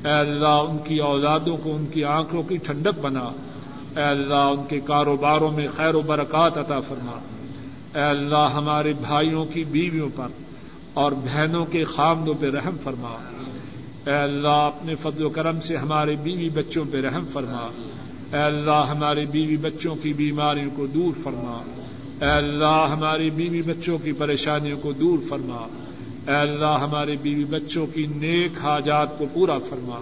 اے 0.04 0.10
اللہ 0.10 0.46
ان 0.46 0.78
کی 0.78 0.98
اولادوں 0.98 1.56
کو، 1.56 1.74
ان 1.74 1.86
کی 1.86 2.04
آنکھوں 2.04 2.42
کی 2.42 2.56
ٹھنڈک 2.56 2.98
بنا۔ 3.00 3.32
اے 3.96 4.02
اللہ 4.02 4.34
ان 4.34 4.64
کے 4.68 4.80
کاروباروں 4.80 5.52
میں 5.52 5.66
خیر 5.76 5.94
و 5.94 6.00
برکات 6.00 6.58
عطا 6.58 6.80
فرما۔ 6.80 7.18
اے 7.94 8.04
اللہ 8.04 8.50
ہمارے 8.54 8.92
بھائیوں 8.92 9.44
کی 9.44 9.64
بیویوں 9.64 10.08
پر 10.16 10.26
اور 10.94 11.12
بہنوں 11.12 11.66
کے 11.66 11.84
خامدوں 11.84 12.34
پہ 12.40 12.50
رحم 12.50 12.76
فرما۔ 12.82 13.16
اے 14.06 14.14
اللہ 14.14 14.48
اپنے 14.48 14.94
فضل 14.94 15.24
و 15.24 15.28
کرم 15.28 15.60
سے 15.60 15.76
ہمارے 15.76 16.16
بیوی 16.22 16.48
بچوں 16.48 16.84
پہ 16.90 17.00
رحم 17.00 17.26
فرما۔ 17.26 17.68
اے 18.32 18.42
اللہ 18.42 18.86
ہمارے 18.90 19.24
بیوی 19.24 19.56
بچوں 19.56 19.96
کی 19.96 20.12
بیماریوں 20.12 20.70
کو 20.76 20.86
دور 20.86 21.20
فرما۔ 21.22 21.62
اے 22.20 22.30
اللہ 22.30 22.86
ہماری 22.90 23.30
بیوی 23.30 23.62
بچوں 23.62 23.98
کی 23.98 24.12
پریشانیوں 24.12 24.78
کو 24.78 24.92
دور 24.92 25.18
فرما۔ 25.28 25.83
اے 26.28 26.34
اللہ 26.34 26.78
ہمارے 26.80 27.16
بیوی 27.22 27.44
بچوں 27.44 27.86
کی 27.86 28.06
نیک 28.06 28.60
حاجات 28.60 29.18
کو 29.18 29.24
پورا 29.32 29.58
فرما۔ 29.58 30.00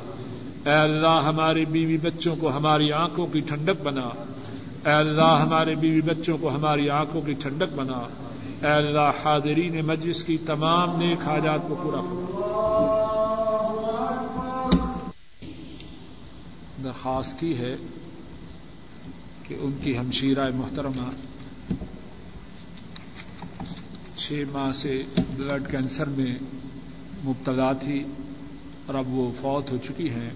اے 0.66 0.74
اللہ 0.74 1.20
ہمارے 1.24 1.64
بیوی 1.64 1.96
بچوں 1.96 2.36
کو 2.36 2.50
ہماری 2.50 2.92
آنکھوں 2.92 3.26
کی 3.26 3.40
ٹھنڈک 3.40 3.82
بنا۔ 3.82 4.08
اے 4.84 4.90
اللہ 4.90 5.38
ہمارے 5.42 5.74
بیوی 5.74 6.00
بچوں 6.00 6.38
کو 6.38 6.50
ہماری 6.50 6.90
آنکھوں 6.90 7.22
کی 7.22 7.32
ٹھنڈک 7.32 7.74
بنا۔ 7.76 8.08
اے 8.62 8.72
اللہ 8.72 9.10
حاضرین 9.24 9.86
مجلس 9.86 10.24
کی 10.24 10.36
تمام 10.36 10.96
نیک 10.96 11.28
حاجات 11.28 11.60
کو 11.68 11.74
پورا 11.82 12.00
فرما۔ 12.00 12.38
درخواست 16.84 17.40
کی 17.40 17.58
ہے 17.58 17.76
کہ 19.42 19.56
ان 19.60 19.72
کی 19.80 19.98
ہمشیرہ 19.98 20.50
محترمہ 20.54 21.10
چھ 24.16 24.44
ماہ 24.52 24.72
سے 24.72 25.02
بلڈ 25.36 25.70
کینسر 25.70 26.06
میں 26.06 26.34
مبتلا 27.24 27.72
تھی 27.72 28.04
اور 28.86 28.94
اب 28.94 29.14
وہ 29.14 29.30
فوت 29.40 29.72
ہو 29.72 29.76
چکی 29.76 30.10
ہیں۔ 30.10 30.30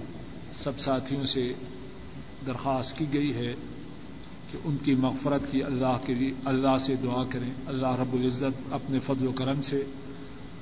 سب 0.58 0.80
ساتھیوں 0.80 1.26
سے 1.26 1.52
درخواست 2.46 2.98
کی 2.98 3.04
گئی 3.12 3.34
ہے 3.34 3.54
کہ 4.50 4.58
ان 4.64 4.76
کی 4.84 4.94
مغفرت 4.94 5.40
کی 5.50 5.62
اللہ 5.62 5.98
کے 6.06 6.14
لیے 6.14 6.32
اللہ 6.44 6.78
سے 6.80 6.94
دعا 7.02 7.24
کریں۔ 7.30 7.50
اللہ 7.66 7.86
رب 7.86 8.12
العزت 8.12 8.72
اپنے 8.72 8.98
فضل 8.98 9.26
و 9.26 9.32
کرم 9.32 9.62
سے 9.62 9.84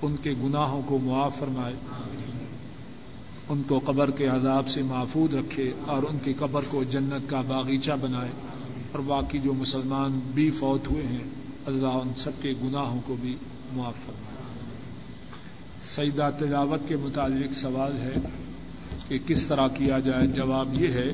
ان 0.02 0.16
کے 0.22 0.32
گناہوں 0.44 0.82
کو 0.86 0.98
معاف 0.98 1.38
فرمائے۔ 1.38 1.74
ان 3.48 3.62
کو 3.62 3.78
قبر 3.78 4.10
کے 4.10 4.26
عذاب 4.26 4.68
سے 4.68 4.82
محفوظ 4.82 5.34
رکھے 5.34 5.72
اور 5.86 6.02
ان 6.02 6.18
کی 6.24 6.32
قبر 6.32 6.62
کو 6.70 6.84
جنت 6.84 7.30
کا 7.30 7.40
باغیچہ 7.40 7.92
بنائے 8.00 8.30
اور 8.92 8.98
باقی 8.98 9.38
جو 9.38 9.52
مسلمان 9.54 10.20
بھی 10.34 10.50
فوت 10.50 10.90
ہوئے 10.90 11.02
ہیں 11.02 11.43
اللہ 11.66 11.86
ان 11.86 12.12
سب 12.16 12.30
کے 12.42 12.52
گناہوں 12.64 13.00
کو 13.06 13.16
بھی 13.20 13.36
معاف 13.72 13.94
فرمائے۔ 14.06 14.34
سیدہ 15.84 16.30
تلاوت 16.38 16.80
کے 16.88 16.96
متعلق 16.96 17.58
سوال 17.58 17.92
ہے 17.98 18.14
کہ 19.08 19.18
کس 19.26 19.46
طرح 19.46 19.68
کیا 19.68 19.98
جائے؟ 19.98 20.26
جواب 20.26 20.82
یہ 20.82 20.88
ہے 20.88 21.10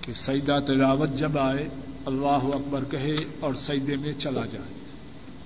کہ 0.00 0.12
سیدہ 0.14 0.58
تلاوت 0.66 1.08
جب 1.18 1.38
آئے، 1.38 1.68
اللہ 2.06 2.26
اکبر 2.26 2.84
کہے 2.90 3.16
اور 3.40 3.54
سیدے 3.54 3.96
میں 3.96 4.12
چلا 4.18 4.46
جائے۔ 4.46 4.74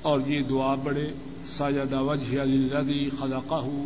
اور 0.03 0.21
یہ 0.27 0.43
دعا 0.43 0.75
بڑے 0.75 1.13
سید 1.47 1.93
وجہ 1.93 2.41
الذي 2.41 3.09
خلقه 3.19 3.85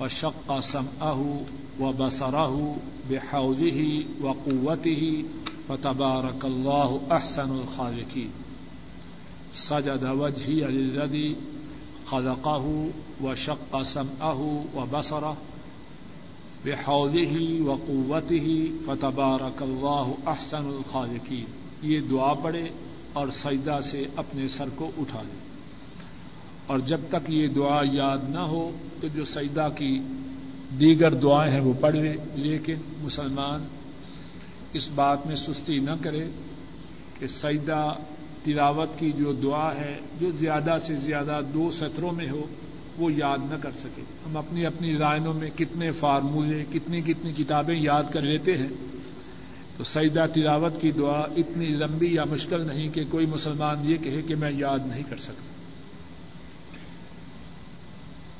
وشق 0.00 0.52
سمعه 0.62 1.42
وبصره 1.80 2.74
بحوله 3.08 4.00
وقوته 4.20 5.20
فتبارك 5.68 6.44
الله 6.44 6.98
احسن 7.10 7.50
الخالقين. 7.50 8.30
سجد 9.52 10.04
وجهي 10.04 10.60
للذي 10.60 11.36
خلقه 12.06 12.86
وشق 13.20 13.82
سمعه 13.82 14.64
وبصره 14.74 15.36
بحوله 16.64 17.62
وقوته 17.62 18.72
فتبارك 18.86 19.62
الله 19.62 20.14
احسن 20.26 20.66
الخالقين. 20.66 21.44
یہ 21.82 22.00
دعا 22.10 22.34
پڑھے 22.34 22.68
اور 23.12 23.28
سجدہ 23.28 23.80
سے 23.82 24.06
اپنے 24.16 24.48
سر 24.48 24.68
کو 24.74 24.90
اٹھا 24.98 25.22
لے. 25.22 25.38
اور 26.66 26.78
جب 26.78 27.00
تک 27.08 27.30
یہ 27.30 27.48
دعا 27.48 27.80
یاد 27.92 28.18
نہ 28.28 28.38
ہو 28.38 28.70
تو 29.00 29.08
جو 29.08 29.24
سجدہ 29.24 29.68
کی 29.76 29.98
دیگر 30.80 31.14
دعائیں 31.14 31.52
ہیں 31.52 31.60
وہ 31.60 31.72
پڑھ 31.80 31.96
لے، 31.96 32.16
لیکن 32.34 32.74
مسلمان 33.02 33.64
اس 34.72 34.90
بات 34.94 35.26
میں 35.26 35.36
سستی 35.36 35.78
نہ 35.78 35.90
کرے 36.00 36.30
کہ 37.18 37.26
سجدہ 37.26 37.94
تلاوت 38.44 38.98
کی 38.98 39.12
جو 39.12 39.32
دعا 39.32 39.74
ہے، 39.74 39.98
جو 40.20 40.30
زیادہ 40.30 40.78
سے 40.86 40.96
زیادہ 40.96 41.40
دو 41.54 41.70
سطروں 41.70 42.12
میں 42.12 42.28
ہو، 42.30 42.46
وہ 42.98 43.12
یاد 43.12 43.38
نہ 43.50 43.56
کر 43.62 43.70
سکے۔ 43.78 44.02
ہم 44.26 44.36
اپنی 44.36 44.66
اپنی 44.66 44.96
رائنوں 44.96 45.34
میں 45.34 45.50
کتنے 45.56 45.90
فارمولے، 45.90 46.64
کتنی 46.72 47.00
کتنی 47.00 47.32
کتابیں 47.32 47.80
یاد 47.80 48.02
کر 48.12 48.20
لیتے 48.20 48.56
ہیں۔ 48.56 48.68
تو 49.76 49.84
سجدہ 49.84 50.26
تلاوت 50.34 50.80
کی 50.80 50.90
دعا 50.90 51.20
اتنی 51.20 51.66
لمبی 51.66 52.14
یا 52.14 52.24
مشکل 52.24 52.66
نہیں 52.66 52.88
کہ 52.88 53.04
کوئی 53.10 53.26
مسلمان 53.26 53.76
یہ 53.90 53.96
کہے 53.96 54.22
کہ 54.22 54.34
میں 54.34 54.50
یاد 54.50 54.78
نہیں 54.86 55.02
کر 55.10 55.16
سکتا۔ 55.16 55.42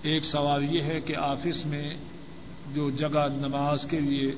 ایک 0.02 0.24
سوال 0.24 0.74
یہ 0.74 0.82
ہے 0.82 1.00
کہ 1.00 1.16
آفس 1.16 1.66
میں 1.66 1.94
جو 2.74 2.90
جگہ 2.90 3.28
نماز 3.30 3.84
کے 3.84 4.00
لیے 4.00 4.32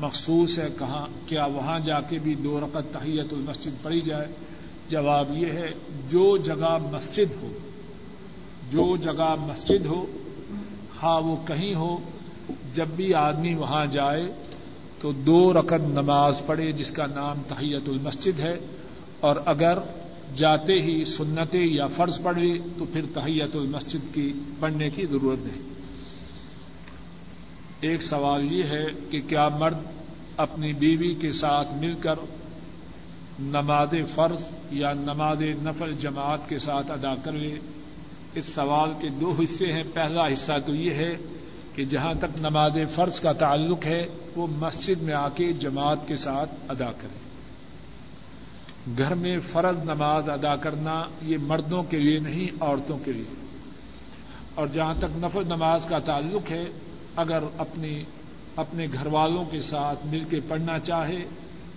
مخصوص 0.00 0.58
ہے 0.58 0.68
کہاں 0.78 1.06
کیا 1.26 1.44
وہاں 1.46 1.78
جا 1.78 2.00
کے 2.00 2.18
بھی 2.18 2.34
دو 2.34 2.60
رقط 2.60 2.92
تحیت 2.92 3.32
المسجد 3.32 3.82
پڑھی 3.82 4.00
جائے؟ 4.00 4.26
جواب 4.88 5.36
یہ 5.36 5.50
ہے، 5.52 5.70
جو 6.08 6.36
جگہ 6.36 6.76
مسجد 6.92 7.42
ہو، 7.42 7.52
جو 8.70 8.96
جگہ 8.96 9.34
مسجد 9.40 9.86
ہو 9.86 10.04
ہاں 11.02 11.20
وہ 11.20 11.36
کہیں 11.46 11.74
ہو، 11.74 11.96
جب 12.74 12.88
بھی 12.96 13.12
آدمی 13.14 13.54
وہاں 13.54 13.86
جائے 13.86 14.26
تو 14.98 15.12
دو 15.26 15.52
رقط 15.52 15.88
نماز 15.88 16.42
پڑھے 16.46 16.70
جس 16.72 16.90
کا 16.90 17.06
نام 17.06 17.42
تحیت 17.48 17.88
المسجد 17.88 18.40
ہے، 18.40 18.54
اور 19.20 19.36
اگر 19.44 19.78
جاتے 20.36 20.72
ہی 20.72 21.04
سنتیں 21.04 21.64
یا 21.66 21.86
فرض 21.86 22.20
پڑھے 22.22 22.52
تو 22.78 22.84
پھر 22.84 23.06
تحیت 23.14 23.56
المسجد 23.56 24.14
کی 24.14 24.32
پڑھنے 24.60 24.90
کی 24.90 25.06
ضرورت 25.06 25.46
نہیں۔ 25.46 25.68
ایک 27.80 28.02
سوال 28.02 28.52
یہ 28.52 28.62
ہے 28.62 28.84
کہ 29.10 29.20
کیا 29.20 29.48
مرد 29.48 29.78
اپنی 30.36 30.72
بیوی 30.72 31.14
کے 31.14 31.32
ساتھ 31.32 31.68
مل 31.72 31.94
کر 31.94 32.14
نماز 33.40 33.88
فرض 34.14 34.42
یا 34.70 34.92
نماز 34.92 35.42
نفل 35.42 35.94
جماعت 36.00 36.48
کے 36.48 36.58
ساتھ 36.58 36.90
ادا 36.90 37.14
کر 37.14 37.32
لے؟ 37.32 37.58
اس 38.34 38.46
سوال 38.46 38.90
کے 39.00 39.08
دو 39.08 39.34
حصے 39.42 39.72
ہیں۔ 39.72 39.82
پہلا 39.94 40.32
حصہ 40.32 40.52
تو 40.66 40.74
یہ 40.74 40.90
ہے 40.90 41.16
کہ 41.74 41.84
جہاں 41.84 42.14
تک 42.14 42.38
نماز 42.38 42.72
فرض 42.94 43.20
کا 43.20 43.32
تعلق 43.32 43.86
ہے، 43.86 44.06
وہ 44.36 44.46
مسجد 44.46 45.02
میں 45.02 45.14
آ 45.14 45.28
کے 45.28 45.52
جماعت 45.52 46.08
کے 46.08 46.16
ساتھ 46.16 46.50
ادا 46.68 46.92
کرے۔ 46.92 47.18
گھر 48.98 49.14
میں 49.14 49.38
فرض 49.38 49.78
نماز 49.84 50.28
ادا 50.28 50.56
کرنا 50.56 51.04
یہ 51.22 51.36
مردوں 51.38 51.82
کے 51.82 51.98
لیے 51.98 52.18
نہیں، 52.18 52.48
عورتوں 52.60 52.98
کے 52.98 53.12
لیے۔ 53.12 53.46
اور 54.54 54.66
جہاں 54.66 54.94
تک 54.98 55.04
نفل 55.04 55.42
نماز 55.46 55.86
کا 55.86 55.98
تعلق 55.98 56.50
ہے 56.50 56.64
اگر 57.16 57.42
اپنی 57.58 58.02
اپنے 58.56 58.86
گھر 58.92 59.06
والوں 59.06 59.44
کے 59.44 59.60
ساتھ 59.60 60.06
مل 60.06 60.24
کے 60.24 60.40
پڑھنا 60.48 60.78
چاہے 60.78 61.24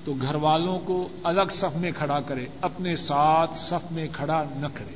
تو 0.05 0.13
گھر 0.21 0.35
والوں 0.35 0.79
کو 0.79 1.09
الگ 1.23 1.51
صف 1.51 1.75
میں 1.75 1.91
کھڑا 1.91 2.19
کرے، 2.19 2.45
اپنے 2.61 2.95
ساتھ 2.95 3.57
صف 3.57 3.91
میں 3.91 4.07
کھڑا 4.11 4.43
نہ 4.55 4.67
کرے۔ 4.73 4.93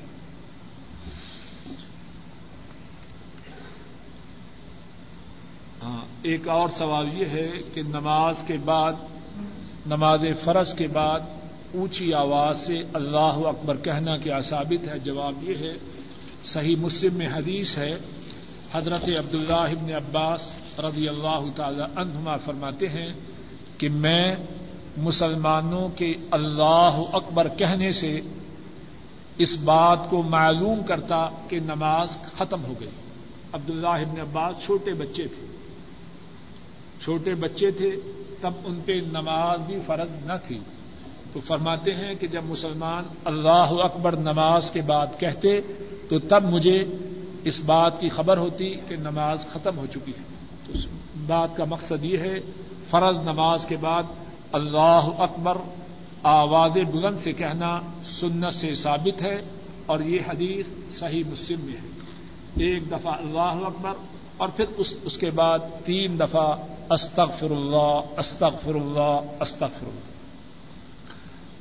ہاں 5.83 6.01
ایک 6.21 6.47
اور 6.47 6.69
سوال 6.69 7.21
یہ 7.21 7.25
ہے 7.25 7.51
کہ 7.73 7.81
نماز 7.81 8.43
کے 8.47 8.57
بعد، 8.65 8.93
نماز 9.85 10.25
فرض 10.43 10.73
کے 10.75 10.87
بعد 10.87 11.19
اونچی 11.73 12.13
آواز 12.13 12.65
سے 12.65 12.81
اللہ 12.93 13.47
اکبر 13.47 13.77
کہنا 13.77 14.17
کیا 14.17 14.41
ثابت 14.41 14.87
ہے؟ 14.87 14.99
جواب 14.99 15.43
یہ 15.43 15.55
ہے، 15.55 15.73
صحیح 16.45 16.75
مسلم 16.75 17.13
میں 17.13 17.27
حدیث 17.27 17.77
ہے 17.77 17.93
حضرت 18.71 19.03
عبداللہ 19.03 19.53
ابن 19.53 19.93
عباس 19.93 20.53
رضی 20.79 21.09
اللہ 21.09 21.45
تعالی 21.55 21.83
عنہما 21.95 22.37
فرماتے 22.37 22.87
ہیں 22.87 23.13
کہ 23.77 23.89
میں 23.89 24.35
مسلمانوں 24.97 25.89
کے 25.89 26.13
اللہ 26.31 27.01
اکبر 27.13 27.47
کہنے 27.47 27.91
سے 27.91 28.19
اس 29.37 29.57
بات 29.57 29.99
کو 30.09 30.21
معلوم 30.21 30.83
کرتا 30.83 31.29
کہ 31.47 31.59
نماز 31.59 32.17
ختم 32.37 32.65
ہو 32.65 32.73
گئی۔ 32.79 32.89
عبداللہ 33.53 33.87
ابن 33.87 34.21
عباس 34.21 34.65
چھوٹے 34.65 34.93
بچے 34.93 35.23
تھے۔ 35.23 35.45
چھوٹے 37.03 37.35
بچے 37.35 37.71
تھے 37.71 37.89
تب 38.41 38.51
ان 38.65 38.79
پہ 38.85 38.91
نماز 38.91 39.59
بھی 39.59 39.77
فرض 39.85 40.09
نہ 40.25 40.33
تھی۔ 40.47 40.59
تو 41.33 41.39
فرماتے 41.39 41.93
ہیں 41.93 42.15
کہ 42.15 42.27
جب 42.27 42.41
مسلمان 42.43 43.03
اللہ 43.25 43.69
اکبر 43.69 44.15
نماز 44.15 44.71
کے 44.71 44.81
بعد 44.81 45.07
کہتے 45.19 45.61
تو 46.09 46.19
تب 46.19 46.43
مجھے 46.43 46.83
اس 47.47 47.59
بات 47.59 47.99
کی 47.99 48.09
خبر 48.09 48.37
ہوتی 48.37 48.75
کہ 48.87 48.95
نماز 48.95 49.45
ختم 49.45 49.77
ہو 49.77 49.85
چکی 49.85 50.11
ہے۔ 50.11 50.35
تو 50.65 50.73
اس 50.73 50.85
بات 51.27 51.57
کا 51.57 51.63
مقصد 51.65 52.05
یہ 52.05 52.17
ہے، 52.17 52.39
فرض 52.89 53.17
نماز 53.17 53.65
کے 53.65 53.75
بعد 53.75 54.03
اللہ 54.51 55.09
اکبر 55.17 55.57
آواز 56.23 56.71
بلند 56.71 57.17
سے 57.19 57.31
کہنا 57.31 57.79
سنت 58.05 58.53
سے 58.53 58.73
ثابت 58.73 59.21
ہے 59.21 59.41
اور 59.85 59.99
یہ 59.99 60.19
حدیث 60.27 60.67
صحیح 60.89 61.23
مسلم 61.31 61.59
میں 61.61 61.73
ہے۔ 61.73 61.87
ایک 62.65 62.91
دفعہ 62.91 63.13
اللہ 63.13 63.39
اکبر 63.39 63.91
اور 64.37 64.49
پھر 64.55 64.65
اس 64.77 64.93
اس 65.03 65.17
کے 65.17 65.29
بعد 65.29 65.59
تین 65.85 66.19
دفعہ 66.19 66.55
استغفر 66.89 67.51
اللہ 67.51 68.01
استغفر 68.17 68.75
اللہ 68.75 69.21
استغفر 69.39 69.87
اللہ۔ 69.87 70.17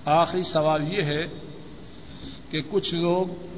آخری 0.09 0.43
سوال 0.43 0.93
یہ 0.93 1.03
ہے 1.03 1.25
کہ 2.51 2.61
کچھ 2.71 2.95
لوگ 2.95 3.56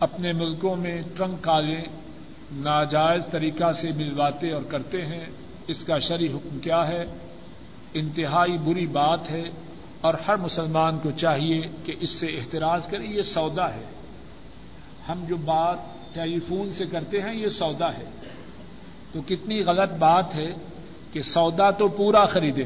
اپنے 0.00 0.32
ملکوں 0.32 0.76
میں 0.76 1.02
ٹرنک 1.16 1.42
کالے 1.42 1.80
ناجائز 2.52 3.26
طریقہ 3.26 3.72
سے 3.72 3.90
ملواتے 3.96 4.50
اور 4.50 4.62
کرتے 4.62 5.06
ہیں، 5.06 5.24
اس 5.68 5.84
کا 5.84 5.98
شرعی 5.98 6.26
حکم 6.26 6.58
کیا 6.58 6.88
ہے؟ 6.88 7.02
انتہائی 7.94 8.56
بری 8.56 8.86
بات 8.86 9.30
ہے 9.30 9.42
اور 10.00 10.14
ہر 10.28 10.36
مسلمان 10.36 10.98
کو 10.98 11.10
چاہیے 11.10 11.60
کہ 11.84 11.94
اس 12.00 12.10
سے 12.10 12.26
احتراج 12.26 12.86
کرے، 12.86 13.04
یہ 13.04 13.22
سودا 13.22 13.74
ہے۔ 13.74 13.84
ہم 15.08 15.24
جو 15.28 15.36
بات 15.36 15.78
ٹیلی 16.14 16.40
فون 16.40 16.72
سے 16.72 16.84
کرتے 16.84 17.20
ہیں، 17.20 17.34
یہ 17.34 17.48
سودا 17.48 17.92
ہے۔ 17.92 18.04
تو 19.12 19.20
کتنی 19.26 19.60
غلط 19.60 19.92
بات 19.92 20.34
ہے 20.34 20.48
کہ 21.12 21.22
سودا 21.22 21.70
تو 21.70 21.88
پورا 21.88 22.24
خریدے 22.24 22.64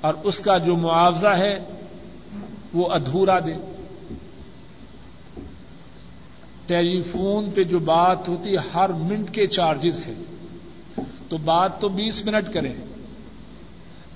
اور 0.00 0.14
اس 0.22 0.38
کا 0.38 0.58
جو 0.58 0.76
معاوضہ 0.76 1.28
ہے، 1.28 1.58
وہ 2.72 2.92
ادھورا 2.92 3.38
دے۔ 3.38 3.71
ٹیلی 6.66 7.00
فون 7.00 7.50
پہ 7.50 7.64
جو 7.64 7.78
بات 7.78 8.28
ہوتی 8.28 8.50
ہے، 8.50 8.68
ہر 8.74 8.88
منٹ 8.88 9.34
کے 9.34 9.46
چارجز 9.46 10.06
ہے 10.06 10.14
تو 11.28 11.36
بات 11.36 11.80
تو 11.80 11.88
بیس 11.88 12.26
منٹ 12.26 12.54
کریں۔ 12.54 12.72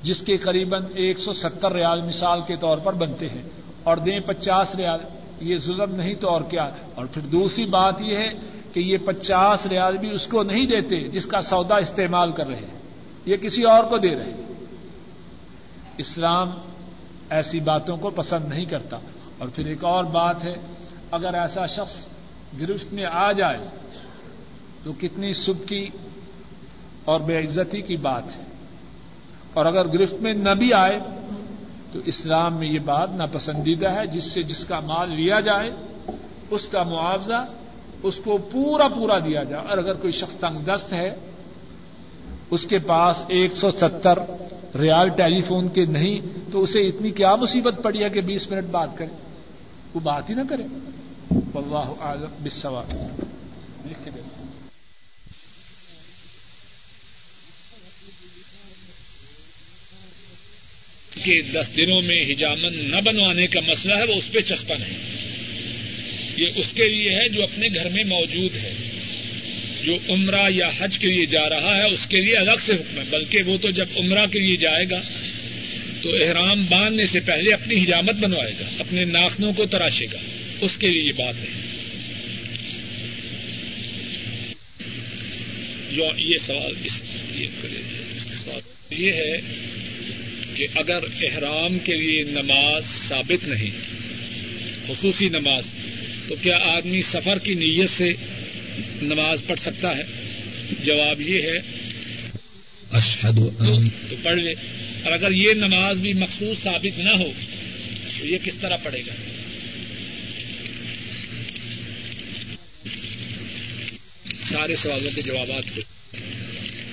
جس 0.03 0.23
کے 0.23 0.37
قریب 0.37 0.75
ایک 0.95 1.19
سو 1.19 1.33
ستر 1.33 1.73
ریال 1.73 2.03
مثال 2.03 2.41
کے 2.47 2.57
طور 2.57 2.79
پر 2.79 2.93
بنتے 2.93 3.29
ہیں۔ 3.29 3.43
اور 3.83 3.97
دیں 3.97 4.21
پچاس 4.27 4.75
ریال۔ 4.75 4.99
یہ 5.41 5.57
ظلم 5.57 5.95
نہیں 5.95 6.15
تو 6.15 6.29
اور 6.29 6.41
کیا۔ 6.41 6.71
اور 6.95 7.07
پھر 7.07 7.23
دوسری 7.23 7.65
بات 7.65 7.95
یہ 8.01 8.17
ہے 8.17 8.29
کہ 8.73 8.81
یہ 8.81 8.97
پچاس 9.05 9.67
ریال 9.67 9.97
بھی 9.97 10.11
اس 10.11 10.27
کو 10.27 10.43
نہیں 10.43 10.67
دیتے 10.67 11.09
جس 11.09 11.27
کا 11.27 11.41
سودا 11.41 11.77
استعمال 11.77 12.33
کر 12.33 12.47
رہے 12.47 12.57
ہیں۔ 12.57 12.79
یہ 13.27 13.37
کسی 13.37 13.63
اور 13.63 13.85
کو 13.85 13.99
دے 13.99 14.15
رہے 14.15 14.25
ہیں۔ 14.25 14.65
اسلام 15.99 16.51
ایسی 17.31 17.61
باتوں 17.61 17.97
کو 17.97 18.11
پسند 18.11 18.49
نہیں 18.49 18.65
کرتا۔ 18.65 18.99
اور 19.39 19.49
پھر 19.49 19.67
ایک 19.67 19.85
اور 19.85 20.05
بات 20.05 20.45
ہے، 20.45 20.55
اگر 21.11 21.35
ایسا 21.35 21.67
شخص 21.67 22.07
گرفت 22.61 22.93
میں 22.93 23.05
آ 23.11 23.33
جائے 23.33 23.59
تو 24.85 24.93
کتنی 25.01 25.33
سب 25.33 25.67
کی 25.67 25.89
اور 27.05 27.21
بے 27.21 27.39
عزتی 27.39 27.81
کی 27.81 27.97
بات 27.97 28.23
ہے۔ 28.37 28.43
اور 29.55 29.67
اگر 29.67 29.87
گرفت 29.87 30.15
میں 30.15 30.33
نہ 30.33 30.51
بھی 30.51 30.73
آئے 30.73 30.99
تو 31.93 31.99
اسلام 32.05 32.57
میں 32.57 32.69
یہ 32.69 32.79
بات 32.79 33.11
ناپسندیدہ 33.17 33.89
ہے، 33.89 34.07
جس 34.07 34.25
سے 34.25 34.43
جس 34.43 34.67
کا 34.67 34.81
مال 34.81 35.11
لیا 35.11 35.41
جائے، 35.41 35.71
اس 36.51 36.69
کا 36.69 36.83
معاوضہ، 36.83 37.47
اس 38.03 38.21
کو 38.25 38.39
پورا 38.39 38.89
پورا 38.89 39.19
دیا 39.19 39.43
جائے۔ 39.43 39.67
اور 39.69 39.79
اگر 39.79 39.95
کوئی 39.95 40.13
شخص 40.13 40.35
تنگ 40.35 40.59
دست 40.59 40.93
ہے، 40.93 41.09
اس 42.51 42.67
کے 42.67 42.79
پاس 42.79 43.23
ایک 43.29 43.53
سو 43.53 43.71
ستر 43.71 44.19
ریال 44.79 45.09
ٹیلی 45.09 45.41
فون 45.41 45.69
کے 45.69 45.85
نہیں، 45.85 46.19
تو 46.53 46.61
اسے 46.61 46.81
اتنی 46.81 47.11
کیا 47.11 47.37
مصیبت 47.37 47.75
پڑی 47.83 48.05
ہے 48.05 48.09
کہ 48.09 48.21
بیس 48.21 48.51
منٹ 48.51 48.65
بات 48.71 48.89
کرے۔ 48.99 49.17
وہ 49.95 50.01
بات 50.01 50.31
ہی 50.31 50.35
نہ 50.35 50.43
کرے۔ 50.51 50.63
واللہ 51.37 52.03
عالم 52.03 52.35
بالسوال 52.41 52.97
لکھ 53.89 53.99
کے 54.05 54.11
کے 61.25 61.43
دس 61.43 61.77
دنوں 61.77 62.03
میں 62.03 62.25
ہجامن 62.25 62.91
نہ 62.91 63.01
بنوانے 63.01 63.47
کا 63.47 63.61
مسئلہ 63.61 63.95
ہے، 63.95 64.05
وہ 64.05 64.15
اس 64.15 64.33
پہ 64.33 64.41
چسپن 64.41 64.83
ہے 64.83 64.97
یہ 66.37 66.47
اس 66.57 66.73
کے 66.73 66.89
لیے 66.89 67.15
ہے 67.15 67.29
جو 67.29 67.43
اپنے 67.43 67.69
گھر 67.75 67.89
میں 67.89 68.05
موجود 68.05 68.55
ہے۔ 68.55 68.75
جو 69.85 69.99
عمرہ 70.09 70.51
یا 70.51 70.71
حج 70.79 70.99
کے 70.99 71.09
لیے 71.09 71.27
جا 71.27 71.49
رہا 71.49 71.77
ہے، 71.77 71.91
اس 71.91 72.07
کے 72.07 72.21
لیے 72.21 72.37
الگ 72.37 72.59
سے 72.61 72.73
حکم 72.73 72.99
ہے۔ 72.99 73.05
بلکہ 73.11 73.43
وہ 73.43 73.57
تو 73.57 73.71
جب 73.71 73.87
عمرہ 73.97 74.27
کے 74.27 74.39
لیے 74.39 74.57
جائے 74.57 74.91
گا، 74.91 75.01
تو 76.03 76.09
احرام 76.11 76.67
باندھنے 76.67 77.07
سے 77.07 77.21
پہلے 77.21 77.55
اپنی 77.55 77.85
ہجامت 77.85 78.15
بنوائے 78.15 78.53
گا، 78.61 78.65
اپنے 78.79 79.05
ناخنوں 79.05 79.53
کو 79.53 79.67
تراشے 79.67 80.07
گا۔ 80.13 80.36
اس 80.61 80.77
کے 80.77 80.89
لیے 80.89 81.03
یہ 81.03 81.13
بات 81.17 81.35
ہے۔ 81.37 81.77
یہ 86.19 86.39
سوال 86.39 86.73
اس 86.85 87.03
سوال 88.45 88.61
یہ 88.91 89.13
ہے 89.13 89.41
کہ 90.55 90.67
اگر 90.75 90.99
احرام 91.23 91.79
کے 91.79 91.97
لیے 91.97 92.23
نماز 92.23 92.85
ثابت 92.85 93.49
نہیں 93.49 93.71
خصوصی 94.87 95.29
نماز 95.29 95.75
تو 96.29 96.35
کیا 96.43 96.57
آدمی 96.57 97.03
سفر 97.03 97.39
کی 97.39 97.55
نیت 97.55 97.91
سے 97.91 98.13
نماز 99.03 99.43
پڑھ 99.47 99.61
سکتا 99.61 99.89
ہے؟ 99.97 100.03
جواب 100.85 101.21
یہ 101.21 101.43
ہے۔ 101.43 101.57
اشہد 102.93 103.37
تو 104.11 104.17
پڑھ 104.23 104.39
لے۔ 104.39 104.55
اور 105.03 105.13
اگر 105.13 105.31
یہ 105.31 105.53
نماز 105.53 105.99
بھی 105.99 106.13
مخصوص 106.13 106.59
ثابت 106.59 106.99
نہ 106.99 107.11
ہو 107.11 107.33
تو 108.21 108.27
یہ 108.27 108.39
کس 108.45 108.55
طرح 108.55 108.77
پڑے 108.77 109.01
گا؟ 109.07 109.36
سارے 114.57 114.77
سوالوں 114.77 115.11
کے 115.15 115.23
جوابات 115.23 115.77
ہو 115.77 115.83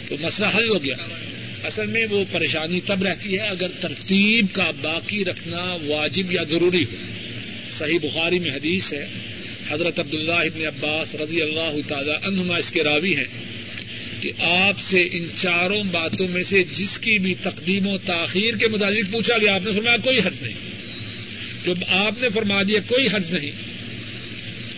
تو 0.10 0.16
مسئلہ 0.20 0.48
حل 0.48 0.70
ہو 0.70 0.84
گیا۔ 0.84 0.96
اصل 1.64 1.86
میں 1.86 2.06
وہ 2.10 2.24
پریشانی 2.32 2.80
تب 2.86 3.04
رہتی 3.04 3.34
ہے 3.34 3.48
اگر 3.48 3.68
ترتیب 3.80 4.46
کا 4.54 4.72
باقی 4.82 5.24
رکھنا 5.26 5.62
واجب 5.88 6.32
یا 6.32 6.44
ضروری 6.44 6.84
ہو۔ 6.84 6.96
صحیح 7.70 8.00
بخاری 8.04 8.40
میں 8.40 8.52
حدیث 8.52 8.94
ہے، 8.94 9.06
حضرت 9.70 10.00
عبداللہ 10.00 10.32
ابن 10.32 10.66
عباس 10.66 11.16
رضی 11.16 11.42
اللہ 11.42 11.76
تعالی 11.88 12.12
عنہما 12.24 12.56
اس 12.56 12.72
کے 12.72 12.84
راوی 12.84 13.16
ہیں 13.16 13.28
کہ 14.22 14.32
آپ 14.40 14.80
سے 14.80 15.02
ان 15.02 15.28
چاروں 15.42 15.84
باتوں 15.84 16.28
میں 16.28 16.44
سے 16.44 16.64
جس 16.64 17.00
کی 17.00 17.20
بھی 17.20 17.34
تقدیم 17.34 17.88
و 17.88 17.98
تاخیر 17.98 18.56
کے 18.56 18.68
متعلق 18.68 19.12
پوچھا 19.12 19.38
گیا، 19.38 19.56
آپ 19.56 19.66
نے 19.66 19.72
فرمایا 19.72 19.98
کوئی 20.04 20.20
حرج 20.20 20.42
نہیں۔ 20.42 20.58
جب 21.66 21.86
آپ 21.88 22.22
نے 22.22 22.30
فرما 22.30 22.64
دیا 22.64 22.80
کوئی 22.88 23.08
حرج 23.08 23.36
نہیں، 23.36 23.52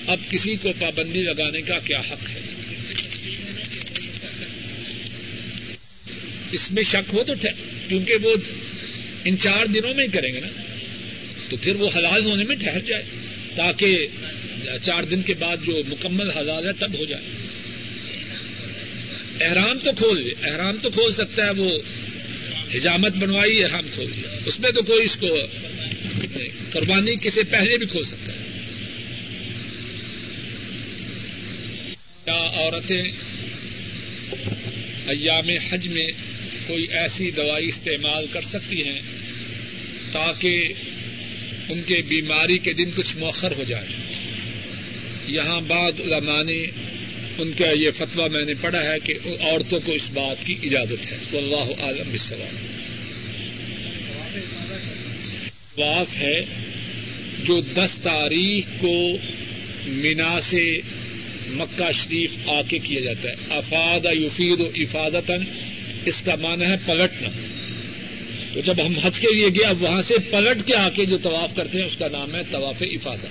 اب 0.08 0.18
کسی 0.32 0.56
کو 0.56 0.70
پابندی 0.80 1.22
لگانے 1.24 1.62
کا 1.62 1.80
کیا 1.80 2.00
حق 2.00 2.30
ہے؟ 2.30 2.45
اس 6.56 6.72
میں 6.72 6.84
شک 6.84 7.14
ہو 7.14 7.24
تو 7.24 7.34
کیونکہ 7.88 8.16
وہ 8.24 8.34
ان 9.26 9.38
چار 9.38 9.66
دنوں 9.66 9.94
میں 9.94 10.06
ہی 10.06 10.12
کریں 10.12 10.34
گے 10.34 10.40
نا، 10.40 10.48
تو 11.50 11.58
پھر 11.58 11.76
وہ 11.76 11.90
حلال 11.96 12.26
ہونے 12.26 12.44
میں 12.44 12.56
ٹھہر 12.56 12.80
جائے، 12.80 13.04
تاکہ 13.56 14.08
چار 14.82 15.04
دن 15.04 15.22
کے 15.22 15.34
بعد 15.34 15.58
جو 15.64 15.82
مکمل 15.88 16.30
حلال 16.32 16.68
ہے 16.68 16.74
تب 16.80 16.98
ہو 17.00 17.06
جائے۔ 17.06 17.24
احرام 19.42 19.80
تو 19.80 19.92
کھول 19.98 20.24
دے 20.24 20.34
احرام 20.48 20.78
تو 20.78 20.90
کھول 20.90 21.12
سکتا 21.12 21.46
ہے، 21.46 21.52
وہ 21.58 21.70
حجامت 22.74 23.14
بنوائی، 23.16 23.64
احرام 23.64 23.88
کھول 23.94 24.08
دیا 24.16 24.30
اس 24.46 24.60
میں 24.60 24.72
تو 24.72 24.82
کوئی 24.82 25.06
اس 25.06 25.16
کو 25.16 25.28
قربانی 26.72 27.16
کسی 27.16 27.44
پہلے 27.44 27.78
بھی 27.78 27.88
کھول 27.88 28.04
سکتا 28.04 28.32
ہے۔ 28.34 28.44
کیا 32.26 32.42
عورتیں 32.54 33.04
ایام 35.08 35.50
حج 35.70 35.88
میں 35.88 36.08
کوئی 36.68 36.88
ایسی 36.92 37.32
دوائی 37.32 37.68
استعمال 37.68 38.26
کر 38.34 38.42
سکتی 38.42 38.84
ہیں 38.84 39.00
تاکہ 40.12 40.70
ان 41.70 41.82
کے 41.82 42.02
بیماری 42.02 42.58
کے 42.58 42.74
دن 42.74 42.92
کچھ 42.96 43.18
مؤخر 43.18 43.52
ہو 43.58 43.64
جائے۔ 43.64 43.88
یہاں 45.28 45.62
بعد 45.62 45.92
علماء 46.00 46.44
نے 46.44 46.64
ان 47.38 47.52
کا 47.52 47.72
یہ 47.72 47.92
فتویٰ 47.92 48.30
میں 48.30 48.46
نے 48.46 48.54
پڑھا 48.62 48.84
ہے 48.84 49.00
کہ 49.04 49.14
عورتوں 49.40 49.80
کو 49.80 49.92
اس 49.92 50.10
بات 50.14 50.46
کی 50.46 50.56
اجازت 50.64 51.12
ہے۔ 51.12 51.38
اللہ 51.38 51.84
عالم 51.84 52.16
طواف 55.76 56.18
ہے 56.18 56.42
جو 57.44 57.60
دس 57.60 57.96
تاریخ 57.96 58.64
کو 58.80 59.18
مینا 59.86 60.40
سے 60.40 60.74
مکہ 61.48 61.92
شریف 61.92 62.36
آ 62.46 62.62
کے 62.70 62.80
کیا 62.80 63.00
جاتا 63.00 63.30
ہے۔ 63.30 63.36
افاد 63.50 64.00
یفید 64.14 64.60
و 64.60 64.70
افادتن 64.76 65.44
اس 66.06 66.22
کا 66.22 66.36
معنی 66.36 66.66
ہے 66.66 66.76
پلٹنا۔ 66.86 67.30
تو 68.54 68.62
جب 68.62 68.86
ہم 68.86 68.94
حج 69.04 69.20
کے 69.20 69.36
لیے 69.36 69.48
گئے، 69.48 69.66
اب 69.66 69.84
وہاں 69.84 70.02
سے 70.02 70.16
پلٹ 70.32 70.68
کے 70.68 70.76
آ 70.76 70.90
کے 70.90 71.06
جو 71.06 71.18
طواف 71.18 71.56
کرتے 71.56 71.78
ہیں، 71.78 71.86
اس 71.86 71.98
کا 71.98 72.08
نام 72.12 72.36
ہے 72.36 72.42
طواف 72.52 72.76
افادہ۔ 72.82 73.28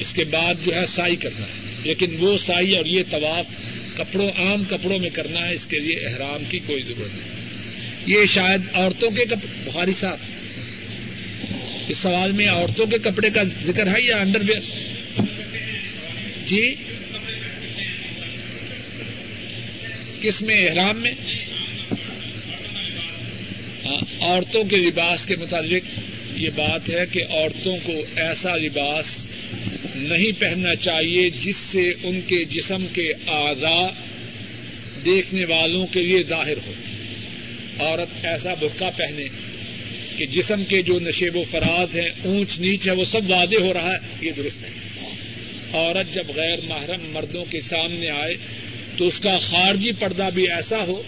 اس 0.00 0.12
کے 0.14 0.24
بعد 0.24 0.54
جو 0.64 0.72
ہے 0.74 0.84
سائی 0.84 1.16
کرنا 1.16 1.46
ہے۔ 1.46 1.54
لیکن 1.84 2.16
وہ 2.18 2.38
سائی 2.38 2.76
اور 2.76 2.84
یہ 2.84 3.02
طواف 3.10 3.46
کپڑوں، 3.96 4.28
عام 4.28 4.64
کپڑوں 4.64 4.98
میں 4.98 5.10
کرنا 5.10 5.48
ہے، 5.48 5.54
اس 5.54 5.66
کے 5.66 5.78
لیے 5.78 5.96
احرام 5.96 6.42
کی 6.50 6.58
کوئی 6.58 6.82
ضرورت 6.82 7.14
نہیں۔ 7.14 7.40
یہ 8.06 8.26
شاید 8.26 8.60
عورتوں 8.74 9.10
کے 9.10 9.24
بخاری 9.64 9.92
صاحب، 9.92 10.18
اس 11.88 11.98
سوال 11.98 12.32
میں 12.32 12.48
عورتوں 12.48 12.86
کے 12.86 12.98
کپڑے 12.98 13.30
کا 13.30 13.42
ذکر 13.64 13.86
ہے 13.86 14.06
یا 14.06 14.16
انڈر 14.16 14.40
ویئر 14.40 14.60
جی؟ 16.46 16.74
کس 20.22 20.42
میں 20.42 20.54
احرام 20.54 21.00
میں؟ 21.00 21.12
ہاں، 23.86 24.24
عورتوں 24.24 24.64
کے 24.64 24.76
لباس 24.76 25.26
کے 25.26 25.36
متعلق 25.36 25.82
یہ 26.36 26.50
بات 26.56 26.90
ہے 26.90 27.04
کہ 27.12 27.24
عورتوں 27.30 27.76
کو 27.84 27.92
ایسا 28.16 28.56
لباس 28.56 29.30
نہیں 29.94 30.40
پہننا 30.40 30.74
چاہیے 30.74 31.30
جس 31.30 31.56
سے 31.56 31.82
ان 32.02 32.20
کے 32.26 32.44
جسم 32.44 32.86
کے 32.92 33.12
اعضاء 33.26 33.86
دیکھنے 35.04 35.44
والوں 35.44 35.86
کے 35.86 36.02
لیے 36.02 36.22
ظاہر 36.22 36.56
ہو۔ 36.66 36.72
عورت 37.78 38.26
ایسا 38.26 38.54
برقع 38.54 38.90
پہنے 38.96 39.24
کہ 40.16 40.26
جسم 40.26 40.64
کے 40.64 40.82
جو 40.82 41.00
نشیب 41.00 41.36
و 41.36 41.44
فراز 41.50 41.96
ہیں، 41.96 42.10
اونچ 42.24 42.60
نیچ 42.60 42.88
ہے، 42.88 42.92
وہ 42.92 43.04
سب 43.04 43.30
واضح 43.30 43.56
ہو 43.60 43.72
رہا 43.72 43.92
ہے، 43.92 44.26
یہ 44.26 44.30
درست 44.30 44.64
ہے۔ 44.64 44.70
عورت 45.72 46.14
جب 46.14 46.24
غیر 46.34 46.56
محرم 46.64 47.10
مردوں 47.12 47.44
کے 47.50 47.60
سامنے 47.60 48.08
آئے 48.08 48.34
تو 49.00 49.06
اس 49.06 49.20
کا 49.20 49.38
خارجی 49.38 49.92
پردہ 49.92 50.28
بھی 50.34 50.50
ایسا 50.50 50.86
ہو 50.86 51.02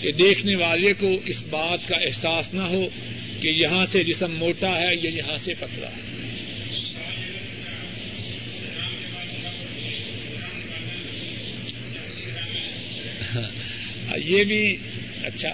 کہ 0.00 0.12
دیکھنے 0.12 0.54
والے 0.54 0.92
کو 0.92 1.08
اس 1.26 1.42
بات 1.50 1.88
کا 1.88 1.96
احساس 1.96 2.54
نہ 2.54 2.62
ہو 2.62 2.88
کہ 3.40 3.48
یہاں 3.48 3.84
سے 3.84 4.04
جسم 4.04 4.34
موٹا 4.34 4.80
ہے 4.80 4.94
یا 5.02 5.10
یہاں 5.10 5.36
سے 5.36 5.54
پتلا 5.60 5.88
ہے۔ 5.88 6.12
یہ 14.24 14.44
بھی 14.44 14.76
اچھا 15.24 15.50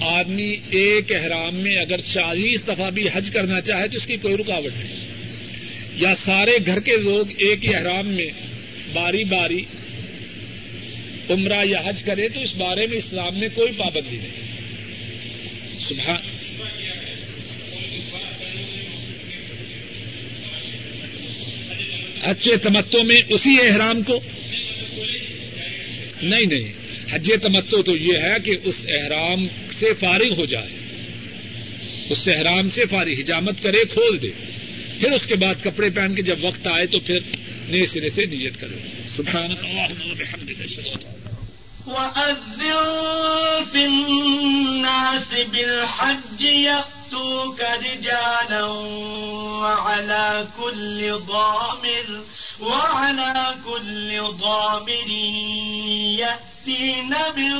آدمی 0.00 0.56
ایک 0.70 1.12
احرام 1.12 1.54
میں 1.54 1.76
اگر 1.76 2.00
چالیس 2.00 2.68
دفعہ 2.68 2.90
بھی 2.90 3.08
حج 3.14 3.30
کرنا 3.30 3.60
چاہے 3.60 3.88
تو 3.88 3.96
اس 3.96 4.06
کی 4.06 4.16
کوئی 4.16 4.36
رکاوٹ 4.36 4.72
نہیں۔ 4.78 4.96
یا 5.96 6.14
سارے 6.14 6.58
گھر 6.66 6.80
کے 6.80 6.96
لوگ 6.96 7.26
ایک 7.38 7.64
ہی 7.64 7.74
احرام 7.74 8.06
میں 8.06 8.49
باری 8.92 9.24
باری 9.24 9.64
عمرہ 11.30 11.64
یا 11.64 11.82
حج 11.86 12.02
کرے 12.02 12.28
تو 12.28 12.40
اس 12.40 12.54
بارے 12.54 12.86
میں 12.86 12.96
اسلام 12.96 13.38
میں 13.38 13.48
کوئی 13.54 13.72
پابندی 13.72 14.16
نہیں۔ 14.16 14.30
صبح 15.88 16.16
اچھے 22.22 22.56
تمتوں 22.56 23.04
میں 23.04 23.16
اسی 23.28 23.56
احرام 23.62 24.02
کو؟ 24.02 24.20
نہیں 26.22 26.46
نہیں۔ 26.46 26.72
حج 27.10 27.30
تمتو 27.42 27.82
تو 27.82 27.96
یہ 27.96 28.18
ہے 28.18 28.34
کہ 28.44 28.56
اس 28.64 28.86
احرام 28.88 29.46
سے 29.78 29.92
فارغ 29.92 30.32
ہو 30.38 30.44
جائے۔ 30.44 30.68
اس 32.10 32.28
احرام 32.28 32.70
سے 32.70 32.86
فارغ، 32.86 33.10
حجامت 33.10 33.62
کرے، 33.62 33.84
کھول 33.92 34.22
دے۔ 34.22 34.28
پھر 35.00 35.12
اس 35.12 35.26
کے 35.26 35.34
بعد 35.34 35.54
کپڑے 35.64 35.90
پہن 35.90 36.14
کے 36.14 36.22
جب 36.22 36.36
وقت 36.40 36.66
آئے 36.66 36.86
تو 36.86 37.00
پھر 37.00 37.18
نئے 37.70 37.86
سرے 37.86 38.08
سے 38.08 38.24
نیت 38.26 38.60
کرے 38.60 38.78
سبحان 39.08 39.50
وأذن 41.86 42.60
في 43.72 43.84
الناس 43.84 45.28
بالحج 45.52 46.42
يأتوك 46.42 47.60
رجالا 47.60 48.64
وعلى 49.62 50.46
كل 50.58 51.12
ضامر 51.28 52.20
وعلى 52.60 53.54
كل 53.64 54.20
ضامر 54.40 55.08
يأتين 56.20 57.14
من 57.36 57.52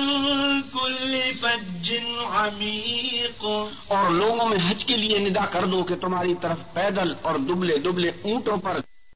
كل 0.63 1.33
فج 1.41 1.93
عميق۔ 2.25 3.45
اور 3.87 4.11
لوگوں 4.11 4.49
میں 4.49 4.59
حج 4.69 4.85
کے 4.85 4.97
لیے 4.97 5.19
ندا 5.19 5.47
کر 5.47 5.65
دو 5.65 5.83
کہ 5.85 5.95
تمہاری 5.95 6.35
طرف 6.43 6.73
پیدل 6.75 7.13
اور 7.23 7.39
دبلے 7.39 7.77
دبلے 7.79 8.11
اونٹوں 8.23 8.57
پر 8.57 8.81